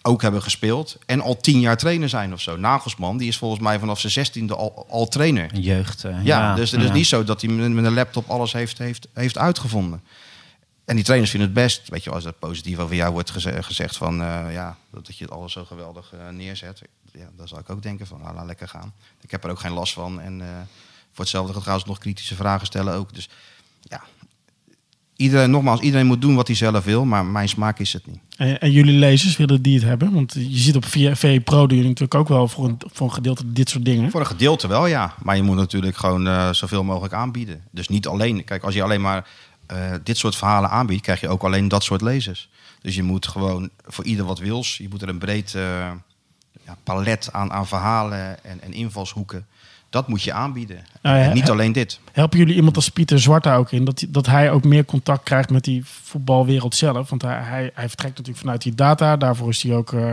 ook 0.03 0.23
hebben 0.23 0.43
gespeeld 0.43 0.99
en 1.07 1.21
al 1.21 1.37
tien 1.37 1.61
jaar 1.61 1.77
trainer 1.77 2.09
zijn 2.09 2.33
of 2.33 2.41
zo. 2.41 2.57
Nagelsman, 2.57 3.17
die 3.17 3.29
is 3.29 3.37
volgens 3.39 3.61
mij 3.61 3.79
vanaf 3.79 4.01
zijn 4.01 4.13
zestiende 4.13 4.55
al, 4.57 4.87
al 4.89 5.09
trainer. 5.09 5.55
Jeugd. 5.59 6.05
eh, 6.05 6.25
Ja, 6.25 6.55
dus 6.55 6.71
het 6.71 6.81
is 6.81 6.87
ja. 6.87 6.93
niet 6.93 7.07
zo 7.07 7.25
dat 7.25 7.41
hij 7.43 7.51
met 7.51 7.85
een 7.85 7.93
laptop 7.95 8.31
alles 8.31 8.53
heeft, 8.53 8.79
heeft, 8.79 9.07
heeft 9.13 9.39
uitgevonden. 9.39 10.03
En 10.85 10.95
die 10.95 11.05
trainers 11.05 11.31
vinden 11.31 11.49
het 11.49 11.59
best, 11.59 11.89
weet 11.89 12.05
je, 12.05 12.11
als 12.11 12.25
dat 12.25 12.39
positief 12.39 12.79
over 12.79 12.95
jou 12.97 13.13
wordt 13.13 13.31
geze- 13.31 13.63
gezegd 13.63 13.97
van 13.97 14.23
eh, 14.23 14.53
ja, 14.53 14.77
dat 14.91 15.17
je 15.17 15.25
het 15.25 15.33
alles 15.33 15.53
zo 15.53 15.65
geweldig 15.65 16.13
eh, 16.13 16.29
neerzet. 16.29 16.83
Ja, 17.13 17.29
dan 17.37 17.49
zou 17.49 17.61
ik 17.61 17.71
ook 17.71 17.83
denken 17.83 18.07
van 18.07 18.21
nou, 18.21 18.35
laat 18.35 18.47
lekker 18.47 18.69
gaan. 18.69 18.93
Ik 19.21 19.31
heb 19.31 19.45
er 19.45 19.51
ook 19.51 19.61
geen 19.61 19.73
last 19.73 19.93
van. 19.93 20.21
En 20.21 20.43
voor 21.13 21.25
hetzelfde 21.25 21.53
gaat 21.53 21.61
trouwens 21.63 21.89
nog 21.89 21.99
kritische 21.99 22.35
vragen 22.35 22.67
stellen 22.67 22.95
ook. 22.95 23.15
Dus 23.15 23.29
ja, 23.83 24.03
iedereen, 25.17 25.51
nogmaals, 25.51 25.81
iedereen 25.81 26.07
moet 26.07 26.21
doen 26.21 26.35
wat 26.35 26.47
hij 26.47 26.57
zelf 26.57 26.85
wil, 26.85 27.05
maar 27.05 27.25
mijn 27.25 27.49
smaak 27.49 27.79
is 27.79 27.93
het 27.93 28.07
niet. 28.07 28.19
En, 28.37 28.61
en 28.61 28.71
jullie 28.71 28.99
lezers 28.99 29.37
willen 29.37 29.63
die 29.63 29.75
het 29.75 29.85
hebben? 29.85 30.13
Want 30.13 30.33
je 30.33 30.59
ziet 30.59 30.77
op 30.77 30.85
VE 30.85 31.41
Pro 31.45 31.67
doen 31.67 31.77
jullie 31.77 31.93
natuurlijk 31.93 32.15
ook 32.15 32.29
wel 32.29 32.49
voor 32.49 32.65
een, 32.65 32.79
voor 32.93 33.07
een 33.07 33.13
gedeelte 33.13 33.53
dit 33.53 33.69
soort 33.69 33.85
dingen. 33.85 34.11
Voor 34.11 34.21
een 34.21 34.27
gedeelte 34.27 34.69
wel, 34.69 34.87
ja. 34.87 35.15
Maar 35.23 35.37
je 35.37 35.43
moet 35.43 35.57
natuurlijk 35.57 35.97
gewoon 35.97 36.27
eh, 36.27 36.53
zoveel 36.53 36.85
mogelijk 36.85 37.15
aanbieden. 37.15 37.63
Dus 37.71 37.89
niet 37.89 38.07
alleen. 38.07 38.45
Kijk, 38.45 38.63
als 38.63 38.75
je 38.75 38.83
alleen 38.83 39.01
maar 39.01 39.27
eh, 39.67 39.93
dit 40.03 40.17
soort 40.17 40.37
verhalen 40.37 40.71
aanbiedt, 40.71 41.03
krijg 41.03 41.21
je 41.21 41.29
ook 41.29 41.43
alleen 41.43 41.69
dat 41.69 41.85
soort 41.85 42.01
lezers. 42.01 42.49
Dus 42.81 42.95
je 42.95 43.03
moet 43.03 43.29
gewoon 43.29 43.71
voor 43.87 44.05
ieder 44.05 44.25
wat 44.25 44.39
wils. 44.39 44.77
Je 44.77 44.89
moet 44.89 45.03
er 45.03 45.09
een 45.09 45.19
breed 45.19 45.55
eh, 45.55 45.63
ja, 46.65 46.77
palet 46.85 47.33
aan, 47.33 47.53
aan 47.53 47.67
verhalen 47.67 48.45
en, 48.45 48.61
en 48.61 48.73
invalshoeken. 48.73 49.47
Dat 49.93 50.09
moet 50.09 50.23
je 50.23 50.33
aanbieden. 50.33 50.85
Nou 51.03 51.19
ja, 51.19 51.25
en 51.25 51.35
niet 51.35 51.51
alleen 51.51 51.73
dit. 51.73 52.01
Helpen 52.13 52.39
jullie 52.39 52.55
iemand 52.55 52.77
als 52.77 52.89
Pieter 52.89 53.21
Zwart 53.21 53.45
daar 53.45 53.59
ook 53.59 53.73
in? 53.73 53.85
Dat, 53.85 54.05
dat 54.09 54.27
hij 54.27 54.51
ook 54.51 54.65
meer 54.65 54.85
contact 54.85 55.23
krijgt 55.23 55.51
met 55.51 55.65
die 55.65 55.83
voetbalwereld 55.85 56.75
zelf? 56.75 57.11
Want 57.11 57.23
hij, 57.23 57.39
hij, 57.43 57.71
hij 57.75 57.89
vertrekt 57.89 58.17
natuurlijk 58.17 58.39
vanuit 58.39 58.63
die 58.63 58.75
data. 58.75 59.17
Daarvoor 59.17 59.49
is 59.49 59.63
hij 59.63 59.75
ook 59.75 59.93
eh, 59.93 60.13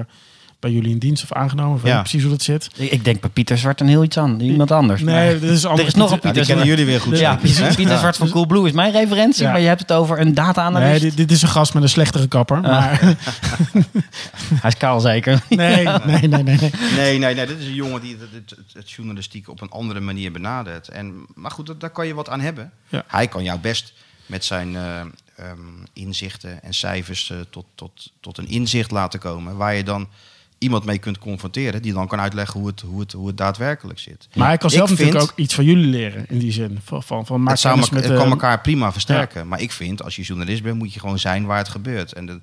bij 0.60 0.72
jullie 0.72 0.92
in 0.92 0.98
dienst 0.98 1.24
of 1.24 1.32
aangenomen. 1.34 1.76
Ik 1.76 1.82
weet 1.82 1.92
Ja. 1.92 1.98
niet 2.00 2.08
precies 2.08 2.22
hoe 2.28 2.32
dat 2.32 2.42
zit. 2.42 2.70
Ik, 2.76 2.92
ik 2.92 3.04
denk 3.04 3.20
bij 3.22 3.30
Pieter 3.30 3.58
Zwart 3.58 3.82
een 3.82 3.88
heel 3.88 4.04
iets 4.04 4.18
aan, 4.18 4.40
iemand 4.40 4.72
anders. 4.72 5.02
Nee, 5.02 5.16
Maar- 5.32 5.40
dit 5.40 5.50
is 5.50 5.64
er 5.64 5.70
anders. 5.70 5.88
is 5.88 5.94
nog 5.94 6.12
een 6.12 6.16
Ja, 6.16 6.22
die 6.22 6.32
Pieter 6.32 6.46
kennen 6.46 6.66
Zwart. 6.66 6.80
jullie 6.80 6.86
weer 6.86 7.02
goed. 7.02 7.20
Ja, 7.20 7.36
Pieter, 7.36 7.90
Ja. 7.92 7.98
Zwart 7.98 8.18
van 8.18 8.30
Coolblue 8.30 8.66
is 8.68 8.72
mijn 8.72 8.92
referentie, 8.92 9.44
Ja. 9.44 9.52
maar 9.52 9.60
je 9.62 9.68
hebt 9.68 9.80
het 9.82 9.92
over 9.92 10.20
een 10.20 10.26
Nee, 10.26 10.34
data-analyst. 10.34 11.02
dit, 11.02 11.18
dit 11.18 11.32
is 11.32 11.42
een 11.42 11.48
gast 11.50 11.74
met 11.74 11.84
een 11.84 11.90
slechtere 11.90 12.28
kapper. 12.28 12.62
Maar 12.62 13.00
Hij 14.62 14.70
is 14.70 14.78
kaal 14.78 15.00
zeker. 15.00 15.42
nee, 15.50 15.84
nee, 15.88 16.28
nee, 16.28 16.28
nee, 16.28 16.44
nee. 16.44 16.72
Nee, 16.96 17.18
nee, 17.18 17.36
nee. 17.36 17.46
Dit 17.46 17.60
is 17.60 17.66
een 17.66 17.74
jongen 17.74 18.02
die 18.02 18.18
het, 18.20 18.30
het, 18.32 18.50
het, 18.50 18.60
het 18.74 18.92
journalistiek 18.92 19.50
op 19.50 19.62
een 19.62 19.70
andere 19.70 20.00
manier 20.00 20.32
benadert. 20.32 20.88
En, 20.88 21.26
maar 21.36 21.52
goed, 21.52 21.66
dat- 21.66 21.80
daar 21.80 21.90
kan 21.90 22.08
je 22.08 22.14
wat 22.14 22.30
aan 22.30 22.40
hebben. 22.42 22.72
Ja. 22.88 23.04
Hij 23.08 23.28
kan 23.28 23.44
jou 23.44 23.60
best 23.60 23.94
met 24.26 24.46
zijn 24.46 24.76
eh, 24.76 25.00
ehm, 25.00 25.60
inzichten 25.94 26.64
en 26.64 26.74
cijfers 26.74 27.30
eh, 27.32 27.38
tot, 27.50 27.66
tot, 27.76 28.12
tot 28.20 28.38
een 28.38 28.48
inzicht 28.48 28.92
laten 28.92 29.20
komen. 29.20 29.56
Waar 29.58 29.76
je 29.76 29.84
dan 29.84 30.08
iemand 30.60 30.86
mee 30.86 30.98
kunt 30.98 31.18
confronteren. 31.18 31.82
Die 31.82 31.94
dan 31.94 32.08
kan 32.08 32.20
uitleggen 32.20 32.60
hoe 32.60 32.70
het, 32.70 32.82
hoe 32.82 33.00
het, 33.00 33.12
hoe 33.12 33.28
het 33.28 33.38
daadwerkelijk 33.38 34.00
zit. 34.00 34.28
Maar 34.36 34.48
hij 34.48 34.58
kan 34.58 34.70
Ik 34.70 34.76
zelf 34.76 34.90
natuurlijk 34.90 35.18
vind- 35.20 35.32
ook 35.32 35.38
iets 35.38 35.54
van 35.56 35.66
jullie 35.66 35.86
leren 35.86 36.26
in 36.30 36.40
die 36.40 36.52
zin. 36.52 36.80
Van, 36.84 37.04
van, 37.04 37.26
van 37.26 37.48
Het, 37.48 37.60
zou 37.60 37.78
met 37.78 37.90
het 37.90 38.06
kan 38.06 38.16
de- 38.26 38.32
elkaar 38.32 38.62
prima 38.62 38.92
versterken. 38.92 39.48
Maar 39.48 39.62
ik 39.62 39.72
vind, 39.72 40.04
als 40.04 40.16
je 40.16 40.22
journalist 40.22 40.64
bent, 40.64 40.78
moet 40.78 40.94
je 40.94 41.00
gewoon 41.00 41.20
zijn 41.20 41.46
waar 41.46 41.58
het 41.58 41.70
gebeurt. 41.70 42.14
En 42.14 42.26
dat, 42.26 42.40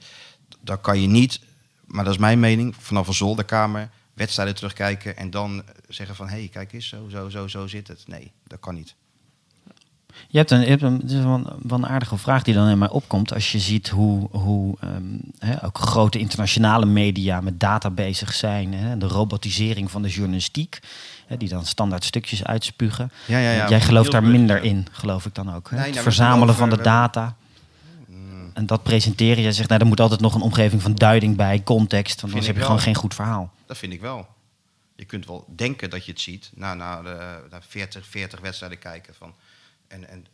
dat 0.60 0.80
kan 0.80 1.00
je 1.00 1.08
niet, 1.08 1.40
maar 1.86 2.04
dat 2.04 2.12
is 2.12 2.18
mijn 2.20 2.40
mening, 2.40 2.74
vanaf 2.78 3.06
een 3.08 3.14
zolderkamer 3.14 3.88
wedstrijden 4.14 4.54
terugkijken 4.54 5.16
en 5.16 5.30
dan 5.30 5.62
zeggen 5.88 6.16
van, 6.16 6.28
hé, 6.28 6.36
hey, 6.38 6.48
kijk 6.52 6.72
eens, 6.72 6.88
zo, 6.88 7.08
zo, 7.08 7.28
zo, 7.28 7.46
zo 7.48 7.66
zit 7.66 7.88
het. 7.88 8.02
Nee, 8.06 8.32
dat 8.46 8.60
kan 8.60 8.74
niet. 8.74 8.94
Je 10.28 10.38
hebt 10.38 10.50
een, 10.50 10.60
je 10.60 10.66
hebt 10.66 10.82
een, 10.82 11.00
het 11.00 11.10
is 11.10 11.22
wel 11.22 11.34
een, 11.34 11.46
wel 11.62 11.78
een 11.78 11.86
aardige 11.86 12.16
vraag 12.16 12.42
die 12.42 12.54
dan 12.54 12.68
in 12.68 12.78
mij 12.78 12.88
opkomt. 12.88 13.34
Als 13.34 13.52
je 13.52 13.58
ziet 13.58 13.88
hoe, 13.88 14.28
hoe 14.30 14.76
ehm, 14.80 15.56
ook 15.64 15.78
grote 15.78 16.18
internationale 16.18 16.86
media 16.86 17.40
met 17.40 17.60
data 17.60 17.90
bezig 17.90 18.32
zijn. 18.32 18.98
De 18.98 19.06
robotisering 19.06 19.90
van 19.90 20.02
de 20.02 20.08
journalistiek. 20.08 20.78
Die 21.38 21.48
dan 21.48 21.64
standaard 21.64 22.04
stukjes 22.04 22.44
uitspugen. 22.44 23.12
Ja, 23.26 23.38
ja, 23.38 23.50
ja. 23.50 23.68
Jij 23.68 23.80
gelooft 23.80 24.10
daar 24.10 24.24
minder 24.24 24.62
in, 24.62 24.86
geloof 24.90 25.26
ik 25.26 25.34
dan 25.34 25.54
ook. 25.54 25.70
Nee, 25.70 25.80
het 25.80 25.90
nou, 25.90 26.02
verzamelen 26.02 26.54
van 26.54 26.70
de 26.70 26.82
data. 26.82 27.36
En 28.56 28.66
dat 28.66 28.82
presenteren. 28.82 29.42
Je 29.42 29.52
zegt, 29.52 29.68
nou, 29.68 29.80
er 29.80 29.86
moet 29.86 30.00
altijd 30.00 30.20
nog 30.20 30.34
een 30.34 30.40
omgeving 30.40 30.82
van 30.82 30.94
duiding 30.94 31.36
bij, 31.36 31.62
context. 31.62 32.20
Want 32.20 32.32
anders 32.32 32.46
heb 32.46 32.54
je 32.54 32.60
wel. 32.60 32.70
gewoon 32.70 32.84
geen 32.84 32.94
goed 32.94 33.14
verhaal. 33.14 33.52
Dat 33.66 33.78
vind 33.78 33.92
ik 33.92 34.00
wel. 34.00 34.26
Je 34.94 35.04
kunt 35.04 35.26
wel 35.26 35.44
denken 35.56 35.90
dat 35.90 36.04
je 36.04 36.12
het 36.12 36.20
ziet, 36.20 36.50
na, 36.54 36.74
na, 36.74 37.02
de, 37.02 37.44
na 37.50 37.60
40, 37.68 38.06
40 38.06 38.40
wedstrijden 38.40 38.78
kijken. 38.78 39.14
Van, 39.14 39.34
en, 39.88 40.08
en 40.08 40.26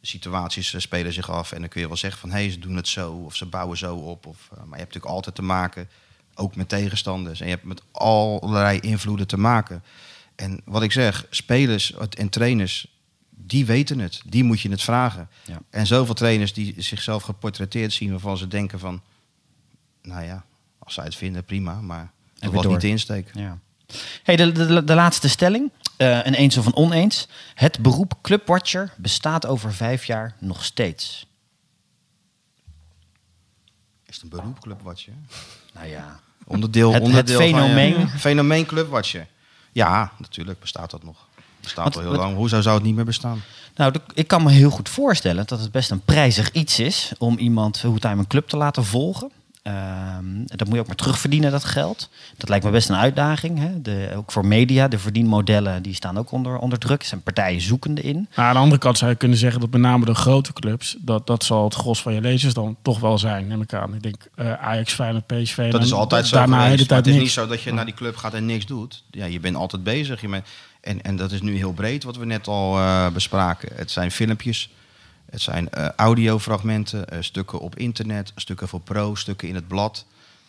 situaties 0.00 0.74
eh, 0.74 0.80
spelen 0.80 1.12
zich 1.12 1.30
af. 1.30 1.52
En 1.52 1.60
dan 1.60 1.68
kun 1.68 1.80
je 1.80 1.86
wel 1.86 1.96
zeggen 1.96 2.20
van, 2.20 2.30
hé, 2.30 2.36
hey, 2.36 2.50
ze 2.50 2.58
doen 2.58 2.76
het 2.76 2.88
zo. 2.88 3.12
Of 3.12 3.36
ze 3.36 3.46
bouwen 3.46 3.78
zo 3.78 3.96
op. 3.96 4.26
Of, 4.26 4.48
eh, 4.52 4.56
maar 4.56 4.58
je 4.58 4.84
hebt 4.84 4.94
natuurlijk 4.94 5.14
altijd 5.14 5.34
te 5.34 5.42
maken, 5.42 5.88
ook 6.34 6.56
met 6.56 6.68
tegenstanders. 6.68 7.40
En 7.40 7.46
je 7.46 7.52
hebt 7.52 7.64
met 7.64 7.82
allerlei 7.90 8.78
invloeden 8.80 9.26
te 9.26 9.38
maken. 9.38 9.82
En 10.34 10.60
wat 10.64 10.82
ik 10.82 10.92
zeg, 10.92 11.26
spelers 11.30 11.94
en 11.94 12.28
trainers, 12.28 12.94
die 13.30 13.66
weten 13.66 13.98
het. 13.98 14.22
Die 14.26 14.44
moet 14.44 14.60
je 14.60 14.70
het 14.70 14.82
vragen. 14.82 15.28
Ja. 15.44 15.58
En 15.70 15.86
zoveel 15.86 16.14
trainers 16.14 16.52
die 16.52 16.74
zichzelf 16.78 17.22
geportretteerd 17.22 17.92
zien... 17.92 18.10
waarvan 18.10 18.36
ze 18.36 18.48
denken 18.48 18.78
van, 18.78 19.02
nou 20.02 20.24
ja, 20.24 20.44
als 20.78 20.94
zij 20.94 21.04
het 21.04 21.14
vinden, 21.14 21.44
prima. 21.44 21.80
Maar 21.80 22.12
dat 22.38 22.52
was 22.52 22.66
niet 22.66 22.80
de 22.80 22.88
insteek. 22.88 23.30
Ja. 23.34 23.58
Hey, 24.22 24.36
de, 24.36 24.52
de, 24.52 24.84
de 24.84 24.94
laatste 24.94 25.28
stelling. 25.28 25.70
Eh, 25.96 26.24
een 26.24 26.34
eens 26.34 26.56
of 26.56 26.66
een 26.66 26.76
oneens. 26.76 27.28
Het 27.54 27.78
beroep 27.80 28.12
clubwatcher 28.22 28.92
bestaat 28.96 29.46
over 29.46 29.72
vijf 29.74 30.04
jaar 30.04 30.34
nog 30.40 30.64
steeds. 30.64 31.26
Is 34.06 34.14
het 34.14 34.22
een 34.22 34.28
beroep, 34.28 34.60
clubwatcher? 34.60 35.12
Nou 35.74 35.86
ja. 35.86 36.20
Onderdeel, 36.46 36.92
Het- 36.92 37.06
het 37.12 37.30
fenomeen. 37.32 37.92
Van, 37.94 38.00
je- 38.02 38.08
fenomeen 38.18 38.66
clubwatcher. 38.66 39.26
Ja, 39.72 40.12
natuurlijk 40.18 40.60
bestaat 40.60 40.90
dat 40.90 41.02
nog. 41.02 41.26
Bestaat 41.60 41.94
al 41.96 42.00
heel 42.00 42.10
wat- 42.10 42.18
lang. 42.20 42.36
Hoezo 42.36 42.60
zou 42.60 42.74
het 42.74 42.84
niet 42.84 42.94
meer 42.94 43.04
bestaan? 43.04 43.42
Nou, 43.74 43.94
ik 44.14 44.28
kan 44.28 44.42
me 44.42 44.50
heel 44.50 44.70
goed 44.70 44.88
voorstellen 44.88 45.46
dat 45.46 45.60
het 45.60 45.70
best 45.72 45.90
een 45.90 46.00
prijzig 46.00 46.50
iets 46.52 46.78
is 46.78 47.12
om 47.18 47.38
iemand 47.38 47.78
fulltime 47.78 48.16
een 48.18 48.26
club 48.26 48.48
te 48.48 48.56
laten 48.56 48.84
volgen. 48.84 49.30
Ehm, 49.66 50.24
dat 50.44 50.66
moet 50.66 50.74
je 50.74 50.80
ook 50.80 50.86
maar 50.86 50.96
terugverdienen, 50.96 51.50
dat 51.50 51.64
geld. 51.64 52.08
Dat 52.36 52.48
lijkt 52.48 52.64
me 52.64 52.70
best 52.70 52.88
een 52.88 52.96
uitdaging. 52.96 53.58
Hè? 53.58 53.82
De, 53.82 54.12
ook 54.16 54.32
voor 54.32 54.46
media, 54.46 54.88
de 54.88 54.98
verdienmodellen 54.98 55.82
die 55.82 55.94
staan 55.94 56.18
ook 56.18 56.32
onder, 56.32 56.58
onder 56.58 56.78
druk. 56.78 57.00
Er 57.00 57.06
zijn 57.06 57.22
partijen 57.22 57.60
zoekende 57.60 58.00
in. 58.00 58.14
Nou, 58.14 58.48
aan 58.48 58.54
de 58.54 58.60
andere 58.60 58.80
kant 58.80 58.98
zou 58.98 59.10
je 59.10 59.16
kunnen 59.16 59.38
zeggen 59.38 59.60
dat 59.60 59.70
met 59.70 59.80
name 59.80 60.04
de 60.04 60.14
grote 60.14 60.52
clubs, 60.52 60.96
dat, 61.00 61.26
dat 61.26 61.44
zal 61.44 61.64
het 61.64 61.74
gros 61.74 62.02
van 62.02 62.14
je 62.14 62.20
lezers 62.20 62.54
dan 62.54 62.76
toch 62.82 63.00
wel 63.00 63.18
zijn, 63.18 63.46
neem 63.46 63.62
ik 63.62 63.74
aan. 63.74 63.94
Ik 63.94 64.02
denk 64.02 64.28
eh, 64.34 64.52
Ajax, 64.52 64.92
Feyenoord, 64.92 65.26
PSV. 65.26 65.70
Dat 65.70 65.82
is 65.82 65.92
altijd 65.92 66.26
zo 66.26 66.36
Daarna 66.36 66.62
geweest. 66.62 66.78
Maar 66.78 66.86
tijd 66.86 66.98
het 66.98 67.06
is 67.06 67.12
niks. 67.12 67.24
niet 67.24 67.44
zo 67.44 67.46
dat 67.46 67.62
je 67.62 67.72
naar 67.72 67.84
die 67.84 67.94
club 67.94 68.16
gaat 68.16 68.34
en 68.34 68.46
niks 68.46 68.66
doet. 68.66 69.04
Ja, 69.10 69.24
je 69.24 69.40
bent 69.40 69.56
altijd 69.56 69.82
bezig. 69.82 70.20
Je 70.20 70.28
bent, 70.28 70.46
en, 70.80 71.02
en 71.02 71.16
dat 71.16 71.32
is 71.32 71.40
nu 71.40 71.56
heel 71.56 71.72
breed 71.72 72.04
wat 72.04 72.16
we 72.16 72.24
net 72.24 72.48
al 72.48 72.78
eh, 72.78 73.08
bespraken. 73.08 73.68
Het 73.74 73.90
zijn 73.90 74.10
filmpjes. 74.10 74.70
Het 75.30 75.40
zijn 75.40 75.70
eh, 75.70 75.88
audiofragmenten, 75.96 77.08
eh, 77.08 77.18
stukken 77.20 77.58
op 77.58 77.76
internet, 77.76 78.32
stukken 78.34 78.68
voor 78.68 78.80
pro, 78.80 79.14
stukken 79.14 79.48
in 79.48 79.54
het 79.54 79.68
blad. 79.68 80.04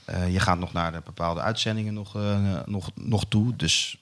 Eh, 0.06 0.34
je 0.34 0.40
gaat 0.40 0.60
nog 0.60 0.74
naar 0.74 0.92
de 0.92 1.02
bepaalde 1.06 1.42
uitzendingen 1.42 1.94
nog, 1.94 2.18
nog, 2.66 2.90
nog 2.96 3.26
toe. 3.28 3.56
Dus 3.56 3.98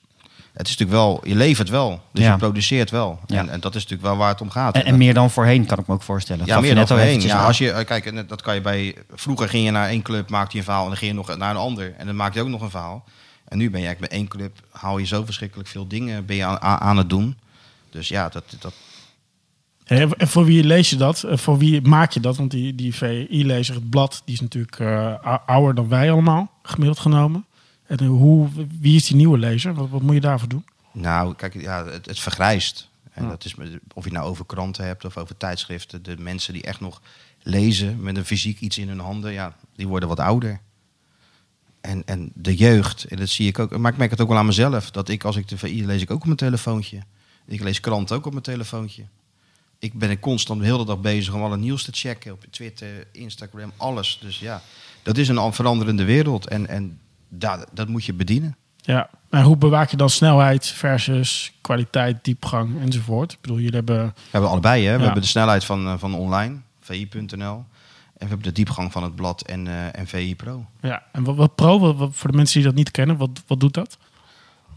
het 0.52 0.68
is 0.68 0.76
natuurlijk 0.76 0.98
wel, 0.98 1.20
je 1.24 1.34
levert 1.34 1.68
wel. 1.68 2.02
Dus 2.12 2.24
Ja. 2.24 2.32
je 2.32 2.38
produceert 2.38 2.90
wel. 2.90 3.20
Ja. 3.26 3.38
En, 3.38 3.48
en 3.48 3.60
dat 3.60 3.74
is 3.74 3.82
natuurlijk 3.82 4.08
wel 4.08 4.16
waar 4.16 4.28
het 4.28 4.40
om 4.40 4.50
gaat. 4.50 4.74
En, 4.74 4.84
en 4.84 4.96
meer 4.96 5.14
dan 5.14 5.30
voorheen, 5.30 5.66
kan 5.66 5.78
ik 5.78 5.86
me 5.86 5.94
ook 5.94 6.02
voorstellen. 6.02 6.46
Ja, 6.46 6.54
gaf 6.54 6.62
meer 6.62 6.74
dan 6.74 6.86
voorheen. 6.86 7.20
Ja, 7.20 7.44
als 7.44 7.58
je, 7.58 7.84
kijk, 7.84 8.28
dat 8.28 8.42
kan 8.42 8.54
je 8.54 8.60
bij. 8.60 8.96
Vroeger 9.14 9.48
ging 9.48 9.64
je 9.64 9.70
naar 9.70 9.88
één 9.88 10.02
club, 10.02 10.30
maakte 10.30 10.52
je 10.52 10.58
een 10.58 10.64
verhaal 10.64 10.82
en 10.82 10.88
dan 10.88 10.98
ging 10.98 11.10
je 11.10 11.16
nog 11.16 11.36
naar 11.36 11.50
een 11.50 11.56
ander. 11.56 11.94
En 11.96 12.06
dan 12.06 12.16
maak 12.16 12.34
je 12.34 12.40
ook 12.40 12.48
nog 12.48 12.60
een 12.60 12.70
verhaal. 12.70 13.04
En 13.48 13.58
nu 13.58 13.70
ben 13.70 13.80
je 13.80 13.86
eigenlijk 13.86 14.12
bij 14.12 14.20
één 14.20 14.28
club, 14.28 14.58
haal 14.70 14.98
je 14.98 15.06
zo 15.06 15.24
verschrikkelijk 15.24 15.68
veel 15.68 15.86
dingen 15.86 16.26
ben 16.26 16.36
je 16.36 16.44
aan, 16.44 16.80
aan, 16.80 16.96
het 16.96 17.10
doen. 17.10 17.36
Dus 17.90 18.08
ja, 18.08 18.28
dat, 18.28 18.44
dat, 18.58 18.74
En 19.86 20.10
voor 20.28 20.44
wie 20.44 20.64
lees 20.64 20.90
je 20.90 20.96
dat? 20.96 21.24
Voor 21.28 21.58
wie 21.58 21.80
maak 21.82 22.10
je 22.12 22.20
dat? 22.20 22.36
Want 22.36 22.50
die, 22.50 22.74
die 22.74 22.94
VI-lezer, 22.94 23.74
het 23.74 23.90
blad, 23.90 24.22
die 24.24 24.34
is 24.34 24.40
natuurlijk 24.40 24.78
eh, 24.80 25.14
ou- 25.22 25.40
ouder 25.46 25.74
dan 25.74 25.88
wij 25.88 26.10
allemaal, 26.10 26.50
gemiddeld 26.62 26.98
genomen. 26.98 27.44
En 27.86 27.96
eh, 27.98 28.06
hoe, 28.08 28.48
wie 28.80 28.96
is 28.96 29.06
die 29.06 29.16
nieuwe 29.16 29.38
lezer? 29.38 29.74
Wat, 29.74 29.88
wat 29.88 30.02
moet 30.02 30.14
je 30.14 30.20
daarvoor 30.20 30.48
doen? 30.48 30.64
nou, 30.92 31.34
kijk, 31.34 31.60
ja, 31.60 31.84
het, 31.86 32.06
het 32.06 32.18
vergrijst. 32.18 32.88
En 33.12 33.22
Ja. 33.24 33.28
dat 33.28 33.44
is, 33.44 33.54
met- 33.54 33.78
of 33.94 34.04
je 34.04 34.10
nou 34.12 34.26
over 34.28 34.46
kranten 34.46 34.84
hebt 34.84 35.04
of 35.04 35.16
over 35.16 35.36
tijdschriften. 35.36 36.02
De 36.02 36.16
mensen 36.18 36.52
die 36.52 36.62
echt 36.62 36.80
nog 36.80 37.00
lezen 37.42 38.00
met 38.00 38.16
een 38.16 38.24
fysiek 38.24 38.60
iets 38.60 38.78
in 38.78 38.88
hun 38.88 38.98
handen, 39.00 39.32
ja, 39.32 39.56
die 39.76 39.88
worden 39.88 40.08
wat 40.08 40.20
ouder. 40.20 40.60
En, 41.80 42.02
en 42.06 42.30
de 42.34 42.54
jeugd, 42.56 43.04
en 43.04 43.16
dat 43.16 43.28
zie 43.28 43.48
ik 43.48 43.58
ook, 43.58 43.76
maar 43.78 43.92
ik 43.92 43.98
merk 43.98 44.10
het 44.10 44.20
ook 44.20 44.28
wel 44.28 44.38
aan 44.38 44.46
mezelf. 44.46 44.90
Dat 44.90 45.08
ik, 45.08 45.24
als 45.24 45.36
ik 45.36 45.48
de 45.48 45.58
VI 45.58 45.86
lees, 45.86 46.02
ik 46.02 46.10
ook 46.10 46.18
op 46.20 46.24
mijn 46.24 46.36
telefoontje. 46.36 46.98
Ik 47.46 47.62
lees 47.62 47.80
kranten 47.80 48.16
ook 48.16 48.26
op 48.26 48.32
mijn 48.32 48.44
telefoontje. 48.44 49.02
Ik 49.86 49.94
ben 49.94 50.18
constant 50.20 50.60
de 50.60 50.66
hele 50.66 50.84
dag 50.84 51.00
bezig 51.00 51.34
om 51.34 51.42
alle 51.42 51.56
nieuws 51.56 51.82
te 51.84 51.92
checken 51.92 52.32
op 52.32 52.44
Twitter, 52.50 53.06
Instagram, 53.12 53.72
alles. 53.76 54.18
Dus 54.20 54.38
ja, 54.38 54.62
dat 55.02 55.16
is 55.16 55.28
een 55.28 55.52
veranderende 55.52 56.04
wereld 56.04 56.46
en, 56.48 56.66
en 56.68 56.98
da- 57.28 57.64
dat 57.72 57.88
moet 57.88 58.04
je 58.04 58.12
bedienen. 58.14 58.56
Ja, 58.76 59.10
en 59.30 59.42
hoe 59.42 59.56
bewaak 59.56 59.90
je 59.90 59.96
dan 59.96 60.10
snelheid 60.10 60.66
versus 60.66 61.52
kwaliteit, 61.60 62.24
diepgang 62.24 62.80
enzovoort? 62.80 63.32
Ik 63.32 63.40
bedoel, 63.40 63.56
jullie 63.58 63.74
hebben... 63.76 63.96
We 64.06 64.12
hebben 64.30 64.50
allebei, 64.50 64.84
hè? 64.84 64.92
We 64.92 64.98
Ja. 64.98 65.04
hebben 65.04 65.22
de 65.22 65.28
snelheid 65.28 65.64
van, 65.64 65.86
eh, 65.86 65.94
van 65.98 66.14
online, 66.14 66.56
vi.nl. 66.80 67.54
En 67.56 67.64
we 68.22 68.26
hebben 68.26 68.42
de 68.42 68.52
diepgang 68.52 68.92
van 68.92 69.02
het 69.02 69.14
blad 69.14 69.42
en, 69.42 69.66
eh, 69.66 69.98
en 69.98 70.06
VI 70.06 70.36
Pro. 70.36 70.64
Ja, 70.80 71.02
en 71.12 71.24
wat, 71.24 71.36
wat 71.36 71.54
pro, 71.54 71.78
wat, 71.78 71.96
wat- 71.96 72.10
voor 72.14 72.30
de 72.30 72.36
mensen 72.36 72.54
die 72.58 72.66
dat 72.66 72.76
niet 72.76 72.90
kennen, 72.90 73.16
wat, 73.16 73.42
wat 73.46 73.60
doet 73.60 73.74
dat? 73.74 73.98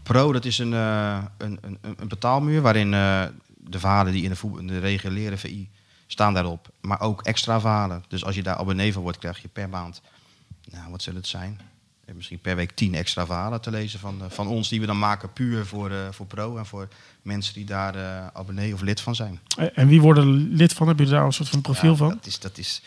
Pro, 0.02 0.32
dat 0.32 0.44
is 0.44 0.58
een, 0.58 0.72
eh, 0.74 1.18
een, 1.38 1.58
een, 1.60 1.78
een 1.96 2.08
betaalmuur 2.08 2.60
waarin 2.62 2.94
de 3.68 3.78
verhalen 3.78 4.12
die 4.12 4.22
in 4.22 4.28
de, 4.28 4.36
voetbal, 4.36 4.60
in 4.60 4.66
de 4.66 4.78
reguliere 4.78 5.36
VI 5.36 5.70
staan 6.06 6.34
daarop. 6.34 6.68
Maar 6.80 7.00
ook 7.00 7.22
extra 7.22 7.60
verhalen. 7.60 8.04
Dus 8.08 8.24
als 8.24 8.34
je 8.34 8.42
daar 8.42 8.56
abonnee 8.56 8.92
van 8.92 9.02
wordt, 9.02 9.18
krijg 9.18 9.42
je 9.42 9.48
per 9.48 9.68
maand, 9.68 10.00
nou 10.70 10.90
wat 10.90 11.02
zullen 11.02 11.20
het 11.20 11.28
zijn? 11.28 11.60
Eh, 12.04 12.14
Misschien 12.14 12.38
per 12.38 12.56
week 12.56 12.70
tien 12.70 12.94
extra 12.94 13.26
verhalen 13.26 13.60
te 13.60 13.70
lezen 13.70 13.98
van, 14.00 14.22
eh, 14.22 14.30
van 14.30 14.46
ons 14.46 14.68
die 14.68 14.80
we 14.80 14.86
dan 14.86 14.98
maken 14.98 15.32
puur 15.32 15.66
voor, 15.66 15.90
eh, 15.90 15.96
voor 16.10 16.26
Pro. 16.26 16.56
En 16.56 16.66
voor 16.66 16.88
mensen 17.22 17.54
die 17.54 17.64
daar 17.64 17.94
abonnee 18.32 18.74
of 18.74 18.80
lid 18.80 19.00
van 19.00 19.14
zijn. 19.14 19.40
En 19.74 19.88
wie 19.88 20.00
worden 20.00 20.54
lid 20.54 20.72
van? 20.72 20.88
Heb 20.88 20.98
je 20.98 21.06
daar 21.06 21.24
een 21.24 21.32
soort 21.32 21.48
van 21.48 21.60
profiel 21.60 21.90
Ja, 21.90 21.96
van? 21.96 22.08
Dat 22.08 22.26
is, 22.26 22.38
dat, 22.38 22.58
is, 22.58 22.82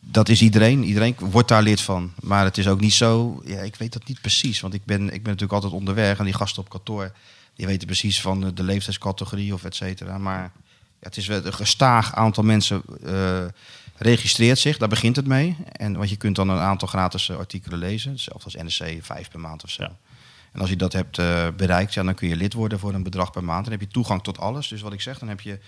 dat 0.00 0.28
is 0.28 0.42
iedereen. 0.42 0.84
Iedereen 0.84 1.16
wordt 1.18 1.48
daar 1.48 1.62
lid 1.62 1.80
van. 1.80 2.12
Maar 2.20 2.44
het 2.44 2.58
is 2.58 2.68
ook 2.68 2.80
niet 2.80 2.92
zo. 2.92 3.42
Ja, 3.44 3.58
ik 3.58 3.76
weet 3.76 3.92
dat 3.92 4.08
niet 4.08 4.20
precies. 4.20 4.60
Want 4.60 4.74
ik 4.74 4.84
ben, 4.84 5.02
ik 5.02 5.10
ben 5.10 5.32
natuurlijk 5.32 5.52
altijd 5.52 5.72
onderweg. 5.72 6.18
En 6.18 6.24
die 6.24 6.34
gasten 6.34 6.62
op 6.62 6.68
kantoor. 6.68 7.12
Die 7.54 7.66
weten 7.66 7.86
precies 7.86 8.20
van 8.20 8.40
de, 8.40 8.52
de 8.52 8.62
leeftijdscategorie 8.62 9.54
of 9.54 9.64
et 9.64 9.74
cetera. 9.74 10.18
Maar 10.18 10.52
ja, 11.02 11.08
het 11.08 11.16
is 11.16 11.26
wel 11.26 11.44
een 11.44 11.52
gestaag 11.54 12.14
aantal 12.14 12.44
mensen. 12.44 12.82
eh, 13.04 13.44
registreert 13.96 14.58
zich, 14.58 14.78
daar 14.78 14.88
begint 14.88 15.16
het 15.16 15.26
mee. 15.26 15.56
En, 15.72 15.96
want 15.96 16.10
je 16.10 16.16
kunt 16.16 16.36
dan 16.36 16.48
een 16.48 16.58
aantal 16.58 16.88
gratis 16.88 17.28
eh, 17.28 17.36
artikelen 17.36 17.78
lezen. 17.78 18.10
Hetzelfde 18.10 18.44
als 18.44 18.78
NRC, 18.78 19.04
vijf 19.04 19.30
per 19.30 19.40
maand 19.40 19.64
of 19.64 19.70
zo. 19.70 19.82
Ja. 19.82 19.96
En 20.52 20.60
als 20.60 20.70
je 20.70 20.76
dat 20.76 20.92
hebt 20.92 21.18
eh, 21.18 21.48
bereikt, 21.56 21.94
ja, 21.94 22.02
dan 22.02 22.14
kun 22.14 22.28
je 22.28 22.36
lid 22.36 22.52
worden 22.52 22.78
voor 22.78 22.94
een 22.94 23.02
bedrag 23.02 23.30
per 23.30 23.44
maand. 23.44 23.64
Dan 23.64 23.72
heb 23.72 23.80
je 23.80 23.88
toegang 23.88 24.22
tot 24.22 24.38
alles. 24.38 24.68
Dus 24.68 24.80
wat 24.80 24.92
ik 24.92 25.00
zeg, 25.00 25.18
dan 25.18 25.28
heb 25.28 25.40
je 25.40 25.58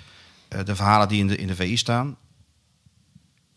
de 0.64 0.76
verhalen 0.76 1.08
die 1.08 1.20
in 1.20 1.26
de, 1.26 1.36
in 1.36 1.46
de 1.46 1.54
VI 1.54 1.76
staan. 1.76 2.16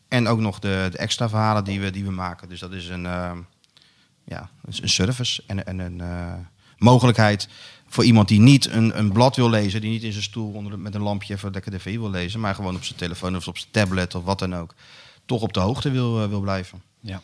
En 0.07 0.27
ook 0.27 0.39
nog 0.39 0.59
de, 0.59 0.87
de 0.91 0.97
extra 0.97 1.29
verhalen 1.29 1.63
die 1.63 1.79
we, 1.79 1.89
die 1.89 2.03
we 2.03 2.11
maken. 2.11 2.49
Dus 2.49 2.59
dat 2.59 2.71
is 2.71 2.87
een, 2.87 3.03
ja, 4.23 4.49
een 4.61 4.89
service 4.89 5.43
en, 5.47 5.65
en 5.65 5.79
een 5.79 6.01
mogelijkheid 6.77 7.49
voor 7.87 8.03
iemand 8.03 8.27
die 8.27 8.39
niet 8.39 8.69
een, 8.69 8.99
een 8.99 9.11
blad 9.11 9.35
wil 9.35 9.49
lezen, 9.49 9.81
die 9.81 9.89
niet 9.89 10.03
in 10.03 10.11
zijn 10.11 10.23
stoel 10.23 10.51
onder, 10.51 10.79
met 10.79 10.95
een 10.95 11.01
lampje 11.01 11.33
even 11.33 11.51
lekker 11.51 11.71
de 11.71 11.77
TV 11.77 11.95
wil 11.95 12.09
lezen, 12.09 12.39
maar 12.39 12.55
gewoon 12.55 12.75
op 12.75 12.83
zijn 12.83 12.99
telefoon 12.99 13.35
of 13.35 13.47
op 13.47 13.57
zijn 13.57 13.71
tablet 13.71 14.15
of 14.15 14.23
wat 14.23 14.39
dan 14.39 14.55
ook, 14.55 14.73
toch 15.25 15.41
op 15.41 15.53
de 15.53 15.59
hoogte 15.59 15.91
wil, 15.91 16.21
uh, 16.23 16.29
wil 16.29 16.41
blijven. 16.41 16.81
Ja. 16.99 17.21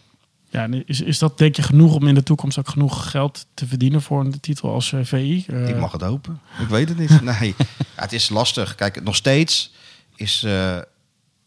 Ja, 0.49 0.67
is, 0.85 1.01
is 1.01 1.19
dat 1.19 1.37
denk 1.37 1.55
je 1.55 1.61
genoeg 1.61 1.95
om 1.95 2.07
in 2.07 2.13
de 2.13 2.23
toekomst 2.23 2.59
ook 2.59 2.69
genoeg 2.69 3.11
geld 3.11 3.45
te 3.53 3.67
verdienen 3.67 4.01
voor 4.01 4.19
een 4.19 4.39
titel 4.39 4.73
als 4.73 4.91
uh, 4.91 4.99
VI? 5.03 5.45
Uh... 5.47 5.69
Ik 5.69 5.77
mag 5.77 5.91
het 5.91 6.01
hopen. 6.01 6.39
Ik 6.59 6.67
weet 6.67 6.89
het 6.89 6.97
niet. 6.97 7.21
nee, 7.39 7.55
ja, 7.57 7.65
het 7.95 8.13
is 8.13 8.29
lastig. 8.29 8.75
Kijk, 8.75 9.03
nog 9.03 9.15
steeds 9.15 9.73
is 10.15 10.43
uh, 10.45 10.77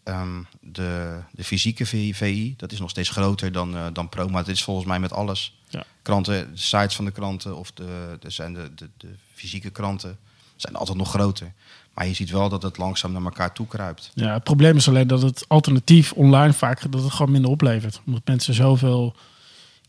um, 0.09 0.47
de, 0.61 1.21
de 1.31 1.45
fysieke 1.45 1.87
VI, 1.87 2.55
dat 2.57 2.73
is 2.73 2.81
nog 2.81 2.91
steeds 2.91 3.09
groter 3.09 3.53
dan, 3.53 3.77
dan 3.93 4.09
pro. 4.09 4.29
Maar 4.29 4.49
is 4.49 4.65
volgens 4.65 4.87
mij 4.87 4.99
met 4.99 5.13
alles. 5.13 5.59
Ja. 5.69 5.85
Kranten, 6.03 6.53
de 6.53 6.59
sites 6.59 6.97
van 6.97 7.05
de 7.05 7.11
kranten 7.11 7.57
of 7.57 7.73
de, 7.73 8.17
de, 8.21 8.31
zijn 8.31 8.55
de, 8.55 8.75
de, 8.75 8.89
de 8.97 9.15
fysieke 9.35 9.71
kranten 9.71 10.19
zijn 10.57 10.77
altijd 10.77 10.99
nog 10.99 11.11
groter. 11.11 11.53
Maar 11.95 12.07
je 12.07 12.15
ziet 12.15 12.31
wel 12.31 12.49
dat 12.49 12.63
het 12.63 12.79
langzaam 12.79 13.13
naar 13.13 13.23
elkaar 13.23 13.53
toe 13.53 13.67
kruipt. 13.67 14.11
Ja, 14.15 14.33
het 14.33 14.45
probleem 14.45 14.77
is 14.77 14.89
alleen 14.89 15.07
dat 15.07 15.23
het 15.23 15.45
alternatief 15.49 16.13
online 16.13 16.53
vaak 16.53 16.93
dat 16.93 17.03
het 17.03 17.13
gewoon 17.13 17.33
minder 17.33 17.51
oplevert. 17.51 18.01
Omdat 18.07 18.23
mensen 18.25 18.55
zoveel 18.55 19.15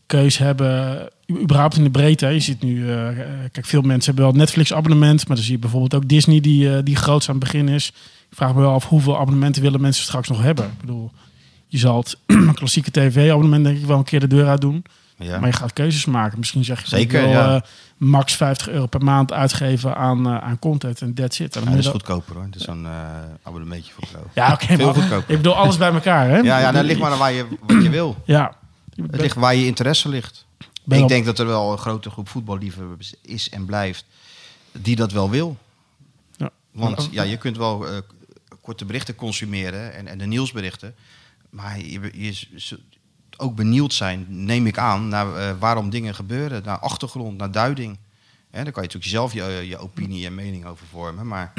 keus 0.08 0.38
hebben, 0.38 1.08
überhaupt 1.30 1.76
in 1.76 1.84
de 1.84 1.90
breedte. 1.90 2.26
Je 2.26 2.40
ziet 2.40 2.62
nu, 2.62 2.76
uh, 2.76 3.08
kijk, 3.52 3.66
veel 3.66 3.82
mensen 3.82 4.14
hebben 4.14 4.32
wel 4.32 4.40
Netflix-abonnement, 4.40 5.26
maar 5.26 5.36
dan 5.36 5.44
zie 5.44 5.54
je 5.54 5.60
bijvoorbeeld 5.60 5.94
ook 5.94 6.08
Disney 6.08 6.40
die, 6.40 6.64
uh, 6.64 6.78
die 6.84 6.96
groot 6.96 7.28
aan 7.28 7.34
het 7.34 7.44
begin 7.44 7.68
is. 7.68 7.88
Ik 8.30 8.36
vraag 8.36 8.54
me 8.54 8.60
wel 8.60 8.72
af 8.72 8.88
hoeveel 8.88 9.18
abonnementen 9.18 9.62
willen 9.62 9.80
mensen 9.80 10.04
straks 10.04 10.28
nog 10.28 10.42
hebben. 10.42 10.64
Ik 10.64 10.80
bedoel, 10.80 11.10
je 11.66 11.78
zal 11.78 11.98
het 11.98 12.18
klassieke 12.58 12.90
tv-abonnement 12.90 13.64
denk 13.64 13.78
ik 13.78 13.86
wel 13.86 13.98
een 13.98 14.04
keer 14.04 14.20
de 14.20 14.26
deur 14.26 14.48
uit 14.48 14.60
doen. 14.60 14.84
Ja. 15.18 15.38
Maar 15.38 15.48
je 15.48 15.54
gaat 15.54 15.72
keuzes 15.72 16.04
maken. 16.04 16.38
Misschien 16.38 16.64
zeg 16.64 16.80
je 16.80 16.88
Zeker, 16.88 17.28
ja. 17.28 17.54
uh, 17.54 17.60
max 17.96 18.34
50 18.36 18.68
euro 18.68 18.86
per 18.86 19.04
maand 19.04 19.32
uitgeven 19.32 19.96
aan, 19.96 20.26
uh, 20.26 20.38
aan 20.38 20.58
content 20.58 21.00
en 21.00 21.14
that's 21.14 21.40
it. 21.40 21.56
En 21.56 21.62
Ja, 21.64 21.70
dat 21.70 21.78
is 21.78 21.86
goedkoper 21.86 22.34
hoor. 22.34 22.44
Dat 22.44 22.60
is 22.60 22.62
zo'n 22.66 22.82
uh, 22.82 22.90
abonnementje 23.42 23.92
voor. 23.92 24.08
Ja, 24.34 24.52
oké. 24.52 24.66
Veel 24.66 24.84
maar 24.84 24.94
goedkoper. 24.94 25.30
ik 25.30 25.36
bedoel, 25.36 25.56
alles 25.56 25.76
bij 25.76 25.92
elkaar, 25.92 26.28
hè? 26.28 26.36
Ja, 26.36 26.58
ja, 26.58 26.72
dat 26.72 26.84
ligt 26.84 27.00
maar 27.00 27.10
aan 27.10 27.18
waar 27.18 27.32
je, 27.32 27.46
wat 27.66 27.82
je 27.82 27.90
wil. 27.90 28.16
Ja. 28.24 28.56
Het 29.02 29.20
ligt 29.20 29.36
waar 29.36 29.54
je 29.54 29.66
interesse 29.66 30.08
ligt. 30.08 30.46
Ben 30.84 30.98
ik 30.98 31.08
denk 31.08 31.24
dat 31.24 31.38
er 31.38 31.46
wel 31.46 31.72
een 31.72 31.78
grote 31.78 32.10
groep 32.10 32.28
voetballiefhebbers 32.28 33.14
is 33.22 33.48
en 33.48 33.64
blijft 33.64 34.04
die 34.72 34.96
dat 34.96 35.12
wel 35.12 35.30
wil. 35.30 35.56
Ja. 36.36 36.50
Want 36.70 37.08
ja, 37.10 37.22
je 37.22 37.36
kunt 37.36 37.56
wel 37.56 37.88
eh, 37.88 37.98
korte 38.60 38.84
berichten 38.84 39.14
consumeren 39.14 39.94
en, 39.94 40.06
en 40.06 40.18
de 40.18 40.26
nieuwsberichten. 40.26 40.94
Maar 41.50 41.78
je, 41.78 42.00
je 42.14 42.78
ook 43.36 43.54
benieuwd 43.54 43.92
zijn, 43.92 44.26
neem 44.28 44.66
ik 44.66 44.78
aan, 44.78 45.08
naar 45.08 45.36
eh, 45.36 45.58
waarom 45.58 45.90
dingen 45.90 46.14
gebeuren. 46.14 46.62
Naar 46.64 46.78
achtergrond, 46.78 47.38
naar 47.38 47.50
duiding. 47.52 47.98
Hè, 48.50 48.64
daar 48.64 48.72
kan 48.72 48.82
je 48.82 48.88
natuurlijk 48.88 49.04
zelf 49.04 49.32
je, 49.32 49.66
je 49.68 49.78
opinie 49.78 50.26
en 50.26 50.34
mening 50.34 50.66
over 50.66 50.86
vormen. 50.86 51.26
Maar 51.26 51.52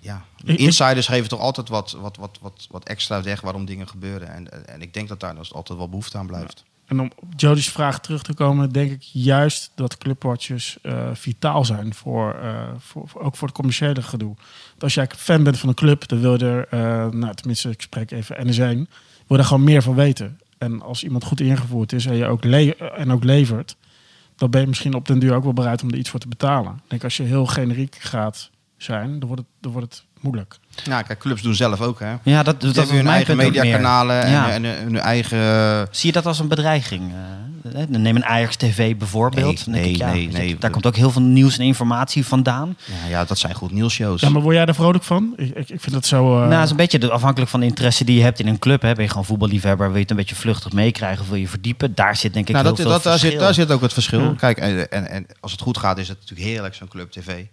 ja, 0.00 0.24
insiders 0.44 1.06
geven 1.06 1.28
toch 1.28 1.40
altijd 1.40 1.68
wat, 1.68 1.96
wat, 2.00 2.16
wat, 2.16 2.38
wat, 2.42 2.66
wat 2.70 2.84
extra 2.84 3.22
weg 3.22 3.40
waarom 3.40 3.64
dingen 3.64 3.88
gebeuren. 3.88 4.28
En, 4.34 4.66
en 4.68 4.82
ik 4.82 4.94
denk 4.94 5.08
dat 5.08 5.20
daar 5.20 5.34
dus 5.34 5.52
altijd 5.52 5.78
wel 5.78 5.88
behoefte 5.88 6.18
aan 6.18 6.26
blijft. 6.26 6.64
En 6.86 7.00
om 7.00 7.10
op 7.16 7.28
Jody's 7.36 7.68
vraag 7.68 8.00
terug 8.00 8.22
te 8.22 8.34
komen, 8.34 8.72
denk 8.72 8.90
ik 8.90 9.02
juist 9.02 9.70
dat 9.74 9.98
clubwatches 9.98 10.78
eh, 10.82 11.08
vitaal 11.12 11.64
zijn 11.64 11.94
voor, 11.94 12.34
eh, 12.34 12.68
voor, 12.78 13.08
voor- 13.08 13.20
ook 13.22 13.36
voor 13.36 13.48
het 13.48 13.56
commerciële 13.56 14.02
gedoe. 14.02 14.34
Want 14.68 14.82
als 14.82 14.94
jij 14.94 15.08
fan 15.16 15.42
bent 15.42 15.58
van 15.58 15.68
een 15.68 15.74
club, 15.74 16.08
dan 16.08 16.20
wil 16.20 16.38
je 16.38 16.44
er, 16.44 16.66
eh, 16.68 17.10
nou 17.12 17.34
tenminste, 17.34 17.70
ik 17.70 17.80
spreek 17.82 18.10
even 18.10 18.46
NS1, 18.46 18.56
wil 18.56 18.86
je 19.26 19.36
daar 19.36 19.44
gewoon 19.44 19.64
meer 19.64 19.82
van 19.82 19.94
weten. 19.94 20.40
En 20.58 20.82
als 20.82 21.04
iemand 21.04 21.24
goed 21.24 21.40
ingevoerd 21.40 21.92
is 21.92 22.06
en 22.06 22.14
je 22.16 22.26
ook, 22.26 22.44
le- 22.44 22.70
en 22.70 23.12
ook 23.12 23.24
levert, 23.24 23.76
dan 24.36 24.50
ben 24.50 24.60
je 24.60 24.66
misschien 24.66 24.94
op 24.94 25.06
den 25.06 25.18
duur 25.18 25.34
ook 25.34 25.42
wel 25.44 25.52
bereid 25.52 25.82
om 25.82 25.90
er 25.90 25.96
iets 25.98 26.10
voor 26.10 26.20
te 26.20 26.28
betalen. 26.28 26.72
Ik 26.72 26.90
denk 26.90 27.04
als 27.04 27.16
je 27.16 27.22
heel 27.22 27.46
generiek 27.46 27.96
gaat 28.00 28.50
zijn, 28.82 29.18
dan 29.18 29.28
wordt 29.28 29.42
het, 29.42 29.50
dan 29.60 29.72
wordt 29.72 29.94
het 29.94 30.04
moeilijk. 30.20 30.58
Nou, 30.84 31.02
kijk, 31.02 31.18
clubs 31.18 31.42
doen 31.42 31.54
zelf 31.54 31.80
ook, 31.80 32.00
hè. 32.00 32.14
Ja, 32.22 32.42
dat, 32.42 32.60
dat 32.60 32.90
hun 32.90 33.06
eigen 33.08 33.36
mediakanalen 33.36 34.22
en, 34.22 34.30
Ja. 34.30 34.50
en, 34.50 34.64
en 34.64 34.82
hun 34.82 34.98
eigen... 34.98 35.38
Zie 35.90 36.06
je 36.06 36.12
dat 36.12 36.26
als 36.26 36.38
een 36.38 36.48
bedreiging? 36.48 37.12
Eh, 37.12 37.74
hè? 37.74 37.84
neem 37.86 38.16
een 38.16 38.24
Ajax 38.24 38.56
TV 38.56 38.96
bijvoorbeeld. 38.96 39.66
Nee, 39.66 39.80
nee, 39.82 39.90
ik, 39.92 39.96
ja, 39.96 40.12
nee, 40.12 40.28
nee. 40.28 40.56
Daar 40.58 40.70
komt 40.70 40.86
ook 40.86 40.96
heel 40.96 41.10
veel 41.10 41.22
nieuws 41.22 41.58
en 41.58 41.64
informatie 41.64 42.26
vandaan. 42.26 42.76
Ja, 43.02 43.08
ja, 43.08 43.24
dat 43.24 43.38
zijn 43.38 43.54
goed 43.54 43.70
nieuwsshows. 43.72 44.20
Ja, 44.20 44.28
maar 44.28 44.42
word 44.42 44.54
jij 44.56 44.64
daar 44.64 44.74
vrolijk 44.74 45.04
van? 45.04 45.32
Ik, 45.36 45.48
ik, 45.56 45.68
ik 45.68 45.80
vind 45.80 45.92
dat 45.92 46.06
zo... 46.06 46.32
eh, 46.34 46.40
Nou, 46.40 46.52
het 46.54 46.64
is 46.64 46.70
een 46.70 46.76
beetje 46.76 46.98
de- 46.98 47.10
afhankelijk 47.10 47.50
van 47.50 47.60
de 47.60 47.66
interesse 47.66 48.04
die 48.04 48.16
je 48.16 48.22
hebt 48.22 48.38
in 48.40 48.46
een 48.46 48.58
club. 48.58 48.82
Hè. 48.82 48.92
Ben 48.94 49.02
je 49.04 49.10
gewoon 49.10 49.24
voetballiefhebber, 49.24 49.86
wil 49.86 49.94
je 49.96 50.00
het 50.02 50.10
een 50.10 50.16
beetje 50.16 50.34
vluchtig 50.34 50.72
meekrijgen 50.72 51.22
of 51.22 51.28
wil 51.28 51.38
je 51.38 51.48
verdiepen? 51.48 51.94
Daar 51.94 52.16
zit 52.16 52.32
denk 52.34 52.48
ik 52.48 52.54
nou, 52.54 52.66
heel 52.66 52.74
dat, 52.74 52.84
veel 52.84 52.94
dat, 52.94 53.02
daar, 53.02 53.18
zit, 53.18 53.38
daar 53.38 53.54
zit 53.54 53.70
ook 53.70 53.80
het 53.80 53.92
verschil. 53.92 54.20
Ja. 54.22 54.34
Kijk, 54.36 54.58
en, 54.58 54.90
en, 54.90 55.10
en 55.10 55.26
als 55.40 55.52
het 55.52 55.60
goed 55.60 55.78
gaat, 55.78 55.98
is 55.98 56.08
het 56.08 56.18
natuurlijk 56.20 56.48
heerlijk, 56.48 56.74
zo'n 56.74 56.88
club 56.88 57.10
tv. 57.10 57.44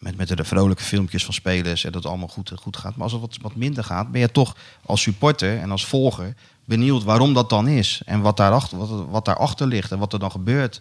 Met, 0.00 0.16
met 0.16 0.36
de 0.36 0.44
vrolijke 0.44 0.82
filmpjes 0.82 1.24
van 1.24 1.34
spelers 1.34 1.84
en 1.84 1.92
dat 1.92 2.02
het 2.02 2.10
allemaal 2.10 2.28
goed, 2.28 2.52
goed 2.60 2.76
gaat. 2.76 2.94
Maar 2.94 3.02
als 3.02 3.12
het 3.12 3.20
wat, 3.20 3.38
wat 3.40 3.54
minder 3.56 3.84
gaat, 3.84 4.10
ben 4.10 4.20
je 4.20 4.30
toch 4.30 4.56
als 4.86 5.02
supporter 5.02 5.58
en 5.58 5.70
als 5.70 5.86
volger 5.86 6.34
benieuwd 6.64 7.04
waarom 7.04 7.34
dat 7.34 7.48
dan 7.50 7.68
is. 7.68 8.02
En 8.06 8.20
wat 8.20 8.36
daarachter, 8.36 8.78
wat, 8.78 9.06
wat 9.10 9.24
daarachter 9.24 9.66
ligt 9.66 9.92
en 9.92 9.98
wat 9.98 10.12
er 10.12 10.18
dan 10.18 10.30
gebeurt. 10.30 10.80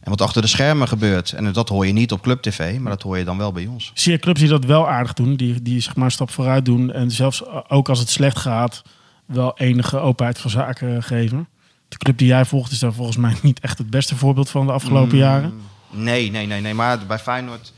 En 0.00 0.10
wat 0.10 0.20
achter 0.20 0.42
de 0.42 0.48
schermen 0.48 0.88
gebeurt. 0.88 1.32
En 1.32 1.52
dat 1.52 1.68
hoor 1.68 1.86
je 1.86 1.92
niet 1.92 2.12
op 2.12 2.22
club 2.22 2.42
tv, 2.42 2.78
maar 2.78 2.92
dat 2.92 3.02
hoor 3.02 3.18
je 3.18 3.24
dan 3.24 3.38
wel 3.38 3.52
bij 3.52 3.66
ons. 3.66 3.90
Zie 3.94 4.12
je 4.12 4.18
clubs 4.18 4.40
die 4.40 4.48
dat 4.48 4.64
wel 4.64 4.88
aardig 4.88 5.12
doen, 5.12 5.36
die, 5.36 5.62
die 5.62 5.80
zeg 5.80 5.96
maar 5.96 6.04
een 6.04 6.10
stap 6.10 6.30
vooruit 6.30 6.64
doen 6.64 6.92
en 6.92 7.10
zelfs 7.10 7.42
ook 7.68 7.88
als 7.88 7.98
het 7.98 8.10
slecht 8.10 8.38
gaat, 8.38 8.82
wel 9.26 9.56
enige 9.56 9.98
openheid 9.98 10.38
van 10.38 10.50
zaken 10.50 11.02
geven. 11.02 11.48
De 11.88 11.96
club 11.96 12.18
die 12.18 12.26
jij 12.26 12.44
volgt 12.44 12.72
is 12.72 12.78
daar 12.78 12.92
volgens 12.92 13.16
mij 13.16 13.34
niet 13.42 13.60
echt 13.60 13.78
het 13.78 13.90
beste 13.90 14.16
voorbeeld 14.16 14.50
van 14.50 14.66
de 14.66 14.72
afgelopen 14.72 15.14
Mm. 15.14 15.22
jaren. 15.22 15.52
Nee, 15.90 16.30
nee, 16.30 16.46
nee, 16.46 16.60
nee. 16.60 16.74
Maar 16.74 17.06
bij 17.06 17.18
Feyenoord 17.18 17.72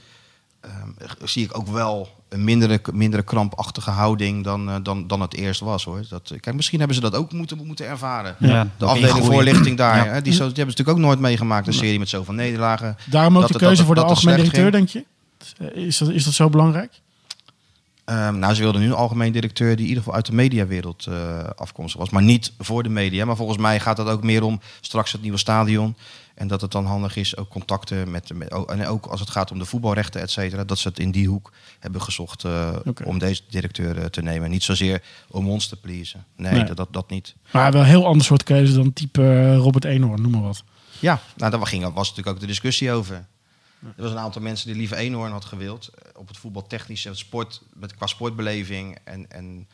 ehm, 0.61 0.89
zie 1.25 1.45
ik 1.45 1.59
ook 1.59 1.67
wel 1.69 2.09
een 2.29 2.45
mindere, 2.45 2.81
mindere 2.93 3.23
krampachtige 3.23 3.91
houding 3.91 4.45
dan, 4.45 4.69
eh, 4.71 4.77
dan, 4.83 5.07
dan 5.07 5.21
het 5.21 5.35
eerst 5.35 5.61
was. 5.61 5.85
Hoor. 5.85 6.03
Dat, 6.09 6.33
kijk, 6.41 6.57
misschien 6.57 6.79
hebben 6.79 6.97
ze 6.97 7.03
dat 7.03 7.15
ook 7.15 7.33
moeten, 7.33 7.67
moeten 7.67 7.87
ervaren. 7.87 8.37
Ja, 8.39 8.69
De 8.77 8.85
afdeling 8.85 9.07
ingroeien. 9.17 9.33
voorlichting 9.33 9.77
daar, 9.77 9.97
Ja. 10.07 10.13
hè, 10.13 10.23
die, 10.23 10.33
zo, 10.33 10.39
die 10.39 10.55
hebben 10.55 10.57
ze 10.75 10.79
natuurlijk 10.79 10.99
ook 10.99 11.05
nooit 11.05 11.19
meegemaakt. 11.19 11.67
Een 11.67 11.73
serie 11.73 11.99
met 11.99 12.09
zoveel 12.09 12.35
nederlagen. 12.35 12.97
Daarom 13.07 13.35
ook 13.37 13.41
Dat 13.43 13.53
de 13.53 13.59
keuze 13.59 13.77
dat- 13.77 13.87
voor 13.87 13.95
de 13.95 14.01
dat 14.01 14.11
algemeen 14.11 14.37
directeur, 14.37 14.73
denk 14.73 14.89
je? 14.89 15.05
Is 15.75 15.99
dat, 15.99 16.09
is 16.09 16.25
dat 16.25 16.35
zo 16.35 16.49
belangrijk? 16.49 17.01
Ehm, 18.05 18.39
nou, 18.39 18.55
ze 18.55 18.63
wilden 18.63 18.81
nu 18.81 18.87
een 18.87 18.93
algemeen 18.93 19.33
directeur 19.33 19.69
die 19.69 19.77
in 19.85 19.89
ieder 19.89 19.99
geval 19.99 20.15
uit 20.15 20.27
de 20.27 20.33
mediawereld 20.35 21.07
eh 21.07 21.39
afkomstig 21.57 22.01
was. 22.01 22.11
Maar 22.11 22.23
niet 22.23 22.53
voor 22.59 22.83
de 22.83 22.89
media. 22.89 23.25
Maar 23.25 23.37
volgens 23.37 23.59
mij 23.59 23.81
gaat 23.81 23.99
het 23.99 24.09
ook 24.09 24.23
meer 24.23 24.43
om 24.43 24.61
straks 24.81 25.13
het 25.13 25.23
nieuwe 25.23 25.39
stadion. 25.39 25.97
En 26.41 26.47
dat 26.47 26.61
het 26.61 26.71
dan 26.71 26.87
handig 26.87 27.17
is, 27.17 27.37
ook 27.37 27.49
contacten 27.49 28.11
met... 28.11 28.35
met 28.35 28.53
ook- 28.53 28.71
en 28.71 28.87
ook 28.87 29.07
als 29.07 29.21
het 29.21 29.31
gaat 29.31 29.51
om 29.51 29.59
de 29.59 29.65
voetbalrechten, 29.65 30.21
et 30.21 30.31
cetera... 30.31 30.65
dat 30.65 30.79
ze 30.79 30.89
het 30.89 30.99
in 30.99 31.11
die 31.11 31.29
hoek 31.29 31.53
hebben 31.79 32.03
gezocht 32.03 32.45
eh, 32.45 32.77
om 33.05 33.19
deze 33.19 33.43
directeur 33.49 33.99
eh, 33.99 34.05
te 34.05 34.23
nemen. 34.23 34.51
Niet 34.51 34.63
zozeer 34.63 35.03
om 35.29 35.49
ons 35.49 35.67
te 35.67 35.77
pleasen. 35.77 36.25
Nee, 36.37 36.53
Nee. 36.53 36.65
Dat, 36.65 36.77
dat, 36.77 36.93
dat 36.93 37.11
niet. 37.11 37.35
Maar 37.51 37.73
wel 37.73 37.81
een 37.81 37.87
heel 37.87 38.07
ander 38.07 38.25
soort 38.25 38.43
keuze 38.43 38.75
dan 38.75 38.93
type 38.93 39.23
eh, 39.23 39.57
Robert 39.57 39.85
Eenhoorn, 39.85 40.23
noem 40.23 40.31
maar 40.31 40.43
wat. 40.43 40.65
Ja, 40.99 41.21
nou, 41.37 41.51
daar 41.51 41.67
ging, 41.67 41.83
was 41.83 42.09
natuurlijk 42.09 42.29
ook 42.29 42.41
de 42.41 42.47
discussie 42.47 42.93
over. 42.93 43.27
Er 43.97 44.03
was 44.03 44.11
een 44.11 44.19
aantal 44.19 44.43
mensen 44.43 44.67
die 44.67 44.77
liever 44.77 44.97
eenhoorn 44.97 45.33
had 45.33 45.45
gewild. 45.45 45.91
Op 46.17 46.29
het 46.29 46.37
voetbaltechnische, 46.37 47.09
het 47.09 47.19
sport, 47.19 47.63
met, 47.75 47.95
qua 47.95 48.07
sportbeleving 48.07 48.99
en, 49.05 49.31
en, 49.31 49.69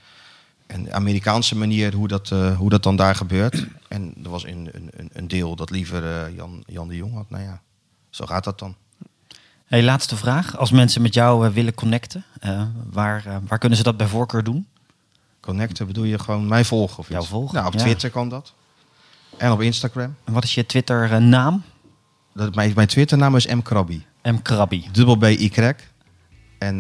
en 0.67 0.83
de 0.83 0.93
Amerikaanse 0.93 1.57
manier 1.57 1.95
hoe 1.95 2.09
dat, 2.09 2.31
eh, 2.31 2.57
hoe 2.57 2.71
dat 2.71 2.83
dan 2.83 2.97
daar 2.97 3.15
gebeurt. 3.15 3.67
En 3.89 4.15
er 4.25 4.31
was 4.31 4.45
een, 4.47 4.69
een, 4.73 4.91
een- 5.13 5.29
deel 5.29 5.57
dat 5.57 5.71
liever 5.71 6.05
eh, 6.25 6.37
Jan, 6.37 6.63
Jan 6.67 6.89
de 6.89 6.97
Jong 6.97 7.15
had. 7.15 7.31
Nou 7.31 7.43
ja, 7.45 7.63
zo 8.11 8.27
gaat 8.27 8.45
dat 8.45 8.59
dan. 8.59 8.75
Hey, 9.67 9.83
laatste 9.83 10.17
vraag. 10.17 10.57
Als 10.57 10.71
mensen 10.71 11.03
met 11.03 11.15
jou 11.15 11.47
eh, 11.47 11.53
willen 11.53 11.75
connecten, 11.75 12.25
waar, 12.91 13.41
waar 13.47 13.59
kunnen 13.59 13.79
ze 13.79 13.85
dat 13.85 13.97
bij 13.97 14.07
voorkeur 14.07 14.45
doen? 14.45 14.67
Connecten 15.41 15.87
bedoel 15.87 16.05
je 16.05 16.19
gewoon 16.19 16.49
mij 16.49 16.65
volgen 16.65 16.99
of 16.99 17.09
Jou 17.09 17.21
iets? 17.21 17.31
volgen, 17.31 17.55
Nou, 17.55 17.67
op 17.67 17.73
ja. 17.73 17.79
Twitter 17.79 18.11
kan 18.11 18.29
dat. 18.29 18.55
En 19.37 19.53
op 19.53 19.61
Instagram. 19.61 20.15
En 20.25 20.33
wat 20.33 20.45
is 20.45 20.55
je 20.55 20.67
Twitter 20.67 21.23
naam? 21.23 21.63
Dat, 22.35 22.55
mijn, 22.55 22.73
mijn 22.75 22.89
Twitternaam 22.89 23.37
is 23.37 23.47
M. 23.47 23.61
Krabby. 23.63 24.03
M. 24.23 24.37
Krabby. 24.43 24.91
Dubbel 24.93 25.17
B 25.17 25.25
Y. 25.25 25.73
En 26.59 26.77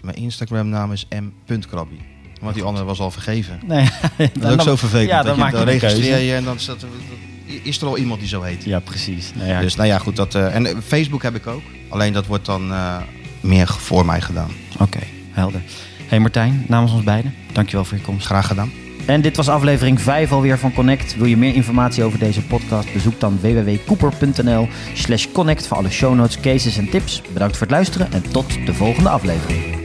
mijn 0.00 0.14
Instagram 0.16 0.68
naam 0.68 0.92
is 0.92 1.06
m.krabby. 1.08 1.98
Want 2.44 2.56
die 2.56 2.64
andere 2.64 2.84
was 2.84 3.00
al 3.00 3.10
vergeven. 3.10 3.60
Nee, 3.66 3.88
Dat 4.16 4.50
is 4.50 4.52
ook 4.52 4.60
zo 4.72 4.76
vervelend. 4.76 5.08
Ja, 5.08 5.22
dat 5.22 5.36
dan 5.36 5.46
je, 5.46 5.52
dan 5.52 5.60
een 5.60 5.66
registreer 5.66 6.18
je 6.18 6.34
en 6.34 6.44
dan 6.44 6.58
staat 6.58 6.82
er, 6.82 6.88
is 7.62 7.80
er 7.80 7.86
al 7.86 7.98
iemand 7.98 8.20
die 8.20 8.28
zo 8.28 8.42
heet. 8.42 8.64
Ja, 8.64 8.78
precies. 8.80 9.32
Nou 9.34 9.48
ja, 9.48 9.60
Dus 9.60 9.74
nou 9.74 9.88
ja, 9.88 9.98
goed. 9.98 10.16
Dat, 10.16 10.34
eh, 10.34 10.54
en 10.54 10.66
eh, 10.66 10.76
Facebook 10.86 11.22
heb 11.22 11.34
ik 11.34 11.46
ook. 11.46 11.62
Alleen 11.88 12.12
dat 12.12 12.26
wordt 12.26 12.46
dan 12.46 12.72
eh, 12.72 12.96
meer 13.40 13.66
voor 13.66 14.06
mij 14.06 14.20
gedaan. 14.20 14.50
Oké, 14.78 14.98
helder. 15.32 15.62
Hey 16.06 16.20
Martijn, 16.20 16.64
namens 16.68 16.92
ons 16.92 17.04
beiden, 17.04 17.34
dankjewel 17.52 17.84
voor 17.84 17.96
je 17.98 18.02
komst. 18.04 18.26
Graag 18.26 18.46
gedaan. 18.46 18.72
En 19.06 19.20
dit 19.20 19.36
was 19.36 19.48
aflevering 19.48 20.00
5 20.00 20.32
alweer 20.32 20.58
van 20.58 20.72
Connect. 20.72 21.16
Wil 21.16 21.26
je 21.26 21.36
meer 21.36 21.54
informatie 21.54 22.04
over 22.04 22.18
deze 22.18 22.42
podcast? 22.42 22.92
Bezoek 22.92 23.20
dan 23.20 23.38
www.cooper.nl 23.40 24.68
slash 24.94 25.26
connect 25.32 25.66
voor 25.66 25.76
alle 25.76 25.90
show 25.90 26.14
notes, 26.14 26.40
cases 26.40 26.76
en 26.76 26.90
tips. 26.90 27.22
Bedankt 27.32 27.56
voor 27.56 27.66
het 27.66 27.76
luisteren 27.76 28.12
en 28.12 28.22
tot 28.30 28.66
de 28.66 28.74
volgende 28.74 29.08
aflevering. 29.08 29.83